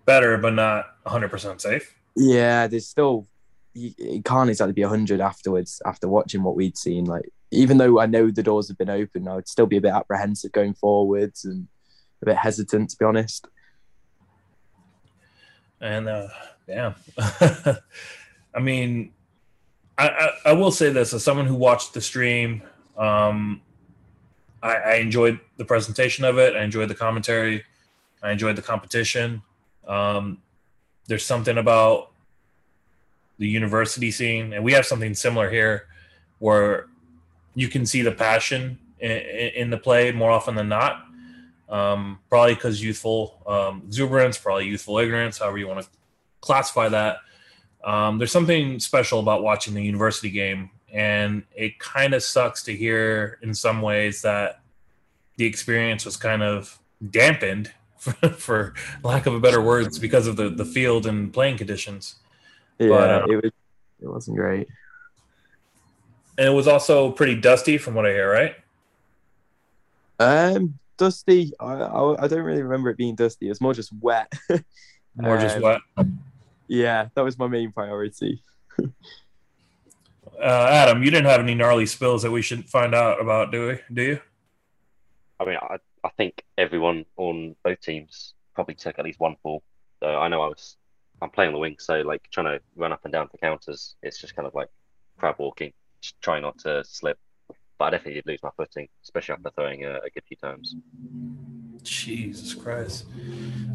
Better, 0.04 0.36
but 0.36 0.52
not 0.52 0.84
one 1.04 1.12
hundred 1.12 1.30
percent 1.30 1.62
safe. 1.62 1.94
Yeah, 2.14 2.66
there's 2.66 2.88
still, 2.88 3.26
you, 3.72 3.92
it 3.96 4.24
can't 4.26 4.50
exactly 4.50 4.74
be 4.74 4.82
100 4.82 5.18
afterwards 5.22 5.80
after 5.86 6.08
watching 6.08 6.42
what 6.42 6.56
we'd 6.56 6.76
seen. 6.76 7.06
Like, 7.06 7.30
even 7.52 7.76
though 7.76 8.00
I 8.00 8.06
know 8.06 8.30
the 8.30 8.42
doors 8.42 8.68
have 8.68 8.78
been 8.78 8.90
open, 8.90 9.28
I 9.28 9.34
would 9.34 9.48
still 9.48 9.66
be 9.66 9.76
a 9.76 9.80
bit 9.80 9.92
apprehensive 9.92 10.52
going 10.52 10.74
forwards 10.74 11.44
and 11.44 11.68
a 12.22 12.26
bit 12.26 12.36
hesitant, 12.36 12.90
to 12.90 12.96
be 12.96 13.04
honest. 13.04 13.46
And 15.80 16.08
uh, 16.08 16.28
damn, 16.66 16.94
I 17.18 18.60
mean, 18.60 19.12
I, 19.98 20.08
I 20.08 20.30
I 20.46 20.52
will 20.54 20.70
say 20.70 20.90
this 20.90 21.12
as 21.12 21.22
someone 21.22 21.46
who 21.46 21.54
watched 21.54 21.92
the 21.92 22.00
stream, 22.00 22.62
um, 22.96 23.60
I, 24.62 24.74
I 24.76 24.94
enjoyed 24.94 25.38
the 25.58 25.64
presentation 25.64 26.24
of 26.24 26.38
it. 26.38 26.56
I 26.56 26.62
enjoyed 26.62 26.88
the 26.88 26.94
commentary. 26.94 27.64
I 28.22 28.30
enjoyed 28.30 28.56
the 28.56 28.62
competition. 28.62 29.42
Um, 29.86 30.38
there's 31.06 31.24
something 31.24 31.58
about 31.58 32.12
the 33.38 33.48
university 33.48 34.10
scene, 34.10 34.52
and 34.52 34.64
we 34.64 34.72
have 34.72 34.86
something 34.86 35.14
similar 35.14 35.50
here, 35.50 35.88
where 36.38 36.86
you 37.54 37.68
can 37.68 37.86
see 37.86 38.02
the 38.02 38.12
passion 38.12 38.78
in, 38.98 39.10
in 39.10 39.70
the 39.70 39.78
play 39.78 40.12
more 40.12 40.30
often 40.30 40.54
than 40.54 40.68
not. 40.68 41.04
Um, 41.68 42.18
probably 42.28 42.54
because 42.54 42.82
youthful 42.82 43.42
um, 43.46 43.82
exuberance, 43.86 44.36
probably 44.36 44.66
youthful 44.66 44.98
ignorance, 44.98 45.38
however 45.38 45.56
you 45.56 45.66
want 45.66 45.80
to 45.80 45.88
classify 46.42 46.88
that. 46.90 47.18
Um, 47.82 48.18
there's 48.18 48.30
something 48.30 48.78
special 48.78 49.20
about 49.20 49.42
watching 49.42 49.72
the 49.72 49.82
university 49.82 50.30
game, 50.30 50.70
and 50.92 51.44
it 51.54 51.78
kind 51.78 52.12
of 52.12 52.22
sucks 52.22 52.62
to 52.64 52.76
hear 52.76 53.38
in 53.42 53.54
some 53.54 53.80
ways 53.80 54.20
that 54.22 54.60
the 55.36 55.46
experience 55.46 56.04
was 56.04 56.16
kind 56.16 56.42
of 56.42 56.78
dampened, 57.10 57.72
for 58.36 58.74
lack 59.02 59.26
of 59.26 59.34
a 59.34 59.40
better 59.40 59.62
words, 59.62 59.98
because 59.98 60.26
of 60.26 60.36
the 60.36 60.50
the 60.50 60.64
field 60.64 61.06
and 61.06 61.32
playing 61.32 61.56
conditions. 61.56 62.16
Yeah, 62.78 62.92
uh, 62.92 63.26
it, 63.28 63.36
was, 63.36 63.52
it 64.02 64.08
wasn't 64.08 64.36
great. 64.36 64.68
And 66.38 66.48
it 66.48 66.52
was 66.52 66.66
also 66.66 67.12
pretty 67.12 67.40
dusty, 67.40 67.78
from 67.78 67.94
what 67.94 68.06
I 68.06 68.10
hear. 68.10 68.30
Right? 68.30 68.56
Um, 70.18 70.78
dusty. 70.96 71.52
I, 71.60 71.74
I 71.74 72.24
I 72.24 72.28
don't 72.28 72.42
really 72.42 72.62
remember 72.62 72.90
it 72.90 72.96
being 72.96 73.14
dusty. 73.14 73.46
It 73.46 73.50
was 73.50 73.60
more 73.60 73.74
just 73.74 73.92
wet. 74.00 74.32
More 75.14 75.36
just 75.36 75.60
wet. 75.60 75.82
Yeah, 76.68 77.08
that 77.14 77.22
was 77.22 77.38
my 77.38 77.48
main 77.48 77.70
priority. 77.70 78.42
Uh, 80.42 80.66
Adam, 80.68 81.04
you 81.04 81.10
didn't 81.10 81.26
have 81.26 81.40
any 81.40 81.54
gnarly 81.54 81.86
spills 81.86 82.22
that 82.22 82.30
we 82.30 82.42
should 82.42 82.68
find 82.68 82.96
out 82.96 83.20
about, 83.20 83.52
do 83.52 83.68
we? 83.68 83.78
Do 83.94 84.02
you? 84.02 84.20
I 85.38 85.44
mean, 85.44 85.56
I, 85.56 85.76
I 86.02 86.08
think 86.16 86.42
everyone 86.58 87.04
on 87.16 87.54
both 87.62 87.80
teams 87.80 88.34
probably 88.52 88.74
took 88.74 88.98
at 88.98 89.04
least 89.04 89.20
one 89.20 89.36
fall. 89.40 89.62
So 90.00 90.08
I 90.08 90.26
know 90.26 90.42
I 90.42 90.48
was, 90.48 90.76
I'm 91.20 91.30
playing 91.30 91.48
on 91.48 91.54
the 91.54 91.60
wing, 91.60 91.76
so 91.78 92.00
like 92.00 92.28
trying 92.32 92.46
to 92.46 92.60
run 92.74 92.90
up 92.90 93.04
and 93.04 93.12
down 93.12 93.28
for 93.28 93.36
counters, 93.38 93.94
it's 94.02 94.20
just 94.20 94.34
kind 94.34 94.48
of 94.48 94.54
like 94.54 94.68
crab 95.16 95.36
walking, 95.38 95.72
just 96.02 96.20
trying 96.20 96.42
not 96.42 96.58
to 96.58 96.84
slip. 96.84 97.18
But 97.78 97.86
I 97.86 97.90
definitely 97.92 98.14
did 98.14 98.26
lose 98.26 98.42
my 98.42 98.50
footing, 98.56 98.88
especially 99.02 99.34
after 99.34 99.50
throwing 99.50 99.84
a, 99.84 99.96
a 99.96 100.10
good 100.12 100.24
few 100.26 100.36
times. 100.36 100.76
Jesus 101.82 102.54
Christ. 102.54 103.06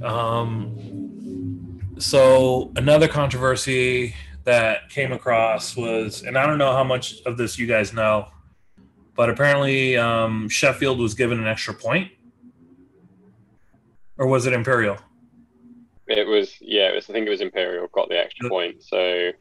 Um, 0.04 1.82
so 1.98 2.72
another 2.76 3.08
controversy 3.08 4.16
that 4.44 4.90
came 4.90 5.12
across 5.12 5.76
was, 5.76 6.24
and 6.24 6.38
I 6.38 6.46
don't 6.46 6.58
know 6.58 6.72
how 6.72 6.84
much 6.84 7.22
of 7.26 7.38
this 7.38 7.58
you 7.58 7.68
guys 7.68 7.92
know, 7.94 8.28
but 9.16 9.30
apparently 9.30 9.98
um, 9.98 10.48
Sheffield 10.48 11.00
was 11.00 11.14
given 11.14 11.40
an 11.40 11.48
extra 11.48 11.74
point, 11.74 12.12
or 14.18 14.28
was 14.28 14.46
it 14.46 14.54
Imperial? 14.54 14.98
It 16.08 16.26
was 16.26 16.56
yeah, 16.62 16.90
it 16.90 16.96
was 16.96 17.10
I 17.10 17.14
think 17.14 17.28
it 17.28 17.30
was 17.30 17.42
Imperial 17.42 17.88
got 17.92 18.08
the 18.10 18.18
extra 18.18 18.48
point. 18.50 18.82
So 18.82 19.32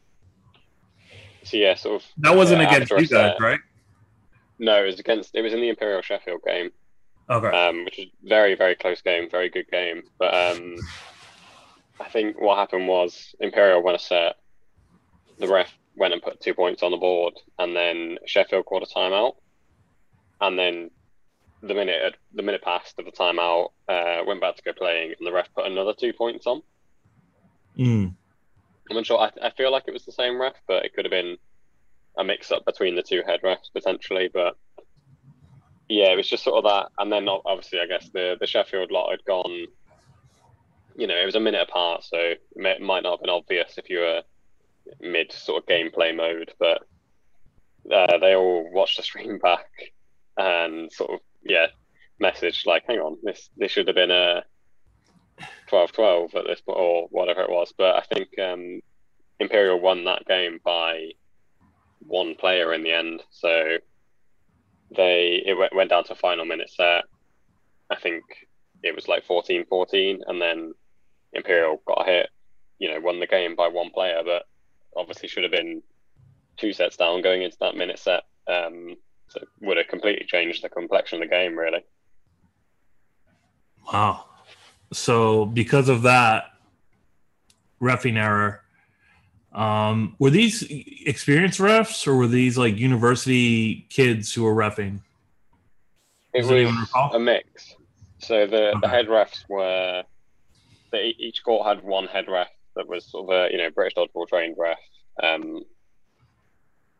so 1.46 1.56
yeah, 1.56 1.74
sort 1.74 2.02
of 2.02 2.08
That 2.18 2.36
wasn't 2.36 2.62
Yeah, 2.62 2.68
against 2.74 2.90
you 2.90 2.96
guys, 2.98 3.08
set. 3.08 3.40
right? 3.40 3.60
no, 4.58 4.82
it 4.82 4.86
was 4.86 4.98
against 5.00 5.34
it 5.34 5.42
was 5.42 5.52
in 5.52 5.60
the 5.60 5.68
Imperial 5.68 6.02
Sheffield 6.02 6.40
game. 6.44 6.70
Okay. 7.28 7.48
um, 7.48 7.84
which 7.84 7.98
is 7.98 8.06
very 8.22 8.54
very 8.54 8.74
close 8.76 9.02
game, 9.02 9.28
very 9.30 9.48
good 9.48 9.68
game. 9.70 10.02
But 10.18 10.32
um, 10.34 10.76
I 12.00 12.08
think 12.08 12.40
what 12.40 12.56
happened 12.58 12.86
was 12.86 13.34
Imperial 13.40 13.82
won 13.82 13.94
a 13.94 13.98
set. 13.98 14.36
The 15.38 15.48
ref 15.48 15.72
went 15.96 16.12
and 16.14 16.22
put 16.22 16.40
two 16.40 16.54
points 16.54 16.82
on 16.82 16.90
the 16.92 16.96
board, 16.98 17.34
and 17.58 17.74
then 17.74 18.18
Sheffield 18.26 18.64
called 18.66 18.82
a 18.84 18.86
timeout. 18.86 19.34
And 20.40 20.58
then 20.58 20.90
the 21.62 21.74
minute 21.74 22.14
the 22.34 22.42
minute 22.42 22.62
passed 22.62 22.98
of 22.98 23.06
the 23.06 23.10
timeout, 23.12 23.70
uh, 23.88 24.22
went 24.26 24.40
back 24.40 24.56
to 24.56 24.62
go 24.62 24.72
playing, 24.72 25.14
and 25.18 25.26
the 25.26 25.32
ref 25.32 25.52
put 25.54 25.66
another 25.66 25.94
two 25.98 26.12
points 26.12 26.46
on. 26.46 26.62
Mm. 27.78 28.14
I'm 28.88 28.96
not 28.96 29.06
sure. 29.06 29.18
I, 29.18 29.30
I 29.42 29.50
feel 29.50 29.72
like 29.72 29.84
it 29.86 29.92
was 29.92 30.04
the 30.04 30.12
same 30.12 30.40
ref, 30.40 30.54
but 30.66 30.84
it 30.84 30.94
could 30.94 31.04
have 31.04 31.10
been 31.10 31.36
a 32.18 32.24
mix 32.24 32.50
up 32.50 32.64
between 32.64 32.94
the 32.94 33.02
two 33.02 33.22
head 33.26 33.40
refs 33.42 33.72
potentially. 33.72 34.30
But 34.32 34.56
yeah, 35.88 36.12
it 36.12 36.16
was 36.16 36.28
just 36.28 36.44
sort 36.44 36.64
of 36.64 36.70
that. 36.70 36.90
And 36.98 37.12
then 37.12 37.28
obviously, 37.28 37.80
I 37.80 37.86
guess 37.86 38.08
the, 38.10 38.36
the 38.40 38.46
Sheffield 38.46 38.90
lot 38.90 39.10
had 39.10 39.24
gone, 39.24 39.66
you 40.96 41.06
know, 41.06 41.16
it 41.16 41.26
was 41.26 41.34
a 41.34 41.40
minute 41.40 41.68
apart. 41.68 42.04
So 42.04 42.16
it 42.16 42.42
may- 42.54 42.78
might 42.78 43.02
not 43.02 43.12
have 43.12 43.20
been 43.20 43.30
obvious 43.30 43.74
if 43.76 43.90
you 43.90 43.98
were 43.98 44.22
mid 45.00 45.32
sort 45.32 45.62
of 45.62 45.68
gameplay 45.68 46.14
mode. 46.14 46.52
But 46.58 46.82
uh, 47.92 48.18
they 48.18 48.34
all 48.34 48.70
watched 48.72 48.96
the 48.96 49.02
stream 49.02 49.38
back 49.38 49.68
and 50.36 50.92
sort 50.92 51.10
of, 51.12 51.20
yeah, 51.42 51.66
messaged 52.22 52.66
like, 52.66 52.84
hang 52.86 52.98
on, 52.98 53.18
this, 53.22 53.50
this 53.56 53.72
should 53.72 53.88
have 53.88 53.96
been 53.96 54.10
a 54.10 54.42
12-12 55.70 56.34
at 56.34 56.44
this 56.46 56.60
point 56.60 56.78
or 56.78 57.08
whatever 57.10 57.42
it 57.42 57.50
was. 57.50 57.72
But 57.76 57.96
I 57.96 58.02
think 58.14 58.28
um, 58.38 58.80
Imperial 59.40 59.80
won 59.80 60.04
that 60.04 60.26
game 60.26 60.60
by 60.64 61.10
one 62.00 62.34
player 62.34 62.72
in 62.72 62.82
the 62.82 62.92
end. 62.92 63.22
So 63.30 63.78
they 64.94 65.42
it 65.44 65.54
went, 65.54 65.74
went 65.74 65.90
down 65.90 66.04
to 66.04 66.14
final 66.14 66.44
minute 66.44 66.70
set. 66.70 67.04
I 67.90 67.96
think 67.96 68.24
it 68.82 68.94
was 68.94 69.08
like 69.08 69.26
14-14 69.26 70.20
and 70.26 70.40
then 70.40 70.74
Imperial 71.32 71.82
got 71.86 72.06
hit, 72.06 72.28
you 72.78 72.90
know, 72.90 73.00
won 73.00 73.20
the 73.20 73.26
game 73.26 73.54
by 73.56 73.68
one 73.68 73.90
player, 73.90 74.22
but 74.24 74.44
obviously 74.96 75.28
should 75.28 75.42
have 75.42 75.52
been 75.52 75.82
two 76.56 76.72
sets 76.72 76.96
down 76.96 77.22
going 77.22 77.42
into 77.42 77.56
that 77.60 77.76
minute 77.76 77.98
set. 77.98 78.22
Um, 78.48 78.96
so 79.28 79.40
would 79.60 79.76
have 79.76 79.88
completely 79.88 80.24
changed 80.26 80.62
the 80.62 80.68
complexion 80.68 81.22
of 81.22 81.28
the 81.28 81.34
game, 81.34 81.58
really. 81.58 81.84
Wow. 83.92 84.24
So 84.92 85.46
because 85.46 85.88
of 85.88 86.02
that 86.02 86.44
refing 87.80 88.16
error, 88.16 88.62
um, 89.52 90.14
were 90.18 90.30
these 90.30 90.64
experienced 91.06 91.58
refs 91.58 92.06
or 92.06 92.14
were 92.16 92.26
these 92.26 92.58
like 92.58 92.76
university 92.76 93.86
kids 93.88 94.32
who 94.32 94.42
were 94.44 94.54
refing? 94.54 95.00
It 96.34 96.42
Does 96.42 96.50
was 96.50 96.88
a 97.14 97.18
mix. 97.18 97.74
So 98.18 98.46
the, 98.46 98.76
the 98.80 98.88
head 98.88 99.06
refs 99.06 99.44
were 99.48 100.02
they, 100.92 101.14
each 101.18 101.42
court 101.42 101.66
had 101.66 101.84
one 101.84 102.06
head 102.06 102.26
ref 102.28 102.48
that 102.74 102.86
was 102.86 103.06
sort 103.06 103.24
of 103.24 103.30
a 103.30 103.52
you 103.52 103.58
know 103.58 103.70
British 103.70 103.94
dodgeball 103.94 104.28
trained 104.28 104.56
ref. 104.58 104.78
Um, 105.22 105.62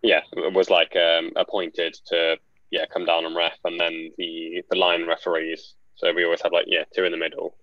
yeah, 0.02 0.20
it 0.32 0.52
was 0.52 0.70
like 0.70 0.96
um, 0.96 1.32
appointed 1.36 1.96
to 2.06 2.38
yeah 2.70 2.86
come 2.86 3.04
down 3.04 3.24
and 3.24 3.36
ref, 3.36 3.58
and 3.64 3.78
then 3.78 4.10
the 4.18 4.62
the 4.70 4.76
line 4.76 5.06
referees. 5.06 5.74
So 5.96 6.12
we 6.12 6.24
always 6.24 6.42
had 6.42 6.52
like 6.52 6.66
yeah 6.68 6.84
two 6.94 7.04
in 7.04 7.12
the 7.12 7.18
middle, 7.18 7.56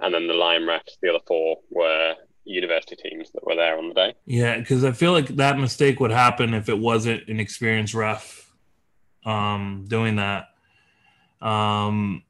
and 0.00 0.14
then 0.14 0.26
the 0.26 0.34
line 0.34 0.62
refs. 0.62 0.96
The 1.02 1.10
other 1.10 1.24
four 1.26 1.58
were 1.70 2.14
university 2.44 2.96
teams 2.96 3.30
that 3.32 3.44
were 3.44 3.56
there 3.56 3.76
on 3.78 3.88
the 3.88 3.94
day. 3.94 4.14
Yeah, 4.24 4.58
because 4.58 4.84
I 4.84 4.92
feel 4.92 5.12
like 5.12 5.28
that 5.36 5.58
mistake 5.58 6.00
would 6.00 6.10
happen 6.12 6.54
if 6.54 6.68
it 6.68 6.78
wasn't 6.78 7.28
an 7.28 7.40
experienced 7.40 7.94
ref 7.94 8.50
um, 9.24 9.84
doing 9.88 10.16
that. 10.16 10.46
Um, 11.40 12.22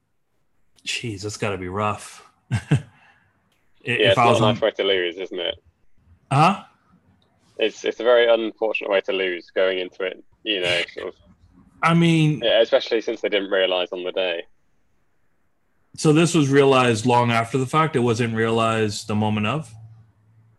jeez, 0.86 1.22
that's 1.22 1.36
got 1.36 1.50
to 1.50 1.58
be 1.58 1.68
rough. 1.68 2.24
if 2.50 2.62
Yeah, 3.84 3.94
it's 4.10 4.18
I 4.18 4.24
not 4.24 4.30
was 4.30 4.40
a 4.40 4.44
on, 4.44 4.54
nice 4.54 4.62
way 4.62 4.70
to 4.72 4.82
lose, 4.84 5.16
isn't 5.16 5.38
it? 5.38 5.54
huh? 6.32 6.64
It's 7.58 7.84
it's 7.84 8.00
a 8.00 8.02
very 8.04 8.26
unfortunate 8.28 8.90
way 8.90 9.00
to 9.02 9.12
lose 9.12 9.50
going 9.50 9.78
into 9.78 10.02
it. 10.02 10.22
You 10.42 10.60
know, 10.60 10.82
sort 10.94 11.08
of, 11.08 11.14
I 11.82 11.94
mean, 11.94 12.40
yeah, 12.42 12.60
especially 12.60 13.00
since 13.00 13.20
they 13.20 13.28
didn't 13.28 13.50
realise 13.50 13.90
on 13.92 14.02
the 14.04 14.12
day. 14.12 14.44
So 15.96 16.12
this 16.12 16.34
was 16.34 16.48
realized 16.48 17.06
long 17.06 17.30
after 17.30 17.58
the 17.58 17.66
fact. 17.66 17.96
It 17.96 18.00
wasn't 18.00 18.34
realized 18.34 19.08
the 19.08 19.14
moment 19.14 19.46
of. 19.46 19.72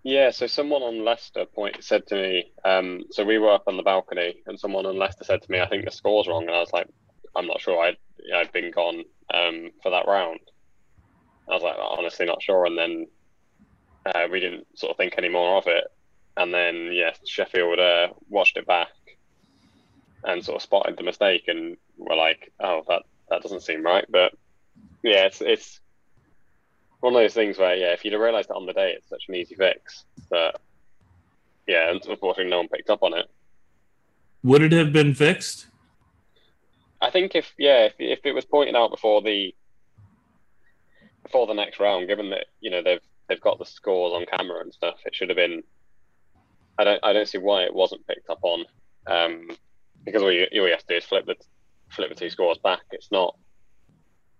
Yeah, 0.03 0.31
so 0.31 0.47
someone 0.47 0.83
on 0.83 1.03
Leicester 1.03 1.45
point 1.45 1.83
said 1.83 2.07
to 2.07 2.15
me, 2.15 2.51
um, 2.63 3.03
so 3.11 3.25
we 3.25 3.37
were 3.37 3.51
up 3.51 3.63
on 3.67 3.75
the 3.75 3.83
balcony, 3.83 4.41
and 4.45 4.59
someone 4.59 4.85
on 4.85 4.97
Leicester 4.97 5.25
said 5.25 5.41
to 5.41 5.51
me, 5.51 5.59
"I 5.59 5.67
think 5.67 5.85
the 5.85 5.91
score's 5.91 6.27
wrong," 6.27 6.43
and 6.43 6.55
I 6.55 6.59
was 6.59 6.71
like, 6.71 6.87
"I'm 7.35 7.47
not 7.47 7.59
sure. 7.59 7.83
I'd 7.83 7.97
I'd 8.33 8.51
been 8.51 8.71
gone 8.71 9.03
um, 9.33 9.71
for 9.83 9.91
that 9.91 10.07
round." 10.07 10.39
I 11.49 11.53
was 11.53 11.63
like, 11.63 11.75
honestly, 11.77 12.25
not 12.25 12.41
sure. 12.41 12.65
And 12.65 12.77
then 12.77 13.07
uh, 14.05 14.27
we 14.31 14.39
didn't 14.39 14.67
sort 14.77 14.91
of 14.91 14.97
think 14.97 15.15
any 15.17 15.29
more 15.29 15.57
of 15.57 15.67
it. 15.67 15.85
And 16.35 16.53
then 16.53 16.91
yeah, 16.93 17.11
Sheffield 17.25 17.79
uh, 17.79 18.09
watched 18.29 18.57
it 18.57 18.67
back 18.67 18.89
and 20.23 20.43
sort 20.43 20.57
of 20.57 20.61
spotted 20.61 20.97
the 20.97 21.03
mistake, 21.03 21.45
and 21.47 21.77
were 21.97 22.15
like, 22.15 22.51
"Oh, 22.59 22.83
that 22.87 23.03
that 23.29 23.41
doesn't 23.41 23.63
seem 23.63 23.83
right." 23.83 24.05
But 24.09 24.33
yeah, 25.07 25.25
it's 25.25 25.41
it's 25.41 25.79
one 26.99 27.15
of 27.15 27.21
those 27.21 27.33
things 27.33 27.57
where 27.57 27.75
yeah, 27.75 27.93
if 27.93 28.03
you'd 28.03 28.13
have 28.13 28.21
realised 28.21 28.49
it 28.49 28.55
on 28.55 28.65
the 28.65 28.73
day, 28.73 28.93
it's 28.95 29.09
such 29.09 29.25
an 29.29 29.35
easy 29.35 29.55
fix. 29.55 30.03
But 30.29 30.59
yeah, 31.67 31.91
unfortunately, 31.91 32.49
no 32.49 32.57
one 32.57 32.67
picked 32.67 32.89
up 32.89 33.03
on 33.03 33.13
it. 33.13 33.25
Would 34.43 34.61
it 34.61 34.71
have 34.71 34.93
been 34.93 35.13
fixed? 35.13 35.67
I 37.01 37.11
think 37.11 37.35
if 37.35 37.53
yeah, 37.57 37.85
if, 37.85 37.93
if 37.99 38.19
it 38.23 38.33
was 38.33 38.45
pointed 38.45 38.75
out 38.75 38.91
before 38.91 39.21
the 39.21 39.53
before 41.23 41.47
the 41.47 41.53
next 41.53 41.79
round, 41.79 42.07
given 42.07 42.29
that 42.31 42.45
you 42.59 42.71
know 42.71 42.81
they've 42.81 43.01
they've 43.27 43.41
got 43.41 43.59
the 43.59 43.65
scores 43.65 44.13
on 44.13 44.25
camera 44.25 44.61
and 44.61 44.73
stuff, 44.73 44.95
it 45.05 45.15
should 45.15 45.29
have 45.29 45.35
been. 45.35 45.63
I 46.79 46.83
don't 46.83 47.03
I 47.03 47.13
don't 47.13 47.27
see 47.27 47.37
why 47.37 47.63
it 47.63 47.73
wasn't 47.73 48.07
picked 48.07 48.29
up 48.29 48.39
on, 48.43 48.65
um, 49.07 49.49
because 50.05 50.21
all 50.21 50.31
you, 50.31 50.47
all 50.53 50.67
you 50.67 50.71
have 50.71 50.85
to 50.85 50.87
do 50.87 50.95
is 50.95 51.05
flip 51.05 51.25
the 51.25 51.35
flip 51.89 52.09
the 52.09 52.15
two 52.15 52.29
scores 52.29 52.57
back. 52.59 52.81
It's 52.91 53.11
not 53.11 53.35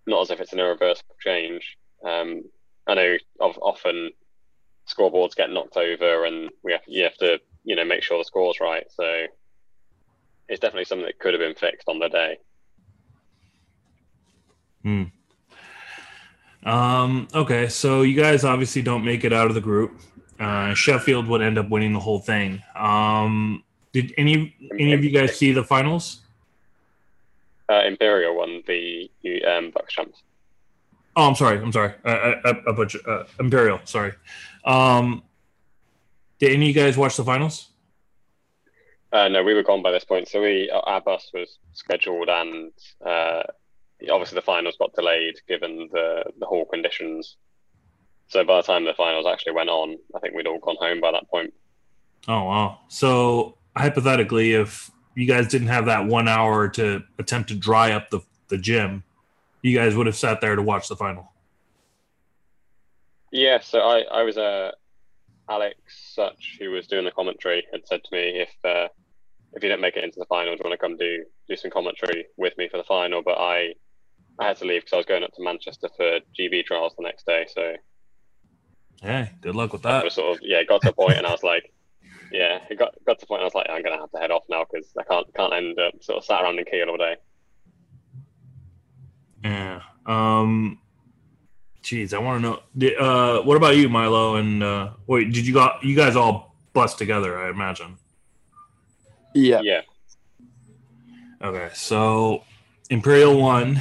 not 0.08 0.22
as 0.22 0.30
if 0.30 0.40
it's 0.40 0.52
an 0.52 0.60
irreversible 0.60 1.14
change. 1.20 1.76
Um, 2.04 2.42
I 2.86 2.94
know 2.94 3.16
of, 3.40 3.58
often 3.58 4.10
scoreboards 4.88 5.36
get 5.36 5.50
knocked 5.50 5.76
over, 5.76 6.24
and 6.24 6.50
we 6.64 6.72
have 6.72 6.80
you 6.86 7.04
have 7.04 7.16
to 7.18 7.38
you 7.64 7.76
know 7.76 7.84
make 7.84 8.02
sure 8.02 8.18
the 8.18 8.24
score's 8.24 8.60
right. 8.60 8.86
So 8.90 9.26
it's 10.48 10.60
definitely 10.60 10.86
something 10.86 11.06
that 11.06 11.18
could 11.18 11.34
have 11.34 11.40
been 11.40 11.54
fixed 11.54 11.88
on 11.88 11.98
the 11.98 12.08
day. 12.08 12.38
Hmm. 14.82 15.04
Um, 16.64 17.28
okay, 17.34 17.68
so 17.68 18.02
you 18.02 18.20
guys 18.20 18.44
obviously 18.44 18.82
don't 18.82 19.04
make 19.04 19.24
it 19.24 19.32
out 19.32 19.46
of 19.46 19.54
the 19.54 19.60
group. 19.60 20.00
Uh, 20.40 20.74
Sheffield 20.74 21.26
would 21.28 21.42
end 21.42 21.58
up 21.58 21.68
winning 21.68 21.92
the 21.92 22.00
whole 22.00 22.20
thing. 22.20 22.62
Um, 22.74 23.62
did 23.92 24.14
any 24.16 24.54
any 24.72 24.92
of 24.92 25.04
you 25.04 25.10
guys 25.10 25.36
see 25.36 25.52
the 25.52 25.64
finals? 25.64 26.22
Uh, 27.70 27.82
Imperial 27.84 28.36
won 28.36 28.62
the 28.66 29.10
um, 29.46 29.70
BUCS 29.70 29.88
champs. 29.90 30.22
Oh, 31.16 31.28
I'm 31.28 31.34
sorry. 31.34 31.58
I'm 31.58 31.72
sorry. 31.72 31.94
I, 32.04 32.12
I, 32.12 32.50
I 32.50 33.10
uh, 33.10 33.24
Imperial. 33.40 33.80
Sorry. 33.84 34.12
Um, 34.64 35.22
did 36.38 36.52
any 36.52 36.70
of 36.70 36.76
you 36.76 36.82
guys 36.82 36.96
watch 36.96 37.16
the 37.16 37.24
finals? 37.24 37.68
Uh, 39.12 39.28
no, 39.28 39.42
we 39.42 39.54
were 39.54 39.62
gone 39.62 39.82
by 39.82 39.90
this 39.90 40.04
point, 40.04 40.28
so 40.28 40.42
we 40.42 40.70
our 40.70 41.00
bus 41.00 41.30
was 41.32 41.58
scheduled, 41.72 42.28
and 42.28 42.72
uh, 43.04 43.42
obviously 44.10 44.36
the 44.36 44.42
finals 44.42 44.76
got 44.78 44.94
delayed 44.94 45.34
given 45.48 45.88
the 45.92 46.24
the 46.38 46.46
hall 46.46 46.66
conditions. 46.66 47.36
So 48.28 48.44
by 48.44 48.56
the 48.58 48.62
time 48.62 48.84
the 48.84 48.92
finals 48.92 49.26
actually 49.26 49.52
went 49.52 49.70
on, 49.70 49.96
I 50.14 50.20
think 50.20 50.34
we'd 50.34 50.46
all 50.46 50.58
gone 50.58 50.76
home 50.78 51.00
by 51.00 51.12
that 51.12 51.28
point. 51.30 51.54
Oh 52.28 52.44
wow! 52.44 52.80
So 52.88 53.56
hypothetically, 53.74 54.52
if 54.52 54.90
you 55.18 55.26
guys 55.26 55.48
didn't 55.48 55.66
have 55.66 55.86
that 55.86 56.06
one 56.06 56.28
hour 56.28 56.68
to 56.68 57.02
attempt 57.18 57.48
to 57.48 57.56
dry 57.56 57.90
up 57.90 58.08
the 58.10 58.20
the 58.48 58.56
gym, 58.56 59.02
you 59.62 59.76
guys 59.76 59.96
would 59.96 60.06
have 60.06 60.16
sat 60.16 60.40
there 60.40 60.54
to 60.54 60.62
watch 60.62 60.88
the 60.88 60.94
final. 60.96 61.32
Yeah, 63.32 63.58
so 63.60 63.80
I 63.80 64.02
I 64.02 64.22
was 64.22 64.38
uh, 64.38 64.70
Alex 65.50 65.76
Such 66.14 66.58
who 66.60 66.70
was 66.70 66.86
doing 66.86 67.04
the 67.04 67.10
commentary 67.10 67.66
had 67.72 67.86
said 67.86 68.02
to 68.04 68.08
me 68.12 68.40
if 68.46 68.50
uh, 68.64 68.88
if 69.54 69.62
you 69.62 69.68
don't 69.68 69.80
make 69.80 69.96
it 69.96 70.04
into 70.04 70.20
the 70.20 70.26
final, 70.26 70.54
do 70.54 70.60
you 70.62 70.70
want 70.70 70.80
to 70.80 70.84
come 70.86 70.96
do 70.96 71.24
do 71.48 71.56
some 71.56 71.70
commentary 71.72 72.26
with 72.36 72.56
me 72.56 72.68
for 72.68 72.76
the 72.76 72.84
final? 72.84 73.20
But 73.22 73.38
I 73.38 73.74
I 74.38 74.46
had 74.46 74.56
to 74.58 74.64
leave 74.66 74.82
because 74.82 74.92
I 74.92 74.98
was 74.98 75.06
going 75.06 75.24
up 75.24 75.32
to 75.34 75.42
Manchester 75.42 75.88
for 75.96 76.20
GB 76.38 76.64
trials 76.64 76.94
the 76.96 77.02
next 77.02 77.26
day. 77.26 77.44
So 77.52 77.74
Hey, 79.02 79.30
good 79.40 79.54
luck 79.56 79.72
with 79.72 79.84
I 79.84 79.90
that. 79.92 80.04
was 80.04 80.14
sort 80.14 80.36
of 80.36 80.42
yeah, 80.42 80.58
it 80.58 80.68
got 80.68 80.82
to 80.82 80.90
a 80.90 80.92
point 80.92 81.18
and 81.18 81.26
I 81.26 81.32
was 81.32 81.42
like, 81.42 81.72
yeah, 82.32 82.60
it 82.70 82.78
got 82.78 82.94
got 83.06 83.18
to 83.18 83.24
a 83.24 83.28
point 83.28 83.40
point 83.40 83.42
I 83.42 83.44
was 83.44 83.54
like, 83.54 83.66
I'm 83.70 83.82
gonna 83.82 83.98
have 83.98 84.10
to 84.12 84.18
head 84.18 84.30
off 84.30 84.44
now 84.48 84.64
because 84.70 84.92
I 84.98 85.02
can't 85.02 85.26
can't 85.34 85.52
end 85.52 85.78
up 85.78 86.02
sort 86.02 86.18
of 86.18 86.24
sat 86.24 86.42
around 86.42 86.58
in 86.58 86.64
Keele 86.64 86.88
all 86.88 86.96
day. 86.96 87.16
Yeah. 89.44 89.82
Um. 90.06 90.78
Jeez, 91.82 92.12
I 92.12 92.18
want 92.18 92.42
to 92.42 92.48
know. 92.48 92.60
Did, 92.76 92.98
uh, 92.98 93.42
what 93.42 93.56
about 93.56 93.76
you, 93.76 93.88
Milo? 93.88 94.36
And 94.36 94.62
uh, 94.62 94.90
wait, 95.06 95.32
did 95.32 95.46
you 95.46 95.54
got 95.54 95.82
you 95.82 95.96
guys 95.96 96.16
all 96.16 96.54
bust 96.74 96.98
together? 96.98 97.38
I 97.38 97.48
imagine. 97.48 97.96
Yeah. 99.34 99.60
Yeah, 99.62 99.82
Okay, 101.42 101.70
so 101.72 102.42
Imperial 102.90 103.38
won. 103.38 103.80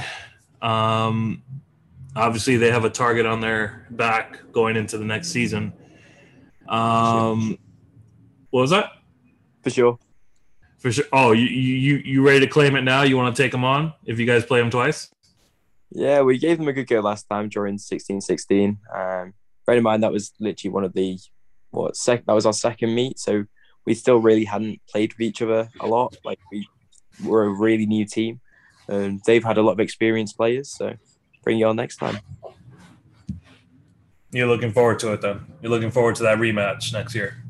Um, 0.62 1.41
obviously, 2.16 2.58
they 2.58 2.70
have 2.70 2.86
a 2.86 2.89
target 2.89 3.26
on 3.26 3.41
their 3.41 3.88
back 3.89 4.39
going 4.52 4.76
into 4.76 4.98
the 4.98 5.06
next 5.06 5.30
season. 5.30 5.74
Um, 6.70 7.58
what 8.50 8.62
was 8.62 8.70
that? 8.72 8.91
For 9.64 9.70
sure. 9.70 10.00
For 10.78 10.91
sure. 10.91 11.06
Oh, 11.12 11.32
you 11.32 11.45
you 11.45 11.98
you 11.98 12.26
ready 12.26 12.41
to 12.41 12.48
claim 12.48 12.76
it 12.76 12.84
now? 12.84 13.02
You 13.04 13.18
want 13.18 13.36
to 13.36 13.41
take 13.41 13.52
them 13.52 13.64
on 13.64 13.93
if 14.06 14.20
you 14.20 14.26
guys 14.26 14.45
play 14.45 14.60
them 14.60 14.70
twice? 14.70 15.10
Yeah, 15.89 16.22
we 16.22 16.38
gave 16.38 16.58
them 16.58 16.68
a 16.68 16.74
good 16.74 16.88
go 16.88 17.00
last 17.00 17.28
time 17.30 17.48
during 17.48 17.78
16-16. 17.78 18.78
Um, 18.93 19.34
bear 19.66 19.78
in 19.78 19.84
mind 19.84 20.04
that 20.04 20.12
was 20.12 20.34
literally 20.39 20.74
one 20.74 20.84
of 20.84 20.93
the 20.93 21.18
what 21.72 21.95
sec- 21.95 22.26
that 22.26 22.34
was 22.34 22.45
our 22.45 22.54
second 22.54 22.93
meet, 22.93 23.20
so 23.20 23.45
we 23.86 23.93
still 23.93 24.18
really 24.18 24.45
hadn't 24.45 24.82
played 24.89 25.14
with 25.14 25.22
each 25.22 25.41
other 25.41 25.70
a 25.80 25.88
lot. 25.88 26.16
Like 26.24 26.39
we 26.52 26.68
were 27.24 27.43
a 27.45 27.50
really 27.50 27.86
new 27.86 28.06
team, 28.06 28.41
and 28.88 29.22
they've 29.26 29.43
had 29.43 29.58
a 29.58 29.62
lot 29.62 29.74
of 29.74 29.80
experienced 29.80 30.38
players. 30.38 30.70
So 30.70 30.95
bring 31.43 31.58
you 31.58 31.68
on 31.68 31.76
next 31.76 31.98
time. 31.98 32.20
You're 34.32 34.48
looking 34.48 34.74
forward 34.74 35.00
to 35.00 35.14
it, 35.14 35.22
then. 35.22 35.45
You're 35.62 35.72
looking 35.72 35.91
forward 35.91 36.16
to 36.16 36.24
that 36.24 36.38
rematch 36.38 36.91
next 36.91 37.16
year. 37.16 37.43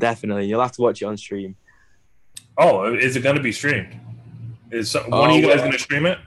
Definitely, 0.00 0.46
you'll 0.46 0.62
have 0.62 0.72
to 0.72 0.82
watch 0.82 1.02
it 1.02 1.04
on 1.04 1.16
stream. 1.18 1.56
Oh, 2.56 2.94
is 2.94 3.16
it 3.16 3.22
going 3.22 3.36
to 3.36 3.42
be 3.42 3.52
streamed? 3.52 3.94
Is 4.70 4.90
some, 4.90 5.10
one 5.10 5.30
Oh, 5.30 5.34
of 5.34 5.36
you 5.36 5.42
guys 5.46 5.56
yeah. 5.56 5.60
going 5.60 5.72
to 5.72 5.78
stream 5.78 6.06
it? 6.06 6.18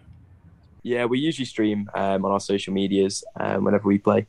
Yeah, 0.84 1.05
we 1.05 1.17
usually 1.19 1.45
stream 1.45 1.89
um, 1.95 2.24
on 2.24 2.32
our 2.32 2.39
social 2.39 2.71
medias 2.74 3.24
um, 3.39 3.63
whenever 3.63 3.88
we 3.88 3.97
play. 3.97 4.28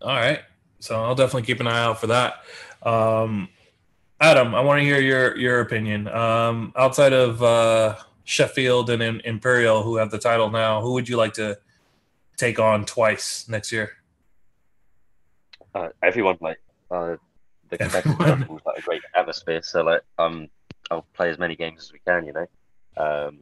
All 0.00 0.08
right. 0.16 0.40
So 0.78 1.02
I'll 1.02 1.14
definitely 1.14 1.42
keep 1.46 1.60
an 1.60 1.66
eye 1.66 1.84
out 1.84 2.00
for 2.00 2.06
that. 2.06 2.40
Um, 2.82 3.48
Adam, 4.18 4.54
I 4.54 4.60
want 4.62 4.80
to 4.80 4.84
hear 4.84 5.00
your 5.00 5.36
your 5.36 5.60
opinion. 5.60 6.08
Um, 6.08 6.72
outside 6.76 7.12
of 7.12 7.42
uh, 7.42 7.96
Sheffield 8.24 8.88
and 8.88 9.02
Im- 9.02 9.20
Imperial, 9.24 9.82
who 9.82 9.96
have 9.96 10.10
the 10.10 10.18
title 10.18 10.48
now, 10.48 10.80
who 10.80 10.92
would 10.94 11.06
you 11.08 11.16
like 11.18 11.34
to 11.34 11.58
take 12.38 12.58
on 12.58 12.86
twice 12.86 13.46
next 13.48 13.72
year? 13.72 13.92
uh, 15.74 15.88
everyone 16.02 16.36
like 16.40 16.58
uh, 16.90 17.16
the 17.68 17.78
competitive 17.78 18.12
Everyone. 18.20 18.40
level 18.40 18.56
is 18.58 18.62
like 18.66 18.78
a 18.78 18.82
great 18.82 19.02
atmosphere. 19.16 19.60
So 19.62 19.82
like 19.82 20.02
um, 20.18 20.48
I'll 20.90 21.06
play 21.14 21.30
as 21.30 21.38
many 21.38 21.56
games 21.56 21.82
as 21.82 21.92
we 21.92 22.00
can. 22.06 22.26
You 22.26 22.32
know, 22.32 22.46
um, 22.96 23.38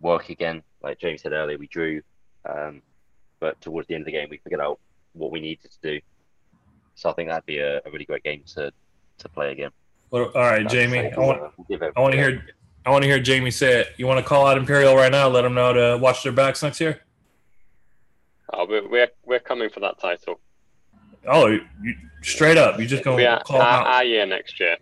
work 0.00 0.28
again. 0.30 0.62
Like 0.82 0.98
James 0.98 1.22
said 1.22 1.32
earlier, 1.32 1.58
we 1.58 1.66
drew, 1.68 2.00
um, 2.48 2.82
but 3.40 3.60
towards 3.60 3.88
the 3.88 3.94
end 3.94 4.02
of 4.02 4.06
the 4.06 4.12
game, 4.12 4.28
we 4.30 4.38
figured 4.38 4.60
out 4.60 4.78
what 5.14 5.30
we 5.32 5.40
needed 5.40 5.70
to 5.70 5.78
do. 5.82 6.00
So 6.94 7.10
I 7.10 7.12
think 7.14 7.28
that'd 7.28 7.46
be 7.46 7.58
a, 7.58 7.78
a 7.78 7.90
really 7.92 8.04
great 8.04 8.22
game 8.22 8.42
to 8.54 8.72
to 9.18 9.28
play 9.28 9.52
again. 9.52 9.70
Well, 10.10 10.26
all 10.34 10.42
right, 10.42 10.62
Like, 10.62 10.70
Jamie. 10.70 11.10
so 11.14 11.20
I 11.22 11.26
want 11.26 11.40
we'll, 11.40 11.52
we'll 11.56 11.78
give 11.78 11.92
I 11.96 12.00
want 12.00 12.12
to 12.12 12.18
hear 12.18 12.44
I 12.84 12.90
want 12.90 13.02
to 13.02 13.08
hear 13.08 13.18
Jamie 13.18 13.50
say 13.50 13.80
it. 13.80 13.88
You 13.96 14.06
want 14.06 14.18
to 14.20 14.24
call 14.24 14.46
out 14.46 14.56
Imperial 14.58 14.94
right 14.94 15.10
now? 15.10 15.28
Let 15.28 15.42
them 15.42 15.54
know 15.54 15.72
to 15.72 15.98
watch 16.00 16.22
their 16.22 16.32
backs 16.32 16.62
next 16.62 16.80
year. 16.80 17.00
oh, 18.52 18.66
we're, 18.68 18.88
we're 18.88 19.08
we're 19.24 19.40
coming 19.40 19.70
for 19.70 19.80
that 19.80 19.98
title. 20.00 20.38
Oh, 21.28 21.46
you, 21.46 21.94
straight 22.22 22.56
up, 22.56 22.78
you're 22.78 22.88
just 22.88 23.04
gonna 23.04 23.22
are 23.24 23.42
call 23.42 23.60
our, 23.60 23.80
out. 23.80 23.86
our 23.86 24.04
year 24.04 24.26
next 24.26 24.60
year. 24.60 24.76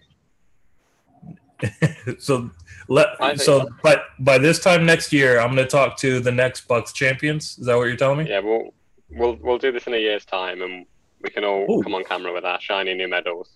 so 2.19 2.51
let 2.89 3.19
think- 3.19 3.41
so 3.41 3.69
but 3.83 4.05
by 4.19 4.39
this 4.39 4.59
time 4.61 4.85
next 4.85 5.13
year, 5.13 5.41
I'm 5.41 5.55
going 5.55 5.65
to 5.65 5.71
talk 5.71 5.97
to 5.99 6.21
the 6.21 6.33
next 6.33 6.69
BUCS 6.69 6.93
champions. 6.93 7.59
Is 7.59 7.67
that 7.67 7.77
what 7.77 7.85
you're 7.85 7.97
telling 7.97 8.19
me? 8.19 8.31
Yeah, 8.31 8.41
we'll 8.41 8.75
we'll 9.11 9.37
we'll 9.41 9.59
do 9.59 9.73
this 9.73 9.87
in 9.87 9.95
a 9.95 9.99
year's 9.99 10.25
time, 10.25 10.63
and 10.63 10.87
we 11.23 11.31
can 11.31 11.45
all 11.45 11.67
Ooh. 11.71 11.83
come 11.83 11.95
on 11.95 12.05
camera 12.05 12.33
with 12.33 12.45
our 12.45 12.61
shiny 12.61 12.95
new 12.95 13.09
medals. 13.09 13.51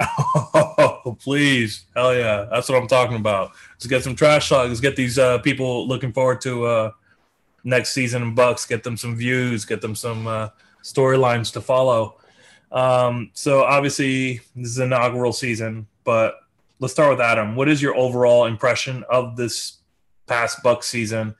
Oh, 0.76 1.16
please, 1.20 1.84
hell 1.94 2.14
yeah, 2.14 2.46
that's 2.50 2.68
what 2.68 2.80
I'm 2.80 2.88
talking 2.88 3.16
about. 3.16 3.52
Let's 3.74 3.86
get 3.86 4.02
some 4.02 4.16
trash 4.16 4.48
talk. 4.48 4.68
Let's 4.68 4.80
get 4.80 4.96
these 4.96 5.18
uh, 5.18 5.38
people 5.38 5.86
looking 5.86 6.12
forward 6.12 6.40
to 6.42 6.64
uh, 6.64 6.90
next 7.62 7.92
season 7.92 8.22
in 8.22 8.34
BUCS. 8.34 8.68
Get 8.68 8.82
them 8.82 8.96
some 8.96 9.14
views. 9.14 9.64
Get 9.64 9.80
them 9.80 9.94
some 9.94 10.26
uh, 10.26 10.48
storylines 10.82 11.52
to 11.52 11.60
follow. 11.60 12.16
Um, 12.74 13.30
so 13.34 13.62
obviously 13.62 14.40
this 14.56 14.70
is 14.72 14.78
inaugural 14.80 15.32
season, 15.32 15.86
but 16.02 16.34
let's 16.80 16.92
start 16.92 17.10
with 17.10 17.20
Adam. 17.20 17.54
What 17.54 17.68
is 17.68 17.80
your 17.80 17.94
overall 17.96 18.46
impression 18.46 19.04
of 19.08 19.36
this 19.36 19.78
past 20.26 20.62
Buck 20.62 20.82
season, 20.82 21.36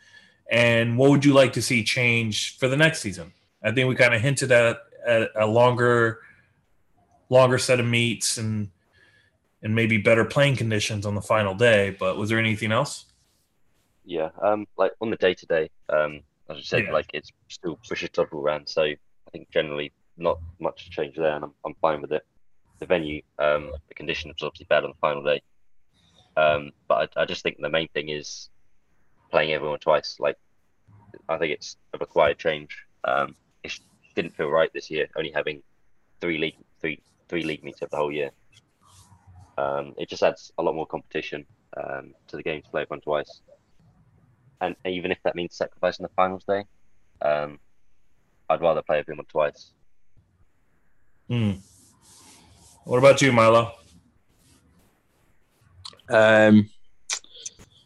and 0.51 0.97
what 0.97 1.11
would 1.11 1.25
you 1.25 1.35
like 1.35 1.53
to 1.55 1.63
see 1.63 1.83
change 1.83 2.57
for 2.59 2.69
the 2.69 2.77
next 2.77 3.01
season? 3.03 3.33
I 3.65 3.73
think 3.73 3.89
we 3.89 3.97
kind 3.97 4.15
of 4.15 4.21
hinted 4.21 4.53
at, 4.53 4.79
at 5.07 5.31
a 5.35 5.47
longer, 5.47 6.21
longer 7.31 7.59
set 7.59 7.81
of 7.81 7.87
meets 7.87 8.39
and 8.39 8.71
and 9.63 9.75
maybe 9.75 9.97
better 9.97 10.27
playing 10.27 10.57
conditions 10.57 11.07
on 11.07 11.15
the 11.15 11.23
final 11.23 11.55
day. 11.55 11.97
But 11.99 12.19
was 12.19 12.29
there 12.29 12.39
anything 12.39 12.71
else? 12.71 13.07
Yeah, 14.05 14.29
um, 14.43 14.67
like 14.77 14.93
on 15.01 15.09
the 15.11 15.17
day 15.17 15.33
to 15.35 15.47
day, 15.47 15.71
um, 15.89 16.21
as 16.51 16.59
I 16.59 16.61
said, 16.61 16.85
Yeah. 16.85 16.93
like 16.93 17.07
it's 17.15 17.33
still 17.49 17.79
British 17.89 18.11
double 18.11 18.43
round, 18.43 18.69
so 18.69 18.83
I 18.83 18.97
think 19.33 19.51
generally 19.51 19.91
not 20.17 20.39
much 20.61 20.91
change 20.91 21.17
there, 21.17 21.35
and 21.35 21.45
I'm, 21.45 21.55
I'm 21.65 21.75
fine 21.81 22.01
with 22.01 22.13
it. 22.13 22.25
The 22.79 22.87
venue, 22.87 23.23
um, 23.39 23.73
the 23.89 23.95
condition 23.95 24.31
was 24.31 24.43
obviously 24.43 24.67
bad 24.69 24.85
on 24.85 24.91
the 24.91 24.97
final 25.01 25.23
day, 25.23 25.43
um, 26.37 26.73
but 26.89 27.17
I, 27.17 27.23
I 27.23 27.25
just 27.25 27.43
think 27.43 27.59
the 27.61 27.69
main 27.69 27.89
thing 27.89 28.09
is 28.09 28.51
playing 29.31 29.53
everyone 29.53 29.79
twice. 29.79 30.17
Like, 30.19 30.37
I 31.29 31.39
think 31.39 31.53
it's 31.53 31.77
a 31.93 31.99
required 31.99 32.39
change. 32.39 32.77
Um, 33.05 33.37
it 33.63 33.79
didn't 34.15 34.37
feel 34.37 34.49
right 34.49 34.71
this 34.73 34.91
year, 34.91 35.09
only 35.17 35.31
having 35.31 35.63
three 36.21 36.39
league, 36.39 36.57
three, 36.81 37.01
three 37.29 37.45
league 37.45 37.65
meets 37.65 37.83
up 37.83 37.91
the 37.91 37.97
whole 37.97 38.13
year. 38.13 38.31
Um, 39.57 39.95
it 39.99 40.09
just 40.09 40.23
adds 40.23 40.53
a 40.59 40.63
lot 40.63 40.75
more 40.75 40.87
competition 40.87 41.47
um, 41.77 42.15
to 42.29 42.37
the 42.37 42.43
game 42.43 42.63
to 42.63 42.71
play 42.71 42.83
everyone 42.83 43.01
twice 43.03 43.41
and 44.65 44.77
even 44.87 45.11
if 45.11 45.19
that 45.25 45.35
means 45.35 45.57
sacrificing 45.57 46.05
the 46.05 46.11
finals 46.15 46.45
day, 46.45 46.65
um, 47.23 47.59
I'd 48.49 48.61
rather 48.61 48.83
play 48.83 48.99
everyone 48.99 49.27
twice. 49.27 49.73
Hmm. 51.29 51.53
What 52.85 52.99
about 52.99 53.23
you, 53.23 53.33
Milo? 53.33 53.73
Um, 56.11 56.69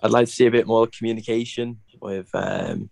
I'd 0.03 0.11
like 0.11 0.27
to 0.27 0.33
see 0.33 0.47
a 0.47 0.51
bit 0.51 0.67
more 0.67 0.89
communication 0.89 1.79
with 2.01 2.29
um, 2.35 2.91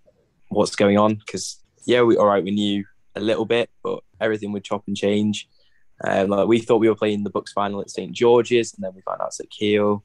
what's 0.48 0.76
going 0.76 0.98
on 0.98 1.14
because 1.14 1.58
yeah, 1.84 2.02
we 2.02 2.16
all 2.16 2.26
right. 2.26 2.44
We 2.44 2.52
knew 2.52 2.84
a 3.14 3.20
little 3.20 3.44
bit, 3.44 3.70
but 3.82 4.02
everything 4.20 4.52
would 4.52 4.64
chop 4.64 4.84
and 4.86 4.96
change. 4.96 5.48
Um, 6.04 6.28
like 6.28 6.46
we 6.46 6.60
thought 6.60 6.78
we 6.78 6.88
were 6.88 6.94
playing 6.94 7.24
the 7.24 7.30
BUCS 7.30 7.52
final 7.52 7.80
at 7.80 7.90
St 7.90 8.12
George's, 8.12 8.74
and 8.74 8.84
then 8.84 8.92
we 8.94 9.00
found 9.00 9.20
out 9.20 9.28
it's 9.28 9.40
at 9.40 9.50
Keele, 9.50 10.04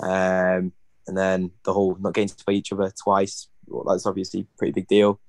um, 0.00 0.72
and 1.06 1.16
then 1.16 1.50
the 1.64 1.72
whole 1.72 1.96
not 1.96 2.14
getting 2.14 2.28
to 2.28 2.44
play 2.44 2.54
each 2.54 2.72
other 2.72 2.92
twice. 3.02 3.48
Well, 3.66 3.84
that's 3.84 4.06
obviously 4.06 4.40
a 4.40 4.58
pretty 4.58 4.72
big 4.72 4.86
deal. 4.86 5.20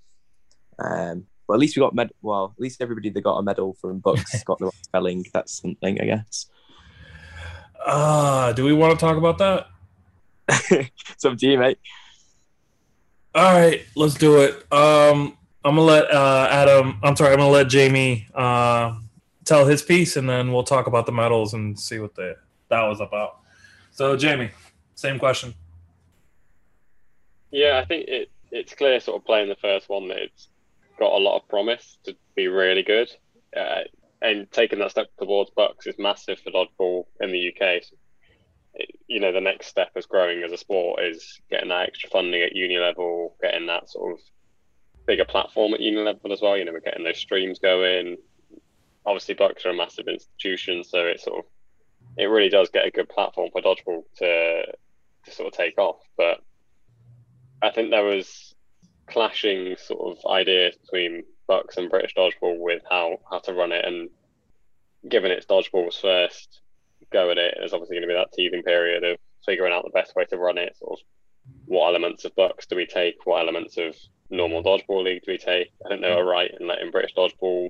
Um, 0.79 1.25
but 1.47 1.53
at 1.53 1.59
least 1.59 1.75
we 1.75 1.81
got 1.81 1.95
med. 1.95 2.11
Well, 2.21 2.53
at 2.55 2.61
least 2.61 2.81
everybody 2.81 3.09
that 3.09 3.21
got 3.21 3.37
a 3.37 3.43
medal 3.43 3.73
from 3.73 3.99
books 3.99 4.43
got 4.45 4.59
the 4.59 4.65
right 4.65 4.83
spelling. 4.83 5.25
That's 5.33 5.61
something, 5.61 6.01
I 6.01 6.05
guess. 6.05 6.47
Uh, 7.85 8.51
do 8.53 8.65
we 8.65 8.73
want 8.73 8.99
to 8.99 9.05
talk 9.05 9.17
about 9.17 9.37
that? 9.37 9.67
it's 10.49 11.25
up 11.25 11.37
to 11.37 11.47
you, 11.47 11.57
mate. 11.57 11.79
All 13.33 13.53
right, 13.53 13.85
let's 13.95 14.15
do 14.15 14.41
it. 14.41 14.53
Um, 14.71 15.37
I'm 15.63 15.75
gonna 15.75 15.81
let 15.81 16.11
uh, 16.11 16.47
Adam. 16.49 16.99
I'm 17.03 17.15
sorry. 17.15 17.33
I'm 17.33 17.39
gonna 17.39 17.51
let 17.51 17.67
Jamie 17.67 18.27
uh, 18.33 18.95
tell 19.45 19.65
his 19.65 19.81
piece, 19.81 20.17
and 20.17 20.29
then 20.29 20.51
we'll 20.51 20.63
talk 20.63 20.87
about 20.87 21.05
the 21.05 21.11
medals 21.11 21.53
and 21.53 21.79
see 21.79 21.99
what 21.99 22.15
the 22.15 22.35
that 22.69 22.81
was 22.83 22.99
about. 22.99 23.39
So, 23.91 24.17
Jamie, 24.17 24.51
same 24.95 25.19
question. 25.19 25.53
Yeah, 27.51 27.79
I 27.81 27.85
think 27.85 28.07
it 28.07 28.31
it's 28.51 28.73
clear, 28.73 28.99
sort 28.99 29.21
of 29.21 29.25
playing 29.25 29.49
the 29.49 29.55
first 29.55 29.89
one, 29.89 30.07
that 30.07 30.17
it's 30.17 30.47
got 30.97 31.13
a 31.13 31.23
lot 31.23 31.37
of 31.37 31.47
promise 31.47 31.97
to 32.05 32.15
be 32.35 32.47
really 32.47 32.83
good. 32.83 33.09
Uh, 33.55 33.81
and 34.21 34.51
taking 34.51 34.79
that 34.79 34.91
step 34.91 35.07
towards 35.19 35.51
BUCS 35.51 35.87
is 35.87 35.95
massive 35.99 36.39
for 36.39 36.51
dodgeball 36.51 37.05
in 37.19 37.31
the 37.31 37.49
UK. 37.49 37.83
So, 37.83 37.95
you 39.07 39.19
know, 39.19 39.31
the 39.31 39.41
next 39.41 39.67
step 39.67 39.91
as 39.95 40.05
growing 40.05 40.43
as 40.43 40.51
a 40.51 40.57
sport 40.57 41.03
is 41.03 41.39
getting 41.49 41.69
that 41.69 41.87
extra 41.87 42.09
funding 42.09 42.41
at 42.41 42.55
uni 42.55 42.77
level, 42.77 43.35
getting 43.41 43.67
that 43.67 43.89
sort 43.89 44.13
of 44.13 44.19
bigger 45.05 45.25
platform 45.25 45.73
at 45.73 45.79
uni 45.79 46.01
level 46.01 46.33
as 46.33 46.41
well. 46.41 46.57
You 46.57 46.65
know, 46.65 46.73
we're 46.73 46.79
getting 46.79 47.03
those 47.03 47.17
streams 47.17 47.59
going. 47.59 48.17
Obviously, 49.05 49.35
BUCS 49.35 49.65
are 49.65 49.69
a 49.69 49.75
massive 49.75 50.07
institution, 50.07 50.83
so 50.83 51.05
it 51.05 51.21
sort 51.21 51.39
of 51.39 51.45
it 52.17 52.25
really 52.25 52.49
does 52.49 52.69
get 52.69 52.85
a 52.85 52.91
good 52.91 53.09
platform 53.09 53.49
for 53.51 53.61
dodgeball 53.61 54.03
to 54.17 54.65
to 55.25 55.31
sort 55.31 55.47
of 55.47 55.53
take 55.53 55.77
off. 55.77 55.99
But 56.17 56.41
I 57.61 57.71
think 57.71 57.89
there 57.89 58.03
was 58.03 58.55
clashing 59.07 59.75
sort 59.77 60.17
of 60.17 60.31
ideas 60.31 60.75
between 60.77 61.23
BUCS 61.47 61.77
and 61.77 61.89
British 61.89 62.13
dodgeball 62.15 62.59
with 62.59 62.81
how 62.89 63.19
how 63.29 63.39
to 63.39 63.53
run 63.53 63.71
it, 63.71 63.85
and 63.85 64.09
given 65.07 65.31
it's 65.31 65.45
dodgeball's 65.45 65.97
first 65.97 66.61
go 67.11 67.31
at 67.31 67.37
it, 67.37 67.55
there's 67.57 67.73
obviously 67.73 67.95
going 67.95 68.07
to 68.07 68.07
be 68.07 68.13
that 68.13 68.33
teething 68.33 68.63
period 68.63 69.03
of 69.03 69.17
figuring 69.45 69.73
out 69.73 69.83
the 69.83 69.91
best 69.91 70.15
way 70.15 70.25
to 70.25 70.37
run 70.37 70.57
it. 70.57 70.75
Sort 70.77 70.99
of 70.99 71.05
what 71.65 71.87
elements 71.87 72.25
of 72.25 72.35
BUCS 72.35 72.67
do 72.67 72.75
we 72.75 72.85
take? 72.85 73.25
What 73.25 73.41
elements 73.41 73.77
of 73.77 73.95
normal 74.29 74.63
dodgeball 74.63 75.03
league 75.03 75.23
do 75.25 75.31
we 75.31 75.37
take? 75.37 75.71
I 75.85 75.89
don't 75.89 76.01
know 76.01 76.17
a 76.17 76.23
right 76.23 76.51
in 76.59 76.67
letting 76.67 76.91
British 76.91 77.15
dodgeball 77.15 77.69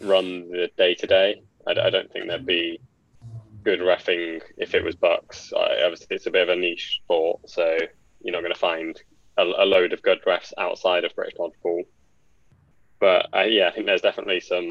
run 0.00 0.50
the 0.50 0.70
day 0.76 0.94
to 0.94 1.06
day. 1.06 1.42
I 1.66 1.74
don't 1.74 2.10
think 2.10 2.26
there'd 2.26 2.46
be 2.46 2.80
good 3.62 3.80
refing 3.80 4.40
if 4.56 4.74
it 4.74 4.82
was 4.82 4.96
BUCS. 4.96 5.52
I, 5.52 5.82
obviously, 5.84 6.16
it's 6.16 6.26
a 6.26 6.30
bit 6.30 6.48
of 6.48 6.48
a 6.48 6.56
niche 6.56 7.00
sport, 7.04 7.48
so 7.48 7.78
you're 8.22 8.32
not 8.32 8.40
going 8.40 8.52
to 8.52 8.58
find 8.58 9.00
a, 9.36 9.42
a, 9.42 9.64
load 9.64 9.92
of 9.92 10.02
good 10.02 10.18
refs 10.26 10.52
outside 10.58 11.04
of 11.04 11.14
British 11.14 11.34
dodgeball. 11.38 11.84
But 12.98 13.26
uh, 13.34 13.42
yeah, 13.42 13.68
I 13.68 13.72
think 13.72 13.86
there's 13.86 14.02
definitely 14.02 14.40
some 14.40 14.70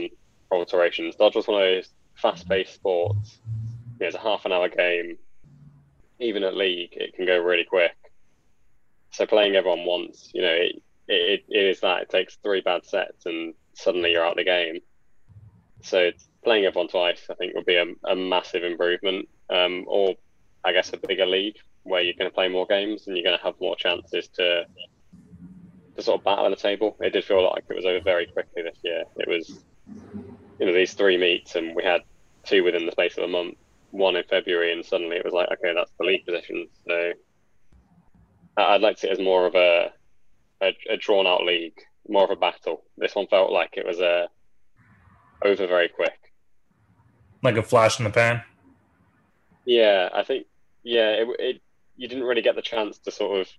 alterations. 0.51 1.15
Dodgeball's 1.15 1.47
one 1.47 1.61
of 1.61 1.67
those 1.67 1.89
fast-paced 2.15 2.73
sports. 2.73 3.39
You 3.45 4.01
know, 4.01 4.07
it's 4.07 4.15
a 4.15 4.19
half 4.19 4.45
an 4.45 4.51
hour 4.51 4.69
game. 4.69 5.17
Even 6.19 6.43
at 6.43 6.55
league, 6.55 6.93
it 6.93 7.13
can 7.15 7.25
go 7.25 7.37
really 7.37 7.63
quick. 7.63 7.95
So 9.11 9.25
playing 9.25 9.55
everyone 9.55 9.85
once, 9.85 10.29
you 10.33 10.41
know, 10.41 10.53
it, 10.53 10.81
it, 11.07 11.45
it 11.49 11.63
is 11.63 11.79
that. 11.79 12.03
It 12.03 12.09
takes 12.09 12.35
three 12.35 12.61
bad 12.61 12.85
sets 12.85 13.25
and 13.25 13.53
suddenly 13.73 14.11
you're 14.11 14.23
out 14.23 14.31
of 14.31 14.37
the 14.37 14.43
game. 14.43 14.79
So 15.81 16.11
playing 16.43 16.65
everyone 16.65 16.89
twice, 16.89 17.25
I 17.29 17.33
think, 17.35 17.55
would 17.55 17.65
be 17.65 17.75
a, 17.75 17.85
a 18.05 18.15
massive 18.15 18.63
improvement. 18.63 19.27
Um, 19.49 19.85
or 19.87 20.15
I 20.63 20.73
guess 20.73 20.93
a 20.93 20.97
bigger 20.97 21.25
league 21.25 21.57
where 21.83 22.01
you're 22.01 22.13
going 22.17 22.29
to 22.29 22.33
play 22.33 22.47
more 22.47 22.65
games 22.65 23.07
and 23.07 23.15
you're 23.15 23.23
going 23.23 23.37
to 23.37 23.43
have 23.43 23.55
more 23.59 23.75
chances 23.75 24.27
to 24.29 24.65
to 25.95 26.01
sort 26.01 26.19
of 26.19 26.23
battle 26.23 26.45
in 26.45 26.51
the 26.51 26.57
table. 26.57 26.95
It 26.99 27.11
did 27.11 27.25
feel 27.25 27.43
like 27.43 27.63
it 27.69 27.75
was 27.75 27.85
over 27.85 28.01
very 28.01 28.25
quickly 28.25 28.63
this 28.63 28.77
year. 28.83 29.03
It 29.17 29.27
was, 29.27 29.63
you 30.59 30.65
know, 30.65 30.73
these 30.73 30.93
three 30.93 31.17
meets 31.17 31.55
and 31.55 31.75
we 31.75 31.83
had 31.83 32.01
two 32.43 32.63
within 32.63 32.85
the 32.85 32.91
space 32.91 33.17
of 33.17 33.23
a 33.23 33.27
month, 33.27 33.55
one 33.91 34.15
in 34.15 34.23
February, 34.23 34.71
and 34.71 34.85
suddenly 34.85 35.17
it 35.17 35.25
was 35.25 35.33
like, 35.33 35.49
okay, 35.51 35.73
that's 35.73 35.91
the 35.99 36.05
league 36.05 36.25
position. 36.25 36.67
So 36.87 37.11
I'd 38.57 38.81
like 38.81 38.95
to 38.95 39.01
see 39.01 39.07
it 39.07 39.13
as 39.13 39.19
more 39.19 39.45
of 39.45 39.55
a 39.55 39.91
a, 40.61 40.75
a 40.89 40.97
drawn 40.97 41.27
out 41.27 41.43
league, 41.43 41.79
more 42.07 42.23
of 42.23 42.31
a 42.31 42.35
battle. 42.35 42.83
This 42.97 43.15
one 43.15 43.27
felt 43.27 43.51
like 43.51 43.75
it 43.77 43.85
was 43.85 43.99
a 43.99 44.27
over 45.43 45.67
very 45.67 45.87
quick 45.87 46.29
like 47.41 47.57
a 47.57 47.63
flash 47.63 47.99
in 47.99 48.05
the 48.05 48.11
pan. 48.11 48.41
Yeah, 49.65 50.09
I 50.13 50.23
think 50.23 50.47
yeah, 50.83 51.09
it, 51.09 51.27
it 51.39 51.61
you 51.99 52.07
didn't 52.07 52.23
really 52.23 52.41
get 52.41 52.55
the 52.55 52.61
chance 52.61 52.97
to 52.99 53.11
sort 53.11 53.41
of 53.41 53.49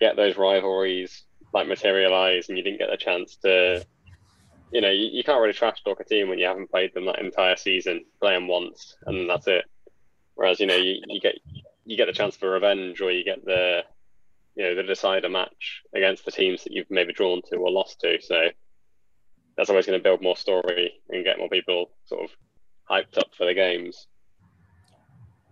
get 0.00 0.16
those 0.16 0.36
rivalries 0.36 1.22
like 1.54 1.68
materialize, 1.68 2.48
and 2.48 2.58
you 2.58 2.64
didn't 2.64 2.80
get 2.80 2.90
the 2.90 2.96
chance 2.96 3.36
to, 3.36 3.86
you 4.72 4.80
know, 4.80 4.90
you, 4.90 5.10
you 5.12 5.22
can't 5.22 5.40
really 5.40 5.52
trash 5.52 5.80
talk 5.84 6.00
a 6.00 6.04
team 6.04 6.28
when 6.28 6.40
you 6.40 6.46
haven't 6.46 6.70
played 6.70 6.92
them 6.92 7.06
that 7.06 7.20
entire 7.20 7.54
season. 7.54 8.04
Play 8.20 8.34
them 8.34 8.48
once, 8.48 8.96
and 9.06 9.30
that's 9.30 9.46
it. 9.46 9.64
Whereas 10.34 10.58
you 10.58 10.66
know 10.66 10.76
you, 10.76 11.02
you 11.06 11.20
get 11.20 11.36
you 11.84 11.96
get 11.96 12.06
the 12.06 12.12
chance 12.12 12.34
for 12.34 12.50
revenge, 12.50 13.00
or 13.00 13.12
you 13.12 13.22
get 13.22 13.44
the 13.44 13.82
you 14.56 14.64
know 14.64 14.74
the 14.74 14.82
decider 14.82 15.28
match 15.28 15.82
against 15.94 16.24
the 16.24 16.32
teams 16.32 16.64
that 16.64 16.72
you've 16.72 16.90
maybe 16.90 17.12
drawn 17.12 17.42
to 17.50 17.56
or 17.56 17.70
lost 17.70 18.00
to. 18.00 18.20
So 18.20 18.48
that's 19.56 19.70
always 19.70 19.86
going 19.86 20.00
to 20.00 20.02
build 20.02 20.20
more 20.20 20.36
story 20.36 20.94
and 21.10 21.24
get 21.24 21.38
more 21.38 21.48
people 21.48 21.90
sort 22.06 22.24
of 22.24 22.30
hyped 22.90 23.18
up 23.18 23.28
for 23.36 23.46
the 23.46 23.54
games. 23.54 24.08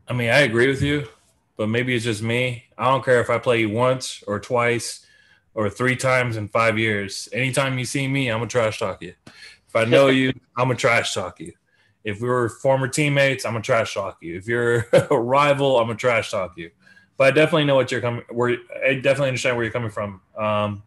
I 0.09 0.13
mean, 0.13 0.31
I 0.31 0.41
agree 0.41 0.67
with 0.67 0.83
you, 0.83 1.07
but 1.61 1.69
maybe 1.69 1.95
it's 1.95 2.07
just 2.07 2.23
me. 2.23 2.65
I 2.79 2.87
don't 2.87 3.05
care 3.05 3.21
if 3.21 3.29
I 3.29 3.37
play 3.37 3.61
you 3.61 3.69
once 3.69 4.25
or 4.27 4.41
twice 4.41 5.05
or 5.53 5.69
three 5.69 5.95
times 5.95 6.39
in 6.39 6.49
five 6.49 6.79
years. 6.79 7.29
Anytime 7.35 7.79
you 7.79 7.85
see 7.85 8.09
me, 8.09 8.31
I'm 8.31 8.39
gonna 8.39 8.49
trash 8.49 8.79
talk 8.79 9.03
you. 9.03 9.13
If 9.27 9.77
I 9.77 9.85
know 9.85 10.07
you, 10.07 10.33
I'm 10.57 10.69
gonna 10.69 10.77
trash 10.77 11.13
talk 11.13 11.39
you. 11.39 11.53
If 12.03 12.23
we 12.23 12.29
were 12.29 12.49
former 12.49 12.89
teammates, 12.89 13.45
I'm 13.45 13.53
gonna 13.53 13.63
trash 13.63 13.93
talk 13.93 14.17
you. 14.23 14.39
If 14.39 14.49
you're 14.49 14.87
a 15.11 15.21
rival, 15.21 15.79
I'm 15.79 15.89
gonna 15.89 15.99
trash 15.99 16.31
talk 16.31 16.57
you. 16.57 16.71
But 17.19 17.27
I 17.27 17.31
definitely 17.33 17.67
know 17.67 17.75
what 17.75 17.93
you're 17.93 18.01
coming. 18.01 18.23
Where 18.31 18.57
I 18.83 18.95
definitely 18.95 19.29
understand 19.29 19.55
where 19.57 19.65
you're 19.67 19.73
coming 19.73 19.91
from. 19.91 20.23
Um, 20.39 20.83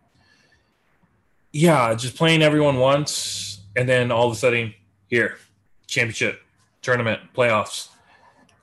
yeah, 1.52 1.94
just 1.94 2.16
playing 2.16 2.42
everyone 2.42 2.80
once, 2.80 3.62
and 3.76 3.88
then 3.88 4.12
all 4.12 4.26
of 4.26 4.34
a 4.34 4.36
sudden, 4.36 4.74
here, 5.06 5.38
championship, 5.86 6.42
tournament, 6.82 7.22
playoffs. 7.36 7.90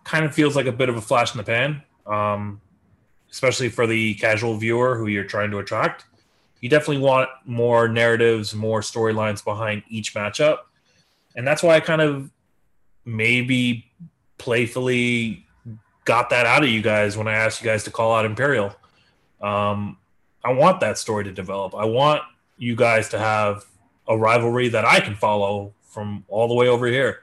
Kind 0.02 0.24
of 0.24 0.34
feels 0.34 0.56
like 0.56 0.66
a 0.66 0.72
bit 0.72 0.88
of 0.88 0.96
a 0.96 1.00
flash 1.00 1.32
in 1.32 1.38
the 1.38 1.44
pan, 1.44 1.84
um, 2.06 2.60
especially 3.30 3.68
for 3.68 3.86
the 3.86 4.14
casual 4.14 4.56
viewer 4.56 4.96
who 4.96 5.06
you're 5.06 5.24
trying 5.24 5.50
to 5.50 5.58
attract. 5.58 6.04
You 6.60 6.68
definitely 6.68 7.02
want 7.02 7.30
more 7.44 7.88
narratives, 7.88 8.54
more 8.54 8.80
storylines 8.80 9.42
behind 9.42 9.82
each 9.88 10.14
matchup. 10.14 10.58
And 11.36 11.46
that's 11.46 11.62
why 11.62 11.76
I 11.76 11.80
kind 11.80 12.02
of 12.02 12.30
maybe 13.04 13.90
playfully 14.38 15.46
got 16.04 16.30
that 16.30 16.46
out 16.46 16.62
of 16.62 16.68
you 16.68 16.82
guys 16.82 17.16
when 17.16 17.28
I 17.28 17.34
asked 17.34 17.62
you 17.62 17.66
guys 17.68 17.84
to 17.84 17.90
call 17.90 18.14
out 18.14 18.24
Imperial. 18.24 18.74
Um, 19.40 19.96
I 20.44 20.52
want 20.52 20.80
that 20.80 20.98
story 20.98 21.24
to 21.24 21.32
develop. 21.32 21.74
I 21.74 21.84
want 21.84 22.22
you 22.58 22.74
guys 22.74 23.08
to 23.10 23.18
have 23.18 23.64
a 24.08 24.16
rivalry 24.16 24.68
that 24.68 24.84
I 24.84 25.00
can 25.00 25.14
follow 25.14 25.72
from 25.82 26.24
all 26.28 26.48
the 26.48 26.54
way 26.54 26.68
over 26.68 26.86
here. 26.86 27.20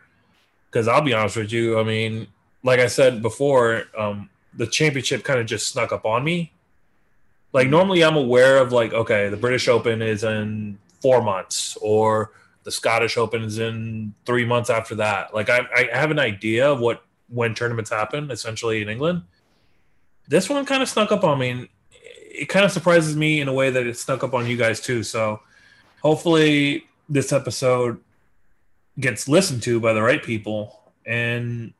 Because 0.69 0.87
I'll 0.87 1.01
be 1.01 1.13
honest 1.13 1.37
with 1.37 1.51
you, 1.51 1.79
I 1.79 1.83
mean, 1.83 2.27
like 2.63 2.79
I 2.79 2.87
said 2.87 3.21
before, 3.21 3.83
um, 3.97 4.29
the 4.57 4.67
championship 4.67 5.23
kind 5.23 5.39
of 5.39 5.45
just 5.45 5.67
snuck 5.67 5.91
up 5.91 6.05
on 6.05 6.23
me. 6.23 6.51
Like 7.53 7.65
mm-hmm. 7.65 7.71
normally, 7.71 8.03
I'm 8.03 8.17
aware 8.17 8.57
of 8.57 8.71
like, 8.71 8.93
okay, 8.93 9.29
the 9.29 9.37
British 9.37 9.67
Open 9.67 10.01
is 10.01 10.23
in 10.23 10.77
four 11.01 11.21
months, 11.21 11.77
or 11.81 12.31
the 12.63 12.71
Scottish 12.71 13.17
Open 13.17 13.43
is 13.43 13.59
in 13.59 14.13
three 14.25 14.45
months 14.45 14.69
after 14.69 14.95
that. 14.95 15.33
Like 15.33 15.49
I, 15.49 15.61
I 15.75 15.97
have 15.97 16.11
an 16.11 16.19
idea 16.19 16.69
of 16.69 16.79
what 16.79 17.03
when 17.29 17.55
tournaments 17.55 17.89
happen, 17.89 18.31
essentially 18.31 18.81
in 18.81 18.89
England. 18.89 19.23
This 20.27 20.49
one 20.49 20.65
kind 20.65 20.83
of 20.83 20.89
snuck 20.89 21.11
up 21.11 21.23
on 21.23 21.39
me. 21.39 21.49
and 21.49 21.69
it 22.37 22.49
kind 22.49 22.65
of 22.65 22.71
surprises 22.71 23.15
me 23.15 23.41
in 23.41 23.47
a 23.47 23.53
way 23.53 23.69
that 23.69 23.87
it 23.87 23.97
snuck 23.97 24.23
up 24.23 24.33
on 24.33 24.45
you 24.45 24.57
guys 24.57 24.79
too. 24.79 25.01
So 25.01 25.39
hopefully 26.01 26.85
this 27.09 27.31
episode 27.31 27.99
gets 28.99 29.27
listened 29.27 29.63
to 29.63 29.79
by 29.79 29.93
the 29.93 30.01
right 30.01 30.23
people 30.23 30.91
and 31.05 31.73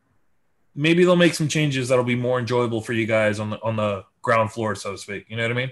maybe 0.77 1.03
they'll 1.03 1.15
make 1.17 1.33
some 1.33 1.49
changes 1.49 1.89
that'll 1.89 2.05
be 2.05 2.15
more 2.15 2.39
enjoyable 2.39 2.79
for 2.79 2.93
you 2.93 3.05
guys 3.05 3.39
on 3.39 3.49
the 3.49 3.61
on 3.61 3.75
the 3.75 4.05
ground 4.21 4.51
floor 4.51 4.75
so 4.75 4.91
to 4.93 4.97
speak. 4.97 5.25
You 5.27 5.35
know 5.35 5.43
what 5.43 5.51
i 5.51 5.55
mean? 5.55 5.71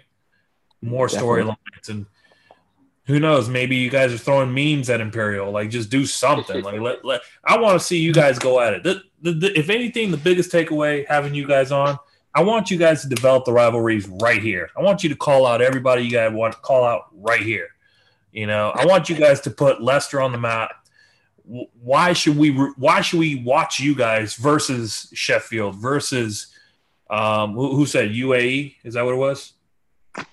More 0.82 1.08
storylines 1.08 1.88
and 1.88 2.06
who 3.06 3.20
knows? 3.20 3.48
Maybe 3.48 3.76
you 3.76 3.92
guys 3.92 4.12
are 4.12 4.18
throwing 4.18 4.54
memes 4.54 4.90
at 4.90 5.00
imperial 5.00 5.52
like 5.52 5.70
just 5.70 5.90
do 5.90 6.06
something. 6.06 6.64
Like 6.64 6.82
let, 6.82 7.06
let 7.06 7.22
i 7.46 7.58
want 7.58 7.80
to 7.80 7.86
see 7.86 8.00
you 8.00 8.12
guys 8.12 8.40
go 8.40 8.60
at 8.60 8.74
it. 8.74 8.84
The, 8.84 9.04
the, 9.22 9.32
the, 9.32 9.60
if 9.60 9.70
anything 9.70 10.12
the 10.12 10.18
biggest 10.18 10.52
takeaway 10.52 11.08
having 11.08 11.34
you 11.34 11.48
guys 11.48 11.72
on 11.72 11.98
i 12.34 12.44
want 12.44 12.70
you 12.70 12.78
guys 12.78 13.02
to 13.04 13.08
develop 13.08 13.46
the 13.46 13.54
rivalries 13.54 14.08
right 14.08 14.42
here. 14.42 14.70
I 14.78 14.82
want 14.82 15.04
you 15.04 15.10
to 15.10 15.16
call 15.16 15.46
out 15.46 15.62
everybody 15.62 16.04
you 16.04 16.12
guys 16.12 16.34
want 16.34 16.54
to 16.54 16.60
call 16.60 16.84
out 16.84 17.06
right 17.14 17.42
here. 17.42 17.70
You 18.32 18.48
know 18.48 18.72
i 18.76 18.86
want 18.86 19.08
you 19.08 19.16
guys 19.16 19.40
to 19.42 19.52
put 19.52 19.82
Leicester 19.82 20.20
on 20.20 20.32
the 20.32 20.40
map 20.40 20.85
why 21.46 22.14
should 22.14 22.38
we 22.38 22.52
why 22.52 23.02
should 23.02 23.20
we 23.20 23.36
watch 23.36 23.80
you 23.80 23.96
guys 23.96 24.36
versus 24.36 25.10
Sheffield 25.14 25.76
versus 25.76 26.48
um, 27.10 27.54
who, 27.54 27.76
who, 27.76 27.86
said 27.86 28.10
UAE? 28.10 28.76
Is 28.84 28.96
that 28.96 29.06
what 29.06 29.14
it 29.14 29.18
was? 29.18 29.54
Um, 30.18 30.26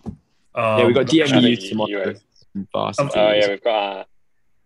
yeah, 0.55 0.87
we've 0.87 0.95
got 0.95 1.07
DMU 1.07 1.69
tomorrow. 1.69 2.15
Oh 2.75 3.33
yeah, 3.33 3.49
we've 3.49 3.63
got 3.63 3.75
our, 3.75 4.07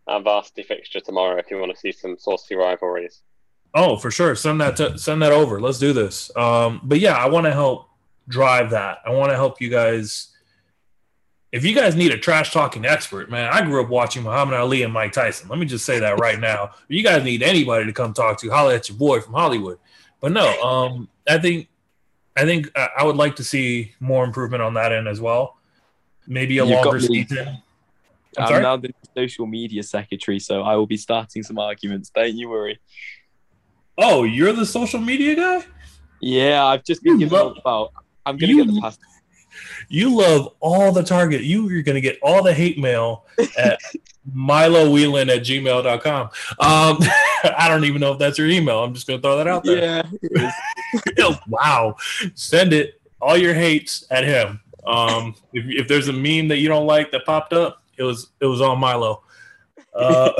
our 0.06 0.20
varsity 0.20 0.62
fixture 0.62 1.00
tomorrow. 1.00 1.38
If 1.38 1.50
you 1.50 1.58
want 1.58 1.72
to 1.72 1.78
see 1.78 1.92
some 1.92 2.16
saucy 2.18 2.54
rivalries. 2.54 3.22
Oh, 3.74 3.96
for 3.96 4.10
sure. 4.10 4.34
Send 4.34 4.60
that 4.62 4.76
to, 4.76 4.96
send 4.98 5.20
that 5.20 5.32
over. 5.32 5.60
Let's 5.60 5.78
do 5.78 5.92
this. 5.92 6.34
Um, 6.34 6.80
but 6.82 6.98
yeah, 6.98 7.14
I 7.14 7.28
want 7.28 7.44
to 7.44 7.52
help 7.52 7.90
drive 8.26 8.70
that. 8.70 8.98
I 9.04 9.10
want 9.10 9.30
to 9.30 9.36
help 9.36 9.60
you 9.60 9.68
guys 9.68 10.28
if 11.56 11.64
you 11.64 11.74
guys 11.74 11.96
need 11.96 12.12
a 12.12 12.18
trash 12.18 12.52
talking 12.52 12.84
expert, 12.84 13.30
man, 13.30 13.48
I 13.52 13.62
grew 13.62 13.82
up 13.82 13.88
watching 13.88 14.22
Muhammad 14.22 14.54
Ali 14.54 14.82
and 14.82 14.92
Mike 14.92 15.12
Tyson. 15.12 15.48
Let 15.48 15.58
me 15.58 15.66
just 15.66 15.84
say 15.84 15.98
that 16.00 16.18
right 16.20 16.38
now. 16.38 16.70
If 16.88 16.96
you 16.96 17.02
guys 17.02 17.24
need 17.24 17.42
anybody 17.42 17.86
to 17.86 17.92
come 17.92 18.12
talk 18.12 18.38
to, 18.40 18.50
holla 18.50 18.74
at 18.74 18.88
your 18.88 18.98
boy 18.98 19.20
from 19.20 19.32
Hollywood. 19.34 19.78
But 20.20 20.32
no, 20.32 20.46
um, 20.62 21.08
I 21.28 21.38
think 21.38 21.68
I 22.36 22.44
think 22.44 22.70
I 22.76 23.02
would 23.04 23.16
like 23.16 23.36
to 23.36 23.44
see 23.44 23.94
more 24.00 24.24
improvement 24.24 24.62
on 24.62 24.74
that 24.74 24.92
end 24.92 25.08
as 25.08 25.20
well. 25.20 25.56
Maybe 26.26 26.58
a 26.58 26.64
You've 26.64 26.84
longer 26.84 27.00
season. 27.00 27.62
I'm 28.38 28.52
I'm 28.54 28.62
now 28.62 28.76
the 28.76 28.92
social 29.16 29.46
media 29.46 29.82
secretary, 29.82 30.38
so 30.38 30.60
I 30.62 30.76
will 30.76 30.86
be 30.86 30.98
starting 30.98 31.42
some 31.42 31.58
arguments. 31.58 32.10
Don't 32.10 32.36
you 32.36 32.50
worry. 32.50 32.78
Oh, 33.96 34.24
you're 34.24 34.52
the 34.52 34.66
social 34.66 35.00
media 35.00 35.34
guy? 35.34 35.64
Yeah, 36.20 36.64
I've 36.66 36.84
just 36.84 37.02
been 37.02 37.14
You 37.14 37.26
given 37.26 37.38
love- 37.38 37.52
up 37.52 37.58
about. 37.58 37.92
I'm 38.26 38.36
gonna 38.36 38.52
you 38.52 38.64
get 38.64 38.74
the 38.74 38.80
pass. 38.80 38.98
You 39.88 40.14
love 40.16 40.54
all 40.60 40.92
the 40.92 41.02
target. 41.02 41.42
You, 41.42 41.68
you're 41.70 41.82
going 41.82 41.94
to 41.94 42.00
get 42.00 42.18
all 42.22 42.42
the 42.42 42.54
hate 42.54 42.78
mail 42.78 43.24
at 43.58 43.78
Milo 44.32 44.90
Whelan 44.90 45.30
at 45.30 45.42
gmail.com. 45.42 46.22
Um, 46.22 46.30
I 47.56 47.68
don't 47.68 47.84
even 47.84 48.00
know 48.00 48.12
if 48.12 48.18
that's 48.18 48.38
your 48.38 48.48
email. 48.48 48.82
I'm 48.82 48.94
just 48.94 49.06
going 49.06 49.20
to 49.20 49.22
throw 49.22 49.36
that 49.36 49.46
out 49.46 49.64
there. 49.64 50.02
Yeah, 51.16 51.36
wow. 51.48 51.96
Send 52.34 52.72
it, 52.72 53.00
all 53.20 53.36
your 53.36 53.54
hates 53.54 54.06
at 54.10 54.24
him. 54.24 54.60
Um, 54.86 55.34
if, 55.52 55.64
if 55.66 55.88
there's 55.88 56.08
a 56.08 56.12
meme 56.12 56.48
that 56.48 56.58
you 56.58 56.68
don't 56.68 56.86
like 56.86 57.10
that 57.12 57.24
popped 57.24 57.52
up, 57.52 57.82
it 57.96 58.02
was 58.02 58.28
it 58.40 58.46
was 58.46 58.60
on 58.60 58.78
Milo. 58.78 59.22
Uh, 59.94 60.30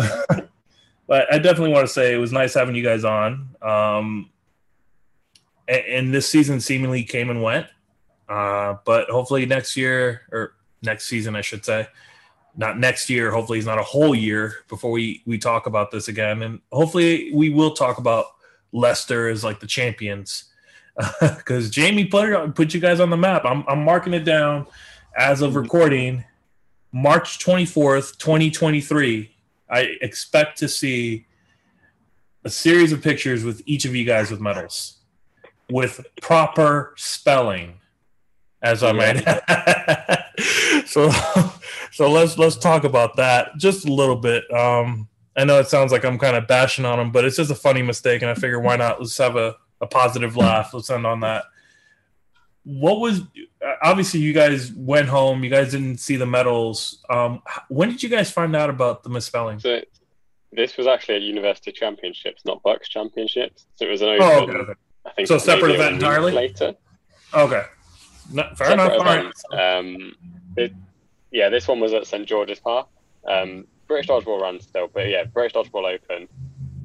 but 1.07 1.33
I 1.33 1.39
definitely 1.39 1.73
want 1.73 1.87
to 1.87 1.93
say 1.93 2.15
it 2.15 2.19
was 2.19 2.33
nice 2.33 2.55
having 2.55 2.75
you 2.75 2.85
guys 2.85 3.05
on. 3.05 3.49
Um, 3.63 4.31
and, 5.69 5.85
and 5.87 6.15
this 6.15 6.29
season 6.29 6.61
seemingly 6.61 7.03
came 7.03 7.31
and 7.31 7.43
went. 7.43 7.67
Uh, 8.29 8.77
but 8.85 9.09
hopefully 9.09 9.47
next 9.47 9.77
year 9.77 10.23
or 10.33 10.55
next 10.83 11.07
season, 11.07 11.37
I 11.37 11.41
should 11.41 11.65
say, 11.65 11.87
not 12.57 12.79
next 12.79 13.11
year. 13.11 13.31
Hopefully, 13.31 13.59
it's 13.59 13.67
not 13.67 13.79
a 13.79 13.83
whole 13.83 14.15
year 14.15 14.57
before 14.69 14.91
we 14.91 15.23
we 15.27 15.39
talk 15.39 15.67
about 15.67 15.91
this 15.91 16.09
again, 16.09 16.43
and 16.43 16.61
hopefully 16.73 17.31
we 17.35 17.51
will 17.51 17.73
talk 17.73 17.99
about 17.99 18.27
Leicester 18.73 19.29
as 19.29 19.45
like 19.45 19.61
the 19.61 19.67
champions 19.67 20.45
because 21.21 21.71
Jamie 21.71 22.07
put 22.07 22.29
it, 22.29 22.55
put 22.55 22.75
you 22.75 22.81
guys 22.81 23.01
on 23.01 23.11
the 23.11 23.17
map. 23.17 23.45
I'm 23.45 23.65
I'm 23.69 23.85
marking 23.85 24.15
it 24.15 24.25
down 24.25 24.67
as 25.17 25.43
of 25.43 25.57
recording, 25.57 26.25
March 26.93 27.39
24th, 27.39 28.19
2023. 28.19 29.31
I 29.69 29.81
expect 30.01 30.59
to 30.59 30.69
see 30.69 31.27
a 32.45 32.51
series 32.51 32.93
of 32.93 33.03
pictures 33.03 33.45
with 33.45 33.63
each 33.67 33.85
of 33.85 33.95
you 33.95 34.05
guys 34.05 34.31
with 34.31 34.41
medals, 34.41 34.99
with 35.71 36.07
proper 36.23 36.95
spelling, 36.97 37.81
as 38.63 38.83
I 38.83 38.93
might. 38.93 39.23
so, 40.87 41.11
so 41.93 42.11
let's 42.11 42.39
let's 42.39 42.57
talk 42.57 42.85
about 42.85 43.17
that 43.17 43.57
just 43.59 43.87
a 43.87 43.93
little 43.93 44.17
bit. 44.17 44.45
Um, 44.53 45.09
I 45.37 45.45
know 45.45 45.59
it 45.59 45.69
sounds 45.69 45.93
like 45.93 46.05
I'm 46.05 46.19
kind 46.19 46.37
of 46.37 46.47
bashing 46.47 46.85
on 46.85 46.99
them, 46.99 47.13
but 47.13 47.25
it's 47.25 47.37
just 47.37 47.51
a 47.51 47.55
funny 47.55 47.83
mistake, 47.83 48.23
and 48.23 48.31
I 48.31 48.35
figure 48.35 48.61
why 48.61 48.77
not? 48.77 49.01
Let's 49.01 49.19
have 49.19 49.37
a, 49.37 49.57
a 49.81 49.87
positive 49.87 50.37
laugh. 50.37 50.73
Let's 50.73 50.91
end 50.91 51.07
on 51.07 51.21
that. 51.21 51.45
What 52.65 53.01
was 53.01 53.23
obviously 53.83 54.21
you 54.21 54.33
guys 54.33 54.73
went 54.73 55.09
home. 55.09 55.45
You 55.45 55.51
guys 55.51 55.71
didn't 55.71 55.99
see 55.99 56.17
the 56.17 56.27
medals. 56.27 57.05
Um, 57.09 57.43
when 57.69 57.91
did 57.91 58.03
you 58.03 58.09
guys 58.09 58.31
find 58.31 58.57
out 58.57 58.71
about 58.71 59.03
the 59.03 59.09
misspelling? 59.09 59.61
So 59.61 59.81
this 60.53 60.77
was 60.77 60.87
actually 60.87 61.17
a 61.17 61.21
university 61.21 61.71
championships, 61.71 62.45
not 62.45 62.63
BUCS 62.63 62.89
championships. 62.89 63.67
So 63.77 63.87
it 63.87 63.91
was 63.91 64.03
an 64.03 64.09
open. 64.09 64.23
Oh, 64.23 64.43
okay. 64.43 64.53
okay. 64.53 64.73
I 65.05 65.11
think 65.13 65.29
So 65.29 65.39
separate 65.39 65.73
event 65.73 65.95
entirely? 65.95 66.33
Later, 66.33 66.75
Okay. 67.35 67.63
No, 68.33 68.49
fair 68.57 68.73
enough. 68.73 68.93
All 68.93 69.05
right. 69.05 69.33
Um, 69.53 70.15
it, 70.57 70.73
yeah, 71.31 71.49
this 71.49 71.69
one 71.69 71.81
was 71.81 71.93
at 71.93 72.07
St 72.07 72.27
George's 72.27 72.61
Park. 72.61 72.89
Um, 73.27 73.67
British 73.87 74.09
Dodgeball 74.09 74.41
ran 74.43 74.61
still, 74.61 74.89
but 74.93 75.09
yeah, 75.09 75.25
British 75.25 75.55
Dodgeball 75.55 75.95
Open. 75.95 76.29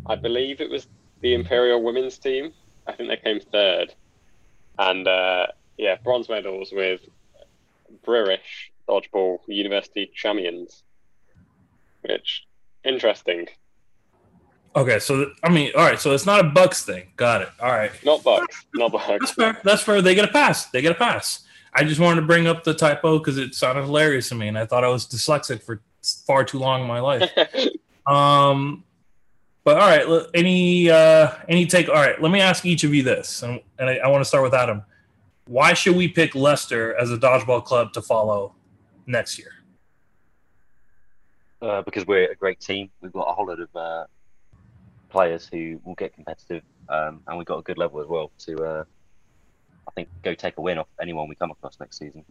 I 0.05 0.15
believe 0.15 0.61
it 0.61 0.69
was 0.69 0.87
the 1.21 1.33
Imperial 1.33 1.81
Women's 1.81 2.17
team. 2.17 2.53
I 2.87 2.93
think 2.93 3.09
they 3.09 3.17
came 3.17 3.39
third, 3.39 3.93
and 4.77 5.07
uh, 5.07 5.47
yeah, 5.77 5.95
bronze 6.03 6.29
medals 6.29 6.71
with 6.71 7.01
British 8.03 8.71
Dodgeball 8.87 9.39
University 9.47 10.11
champions. 10.13 10.83
Which 12.01 12.47
interesting. 12.83 13.47
Okay. 14.75 14.99
So 14.99 15.31
I 15.43 15.49
mean, 15.49 15.71
all 15.75 15.83
right. 15.83 15.99
So 15.99 16.11
it's 16.11 16.25
not 16.25 16.39
a 16.39 16.49
BUCS 16.49 16.83
thing. 16.83 17.07
Got 17.15 17.41
it. 17.41 17.49
All 17.59 17.71
right. 17.71 17.91
Not 18.05 18.23
BUCS, 18.23 18.65
not 18.75 18.91
BUCS. 18.91 19.19
That's 19.19 19.31
fair. 19.31 19.61
That's 19.63 19.83
fair. 19.83 20.01
They 20.01 20.15
get 20.15 20.25
a 20.25 20.31
pass. 20.31 20.65
They 20.67 20.81
get 20.81 20.91
a 20.91 20.95
pass. 20.95 21.43
I 21.73 21.83
just 21.83 21.99
wanted 21.99 22.21
to 22.21 22.27
bring 22.27 22.47
up 22.47 22.63
the 22.63 22.73
typo 22.73 23.17
because 23.17 23.37
it 23.37 23.55
sounded 23.55 23.83
hilarious 23.83 24.29
to 24.29 24.35
me, 24.35 24.47
and 24.49 24.57
I 24.57 24.65
thought 24.65 24.83
I 24.83 24.89
was 24.89 25.05
dyslexic 25.07 25.63
for 25.63 25.81
far 26.25 26.43
too 26.43 26.59
long 26.59 26.81
in 26.81 26.87
my 26.87 26.99
life. 26.99 27.29
Um, 28.07 28.83
but 29.63 29.77
all 29.77 29.87
right, 29.87 30.27
any 30.33 30.89
uh, 30.89 31.33
any 31.47 31.67
take? 31.67 31.87
All 31.87 31.93
right, 31.93 32.19
let 32.19 32.31
me 32.31 32.41
ask 32.41 32.65
each 32.65 32.83
of 32.83 32.95
you 32.95 33.03
this, 33.03 33.43
and, 33.43 33.61
and 33.77 33.91
I, 33.91 33.97
I 33.97 34.07
want 34.07 34.21
to 34.21 34.25
start 34.25 34.43
with 34.43 34.55
Adam. 34.55 34.81
Why 35.45 35.73
should 35.73 35.95
we 35.95 36.07
pick 36.07 36.33
Leicester 36.33 36.95
as 36.95 37.11
a 37.11 37.17
dodgeball 37.17 37.63
club 37.63 37.93
to 37.93 38.01
follow 38.01 38.55
next 39.05 39.37
year? 39.37 39.51
uh, 41.61 41.81
because 41.81 42.05
we're 42.05 42.31
a 42.31 42.35
great 42.35 42.59
team. 42.59 42.89
We've 43.01 43.11
got 43.11 43.29
a 43.29 43.33
whole 43.33 43.47
lot 43.47 43.59
of 43.59 43.75
uh, 43.75 44.05
players 45.11 45.47
who 45.51 45.79
will 45.83 45.95
get 45.95 46.13
competitive, 46.13 46.63
um, 46.89 47.21
and 47.27 47.37
we've 47.37 47.47
got 47.47 47.59
a 47.59 47.61
good 47.61 47.77
level 47.77 48.01
as 48.01 48.07
well 48.07 48.31
to, 48.39 48.55
uh, 48.63 48.83
I 49.87 49.91
think, 49.91 50.09
go 50.23 50.33
take 50.33 50.57
a 50.57 50.61
win 50.61 50.77
off 50.77 50.87
anyone 51.01 51.27
we 51.27 51.35
come 51.35 51.51
across 51.51 51.79
next 51.79 51.99
season. 51.99 52.23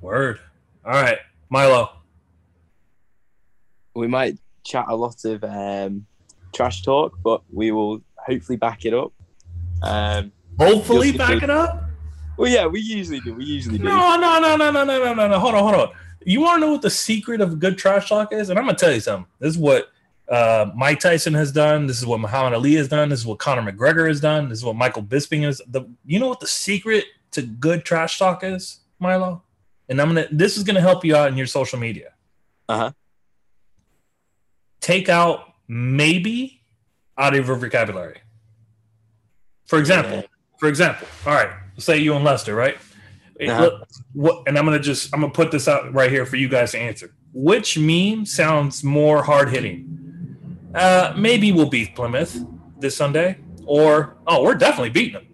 Word. 0.00 0.40
All 0.84 0.92
right, 0.92 1.18
Milo. 1.50 1.90
We 3.94 4.06
might 4.06 4.38
chat 4.64 4.86
a 4.88 4.96
lot 4.96 5.24
of 5.24 5.44
um, 5.44 6.06
trash 6.54 6.82
talk, 6.82 7.18
but 7.22 7.42
we 7.52 7.70
will 7.70 8.00
hopefully 8.16 8.56
back 8.56 8.84
it 8.84 8.94
up. 8.94 9.12
Um, 9.82 10.32
hopefully, 10.58 11.12
back 11.12 11.42
it 11.42 11.50
up. 11.50 11.84
Well, 12.36 12.50
yeah, 12.50 12.66
we 12.66 12.80
usually 12.80 13.20
do. 13.20 13.34
We 13.34 13.44
usually 13.44 13.78
do. 13.78 13.84
No, 13.84 14.16
no, 14.16 14.40
no, 14.40 14.56
no, 14.56 14.70
no, 14.70 14.84
no, 14.84 15.14
no, 15.14 15.28
no. 15.28 15.38
Hold 15.38 15.54
on, 15.54 15.62
hold 15.62 15.88
on. 15.88 15.94
You 16.26 16.40
want 16.40 16.56
to 16.56 16.66
know 16.66 16.72
what 16.72 16.82
the 16.82 16.90
secret 16.90 17.40
of 17.40 17.58
good 17.58 17.78
trash 17.78 18.08
talk 18.08 18.32
is? 18.32 18.48
And 18.48 18.58
I'm 18.58 18.64
gonna 18.64 18.76
tell 18.76 18.92
you 18.92 19.00
something. 19.00 19.30
This 19.38 19.54
is 19.54 19.58
what 19.58 19.90
uh, 20.28 20.70
Mike 20.74 21.00
Tyson 21.00 21.34
has 21.34 21.52
done. 21.52 21.86
This 21.86 21.98
is 21.98 22.06
what 22.06 22.20
Muhammad 22.20 22.54
Ali 22.54 22.74
has 22.74 22.88
done. 22.88 23.08
This 23.08 23.20
is 23.20 23.26
what 23.26 23.38
Conor 23.38 23.70
McGregor 23.70 24.08
has 24.08 24.20
done. 24.20 24.48
This 24.48 24.58
is 24.58 24.64
what 24.64 24.76
Michael 24.76 25.02
Bisping 25.02 25.42
has. 25.42 25.60
The 25.68 25.82
you 26.06 26.18
know 26.18 26.28
what 26.28 26.40
the 26.40 26.46
secret 26.46 27.04
to 27.32 27.42
good 27.42 27.84
trash 27.84 28.18
talk 28.18 28.42
is, 28.42 28.80
Milo? 28.98 29.42
And 29.88 30.00
I'm 30.00 30.08
gonna. 30.08 30.26
This 30.30 30.56
is 30.56 30.64
gonna 30.64 30.80
help 30.80 31.04
you 31.04 31.14
out 31.14 31.28
in 31.28 31.36
your 31.36 31.46
social 31.46 31.78
media. 31.78 32.12
Uh-huh. 32.68 32.92
Take 34.80 35.08
out 35.08 35.54
maybe 35.68 36.62
out 37.18 37.34
of 37.34 37.46
your 37.46 37.56
vocabulary. 37.56 38.20
For 39.66 39.78
example, 39.78 40.24
for 40.58 40.68
example, 40.68 41.06
all 41.26 41.34
right, 41.34 41.50
say 41.78 41.98
you 41.98 42.14
and 42.14 42.24
Leicester, 42.24 42.54
right? 42.54 42.76
Uh-huh. 43.40 43.62
look, 43.62 43.88
what, 44.12 44.42
and 44.46 44.56
I'm 44.56 44.64
gonna 44.64 44.78
just 44.78 45.12
I'm 45.12 45.20
gonna 45.20 45.32
put 45.32 45.50
this 45.50 45.68
out 45.68 45.92
right 45.92 46.10
here 46.10 46.24
for 46.24 46.36
you 46.36 46.48
guys 46.48 46.72
to 46.72 46.78
answer. 46.78 47.14
Which 47.34 47.76
meme 47.76 48.24
sounds 48.24 48.82
more 48.84 49.22
hard 49.22 49.50
hitting? 49.50 50.03
Uh, 50.74 51.14
maybe 51.16 51.52
we'll 51.52 51.68
beat 51.68 51.94
Plymouth 51.94 52.44
this 52.78 52.96
Sunday, 52.96 53.38
or 53.64 54.16
oh, 54.26 54.42
we're 54.42 54.54
definitely 54.54 54.90
beating 54.90 55.14
them. 55.14 55.26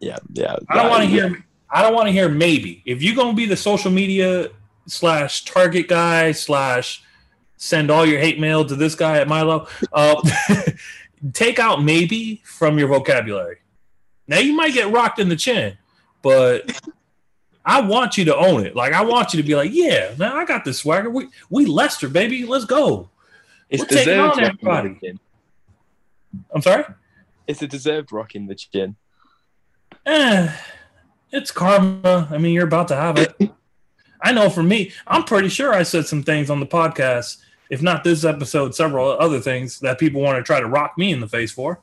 Yeah, 0.00 0.18
yeah. 0.32 0.56
I 0.68 0.76
don't 0.76 0.90
want 0.90 1.02
to 1.02 1.08
hear. 1.08 1.44
I 1.70 1.82
don't 1.82 1.94
want 1.94 2.06
to 2.06 2.12
hear 2.12 2.28
maybe. 2.28 2.82
If 2.84 3.02
you're 3.02 3.14
gonna 3.14 3.34
be 3.34 3.46
the 3.46 3.56
social 3.56 3.90
media 3.90 4.48
slash 4.86 5.44
target 5.44 5.88
guy 5.88 6.32
slash 6.32 7.02
send 7.56 7.90
all 7.90 8.06
your 8.06 8.18
hate 8.18 8.40
mail 8.40 8.64
to 8.64 8.74
this 8.74 8.94
guy 8.94 9.18
at 9.18 9.28
Milo, 9.28 9.68
uh, 9.92 10.22
take 11.32 11.58
out 11.58 11.82
maybe 11.82 12.42
from 12.44 12.78
your 12.78 12.88
vocabulary. 12.88 13.58
Now 14.26 14.38
you 14.38 14.54
might 14.54 14.74
get 14.74 14.90
rocked 14.90 15.18
in 15.18 15.28
the 15.28 15.36
chin, 15.36 15.76
but 16.22 16.70
I 17.64 17.80
want 17.82 18.16
you 18.16 18.24
to 18.26 18.36
own 18.36 18.64
it. 18.64 18.74
Like 18.74 18.92
I 18.92 19.02
want 19.04 19.32
you 19.32 19.42
to 19.42 19.46
be 19.46 19.54
like, 19.54 19.70
yeah, 19.72 20.14
man, 20.16 20.32
I 20.32 20.44
got 20.44 20.64
this 20.64 20.78
swagger. 20.78 21.10
We 21.10 21.28
we 21.50 21.66
Leicester, 21.66 22.08
baby, 22.08 22.44
let's 22.44 22.64
go. 22.64 23.10
It's 23.70 23.82
We're 23.82 23.88
deserved 23.88 24.62
rocking 24.62 24.98
the. 25.00 25.18
I'm 26.54 26.62
sorry. 26.62 26.84
It's 27.46 27.62
a 27.62 27.66
deserved 27.66 28.12
rock 28.12 28.34
in 28.34 28.46
the 28.46 28.54
chin. 28.54 28.96
Eh, 30.06 30.52
it's 31.30 31.50
karma. 31.50 32.28
I 32.30 32.38
mean, 32.38 32.54
you're 32.54 32.66
about 32.66 32.88
to 32.88 32.96
have 32.96 33.18
it. 33.18 33.34
I 34.22 34.32
know 34.32 34.50
for 34.50 34.62
me, 34.62 34.92
I'm 35.06 35.24
pretty 35.24 35.48
sure 35.48 35.72
I 35.72 35.82
said 35.82 36.06
some 36.06 36.22
things 36.22 36.50
on 36.50 36.60
the 36.60 36.66
podcast, 36.66 37.38
if 37.70 37.82
not 37.82 38.04
this 38.04 38.24
episode, 38.24 38.74
several 38.74 39.10
other 39.10 39.40
things 39.40 39.80
that 39.80 39.98
people 39.98 40.20
want 40.20 40.38
to 40.38 40.42
try 40.42 40.60
to 40.60 40.66
rock 40.66 40.98
me 40.98 41.12
in 41.12 41.20
the 41.20 41.28
face 41.28 41.52
for 41.52 41.80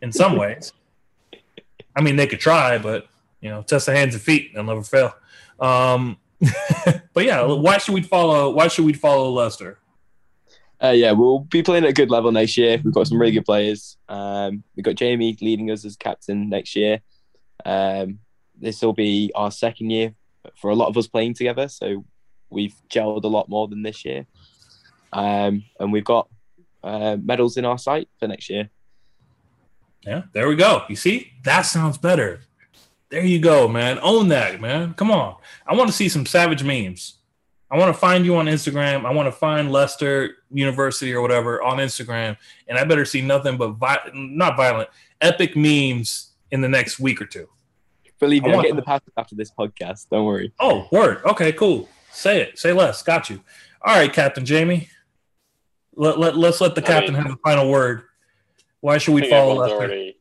in 0.00 0.12
some 0.12 0.36
ways. 0.38 0.72
I 1.96 2.00
mean, 2.00 2.16
they 2.16 2.26
could 2.26 2.40
try, 2.40 2.78
but, 2.78 3.06
you 3.40 3.50
know, 3.50 3.62
test 3.62 3.86
the 3.86 3.94
hands 3.94 4.14
and 4.14 4.22
feet, 4.22 4.52
they'll 4.54 4.64
never 4.64 4.82
fail. 4.82 5.14
Um, 5.60 6.16
but 7.12 7.24
yeah, 7.24 7.42
why 7.42 7.78
should 7.78 7.94
we 7.94 8.02
follow? 8.02 8.50
Why 8.50 8.68
should 8.68 8.84
we 8.84 8.92
follow 8.92 9.30
Leicester? 9.30 9.78
Uh, 10.84 10.90
yeah, 10.90 11.12
we'll 11.12 11.38
be 11.38 11.62
playing 11.62 11.84
at 11.84 11.90
a 11.90 11.94
good 11.94 12.10
level 12.10 12.30
next 12.30 12.58
year. 12.58 12.78
We've 12.84 12.92
got 12.92 13.06
some 13.06 13.18
really 13.18 13.32
good 13.32 13.46
players. 13.46 13.96
Um, 14.06 14.62
we've 14.76 14.84
got 14.84 14.96
Jamie 14.96 15.34
leading 15.40 15.70
us 15.70 15.82
as 15.86 15.96
captain 15.96 16.50
next 16.50 16.76
year. 16.76 17.00
Um, 17.64 18.18
this 18.60 18.82
will 18.82 18.92
be 18.92 19.32
our 19.34 19.50
second 19.50 19.88
year 19.88 20.14
for 20.56 20.70
a 20.70 20.74
lot 20.74 20.88
of 20.88 20.96
us 20.98 21.06
playing 21.06 21.34
together, 21.34 21.68
so 21.68 22.04
we've 22.50 22.74
gelled 22.90 23.24
a 23.24 23.28
lot 23.28 23.48
more 23.48 23.66
than 23.66 23.82
this 23.82 24.04
year. 24.04 24.26
Um, 25.10 25.64
and 25.80 25.90
we've 25.90 26.04
got 26.04 26.28
uh, 26.82 27.16
medals 27.16 27.56
in 27.56 27.64
our 27.64 27.78
sight 27.78 28.10
for 28.20 28.28
next 28.28 28.50
year. 28.50 28.68
Yeah, 30.02 30.24
there 30.34 30.48
we 30.48 30.56
go. 30.56 30.82
You 30.90 30.96
see, 30.96 31.32
that 31.44 31.62
sounds 31.62 31.96
better. 31.96 32.40
There 33.08 33.24
you 33.24 33.38
go, 33.38 33.68
man. 33.68 33.98
Own 34.02 34.28
that, 34.28 34.60
man. 34.60 34.92
Come 34.92 35.10
on. 35.10 35.36
I 35.66 35.74
want 35.74 35.88
to 35.88 35.96
see 35.96 36.10
some 36.10 36.26
savage 36.26 36.62
memes. 36.62 37.14
I 37.74 37.76
want 37.76 37.92
to 37.92 37.98
find 37.98 38.24
you 38.24 38.36
on 38.36 38.46
Instagram. 38.46 39.04
I 39.04 39.12
want 39.12 39.26
to 39.26 39.32
find 39.32 39.72
Leicester 39.72 40.36
University 40.52 41.12
or 41.12 41.20
whatever 41.20 41.60
on 41.60 41.78
Instagram, 41.78 42.36
and 42.68 42.78
I 42.78 42.84
better 42.84 43.04
see 43.04 43.20
nothing 43.20 43.56
but 43.56 43.70
vi- 43.72 44.10
not 44.14 44.56
violent, 44.56 44.90
epic 45.20 45.56
memes 45.56 46.30
in 46.52 46.60
the 46.60 46.68
next 46.68 47.00
week 47.00 47.20
or 47.20 47.26
two. 47.26 47.48
Believe 48.20 48.44
me, 48.44 48.52
I 48.52 48.54
I'm 48.54 48.62
getting 48.62 48.76
the 48.76 48.82
pass 48.82 49.00
after 49.16 49.34
this 49.34 49.50
podcast. 49.50 50.08
Don't 50.08 50.24
worry. 50.24 50.52
Oh, 50.60 50.86
word. 50.92 51.20
Okay, 51.24 51.50
cool. 51.50 51.88
Say 52.12 52.42
it. 52.42 52.60
Say 52.60 52.72
less. 52.72 53.02
Got 53.02 53.28
you. 53.28 53.42
All 53.82 53.96
right, 53.96 54.12
Captain 54.12 54.44
Jamie. 54.44 54.88
Let, 55.96 56.20
let, 56.20 56.36
let's 56.36 56.60
let 56.60 56.76
the 56.76 56.84
I 56.84 56.86
captain 56.86 57.14
mean- 57.14 57.22
have 57.24 57.32
the 57.32 57.38
final 57.42 57.68
word. 57.68 58.02
Why 58.82 58.98
should 58.98 59.14
we 59.14 59.28
follow 59.28 59.50
everyone's 59.64 59.72
Leicester? 59.72 59.84
already 59.86 60.16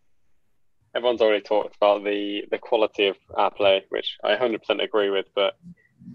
everyone's 0.96 1.22
already 1.22 1.42
talked 1.42 1.76
about 1.76 2.04
the 2.04 2.46
the 2.50 2.58
quality 2.58 3.10
of 3.10 3.18
our 3.36 3.52
play, 3.52 3.86
which 3.90 4.18
I 4.24 4.38
100% 4.38 4.84
agree 4.84 5.12
with. 5.12 5.28
But 5.36 5.56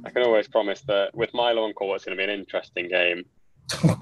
I 0.05 0.11
can 0.11 0.23
always 0.23 0.49
promise 0.49 0.81
that 0.83 1.15
with 1.15 1.35
Milo 1.35 1.67
and 1.67 1.75
Cole, 1.75 1.95
it's 1.95 2.05
going 2.05 2.17
to 2.17 2.21
be 2.25 2.31
an 2.31 2.39
interesting 2.39 2.89
game. 2.89 3.25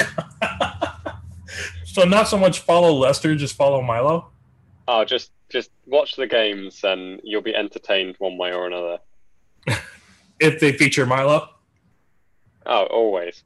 so 1.85 2.05
not 2.05 2.29
so 2.29 2.37
much 2.39 2.61
follow 2.61 2.93
Leicester, 2.93 3.35
just 3.35 3.57
follow 3.57 3.83
Milo. 3.83 4.31
Oh, 4.89 5.05
just 5.05 5.33
just 5.49 5.71
watch 5.87 6.17
the 6.17 6.27
games 6.27 6.85
and 6.85 7.21
you'll 7.25 7.43
be 7.43 7.55
entertained 7.55 8.17
one 8.19 8.37
way 8.37 8.53
or 8.53 8.67
another. 8.67 8.99
If 10.39 10.61
they 10.61 10.73
feature 10.73 11.07
Milo. 11.07 11.49
Oh, 12.67 12.85
always. 12.85 13.43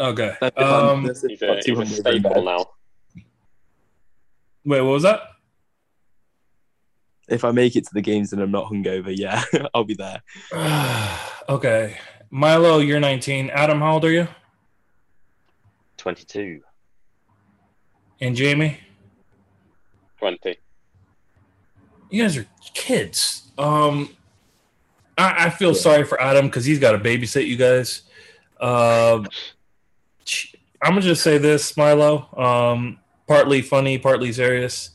Okay. 0.00 0.34
That's 0.40 0.56
if 0.56 0.64
I'm- 0.64 0.88
Um, 0.88 1.04
He's 1.04 1.42
a, 1.42 1.46
got 1.46 1.62
he's 1.62 1.78
a 1.78 1.86
staple 1.86 2.42
now. 2.42 2.70
wait, 4.64 4.80
what 4.80 4.92
was 4.92 5.02
that? 5.02 5.20
If 7.28 7.44
I 7.44 7.50
make 7.50 7.76
it 7.76 7.84
to 7.84 7.90
the 7.92 8.00
games 8.00 8.32
and 8.32 8.40
I'm 8.40 8.50
not 8.50 8.72
hungover, 8.72 9.14
yeah, 9.14 9.44
I'll 9.74 9.84
be 9.84 9.92
there. 9.92 10.22
okay. 11.48 11.96
Milo, 12.30 12.78
you're 12.78 13.00
19. 13.00 13.50
Adam, 13.50 13.80
how 13.80 13.94
old 13.94 14.04
are 14.04 14.10
you? 14.10 14.28
22. 15.98 16.60
And 18.20 18.34
Jamie? 18.36 18.78
20. 20.18 20.56
You 22.10 22.22
guys 22.22 22.36
are 22.36 22.46
kids. 22.74 23.50
Um, 23.58 24.10
I, 25.18 25.46
I 25.46 25.50
feel 25.50 25.72
Yeah. 25.72 25.80
sorry 25.80 26.04
for 26.04 26.20
Adam 26.20 26.46
because 26.46 26.64
he's 26.64 26.78
got 26.78 26.92
to 26.92 26.98
babysit 26.98 27.46
you 27.46 27.56
guys. 27.56 28.02
Um, 28.60 29.26
I'm 30.82 30.90
gonna 30.92 31.00
just 31.00 31.22
say 31.22 31.38
this, 31.38 31.76
Milo. 31.76 32.28
Um, 32.36 32.98
partly 33.26 33.62
funny, 33.62 33.98
partly 33.98 34.32
serious. 34.32 34.90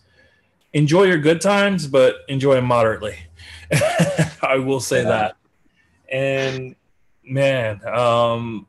Enjoy 0.73 1.03
your 1.03 1.17
good 1.17 1.41
times, 1.41 1.87
but 1.87 2.17
enjoy 2.27 2.55
them 2.55 2.65
moderately. 2.65 3.15
I 4.41 4.57
will 4.63 4.79
say 4.79 5.01
Yeah. 5.03 5.09
that. 5.09 5.36
And 6.11 6.75
man, 7.23 7.85
um, 7.87 8.67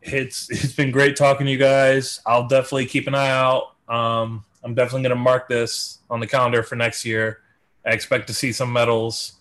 it's 0.00 0.50
it's 0.50 0.72
been 0.72 0.90
great 0.90 1.16
talking 1.16 1.46
to 1.46 1.52
you 1.52 1.58
guys. 1.58 2.20
I'll 2.26 2.48
definitely 2.48 2.86
keep 2.86 3.06
an 3.06 3.14
eye 3.14 3.30
out. 3.30 3.74
Um, 3.88 4.44
I'm 4.64 4.74
definitely 4.74 5.02
gonna 5.02 5.16
mark 5.16 5.48
this 5.48 5.98
on 6.10 6.20
the 6.20 6.26
calendar 6.26 6.62
for 6.62 6.76
next 6.76 7.04
year. 7.04 7.40
I 7.84 7.90
expect 7.90 8.28
to 8.28 8.34
see 8.34 8.52
some 8.52 8.72
medals 8.72 9.34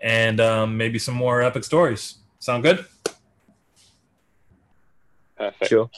and 0.00 0.40
um, 0.40 0.76
maybe 0.76 0.98
some 0.98 1.14
more 1.14 1.42
epic 1.42 1.64
stories. 1.64 2.16
Sound 2.38 2.62
good? 2.62 2.84
Perfect. 5.36 5.68
Sure. 5.68 5.90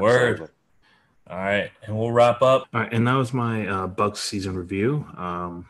Word. 0.00 0.50
All 1.28 1.36
right, 1.36 1.70
and 1.84 1.98
we'll 1.98 2.12
wrap 2.12 2.40
up. 2.40 2.68
All 2.72 2.80
right, 2.82 2.92
and 2.92 3.06
that 3.08 3.14
was 3.14 3.32
my 3.32 3.66
uh, 3.66 3.88
BUCS 3.88 4.18
season 4.18 4.54
review. 4.54 5.04
Um, 5.16 5.66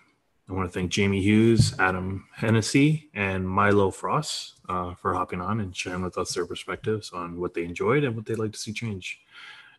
I 0.49 0.53
want 0.53 0.73
to 0.73 0.79
thank 0.79 0.93
Jamie 0.93 1.23
Hughes, 1.23 1.75
Adam 1.81 2.29
Hennessy, 2.33 3.11
and 3.15 3.49
Milo 3.49 3.91
Frost 3.91 4.55
uh, 4.69 4.95
for 4.95 5.13
hopping 5.13 5.41
on 5.41 5.61
and 5.61 5.75
sharing 5.77 6.03
with 6.03 6.19
us 6.19 6.35
their 6.35 6.47
perspectives 6.47 7.11
on 7.11 7.41
what 7.41 7.53
they 7.53 7.65
enjoyed 7.65 8.05
and 8.05 8.15
what 8.15 8.27
they'd 8.27 8.39
like 8.39 8.53
to 8.53 8.59
see 8.59 8.73
change 8.73 9.21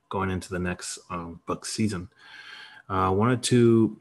going 0.10 0.30
into 0.30 0.50
the 0.50 0.60
next 0.60 1.00
um, 1.10 1.40
season. 1.64 2.10
I 2.90 3.08
uh, 3.08 3.12
wanted 3.12 3.44
to, 3.44 3.98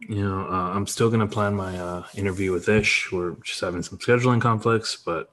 you 0.00 0.22
know, 0.22 0.46
uh, 0.48 0.70
I'm 0.74 0.86
still 0.86 1.08
going 1.08 1.20
to 1.20 1.26
plan 1.26 1.54
my 1.54 1.76
uh, 1.76 2.04
interview 2.14 2.52
with 2.52 2.68
Ish. 2.68 3.10
We're 3.10 3.32
just 3.42 3.60
having 3.60 3.82
some 3.82 3.98
scheduling 3.98 4.40
conflicts, 4.40 4.94
but 4.96 5.30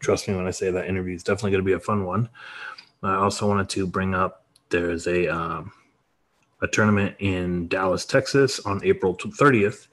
trust 0.00 0.26
me 0.26 0.34
when 0.34 0.46
I 0.46 0.52
say 0.52 0.72
that 0.72 0.88
interview 0.88 1.14
is 1.14 1.22
definitely 1.22 1.52
going 1.52 1.62
to 1.62 1.66
be 1.66 1.72
a 1.72 1.80
fun 1.80 2.04
one. 2.04 2.28
I 3.02 3.14
also 3.14 3.46
wanted 3.46 3.68
to 3.70 3.86
bring 3.86 4.14
up 4.14 4.44
there's 4.70 5.06
a 5.06 5.28
um, 5.28 5.72
a 6.62 6.66
tournament 6.66 7.14
in 7.18 7.68
Dallas, 7.68 8.04
Texas 8.04 8.60
on 8.60 8.82
April 8.84 9.14
30th 9.14 9.88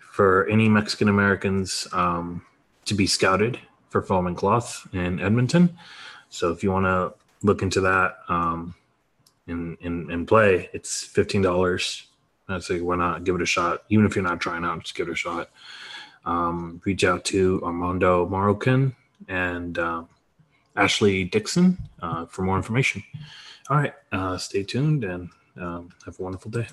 for 0.00 0.46
any 0.48 0.68
Mexican 0.68 1.08
Americans 1.08 1.86
um, 1.92 2.44
to 2.84 2.94
be 2.94 3.06
scouted 3.06 3.58
for 3.88 4.02
foam 4.02 4.26
and 4.26 4.36
cloth 4.36 4.86
in 4.92 5.20
Edmonton. 5.20 5.76
So 6.28 6.50
if 6.50 6.62
you 6.62 6.70
want 6.70 6.86
to 6.86 7.14
look 7.42 7.62
into 7.62 7.80
that 7.82 8.18
um, 8.28 8.74
and, 9.46 9.76
and, 9.82 10.10
and 10.10 10.26
play, 10.26 10.68
it's 10.72 11.06
$15. 11.06 12.04
I 12.48 12.58
say, 12.60 12.80
why 12.80 12.96
not 12.96 13.24
give 13.24 13.34
it 13.34 13.42
a 13.42 13.46
shot? 13.46 13.84
Even 13.90 14.06
if 14.06 14.16
you're 14.16 14.24
not 14.24 14.40
trying 14.40 14.64
out, 14.64 14.82
just 14.82 14.94
give 14.94 15.08
it 15.08 15.12
a 15.12 15.16
shot. 15.16 15.50
Um, 16.24 16.80
reach 16.84 17.04
out 17.04 17.24
to 17.26 17.62
Armando 17.62 18.28
Moroccan 18.28 18.94
and 19.28 19.78
uh, 19.78 20.04
Ashley 20.76 21.24
Dixon 21.24 21.78
uh, 22.00 22.26
for 22.26 22.42
more 22.42 22.56
information. 22.56 23.02
All 23.70 23.76
right, 23.76 23.94
uh, 24.12 24.38
stay 24.38 24.62
tuned 24.62 25.04
and 25.04 25.28
um, 25.60 25.88
have 26.04 26.18
a 26.18 26.22
wonderful 26.22 26.50
day. 26.50 26.66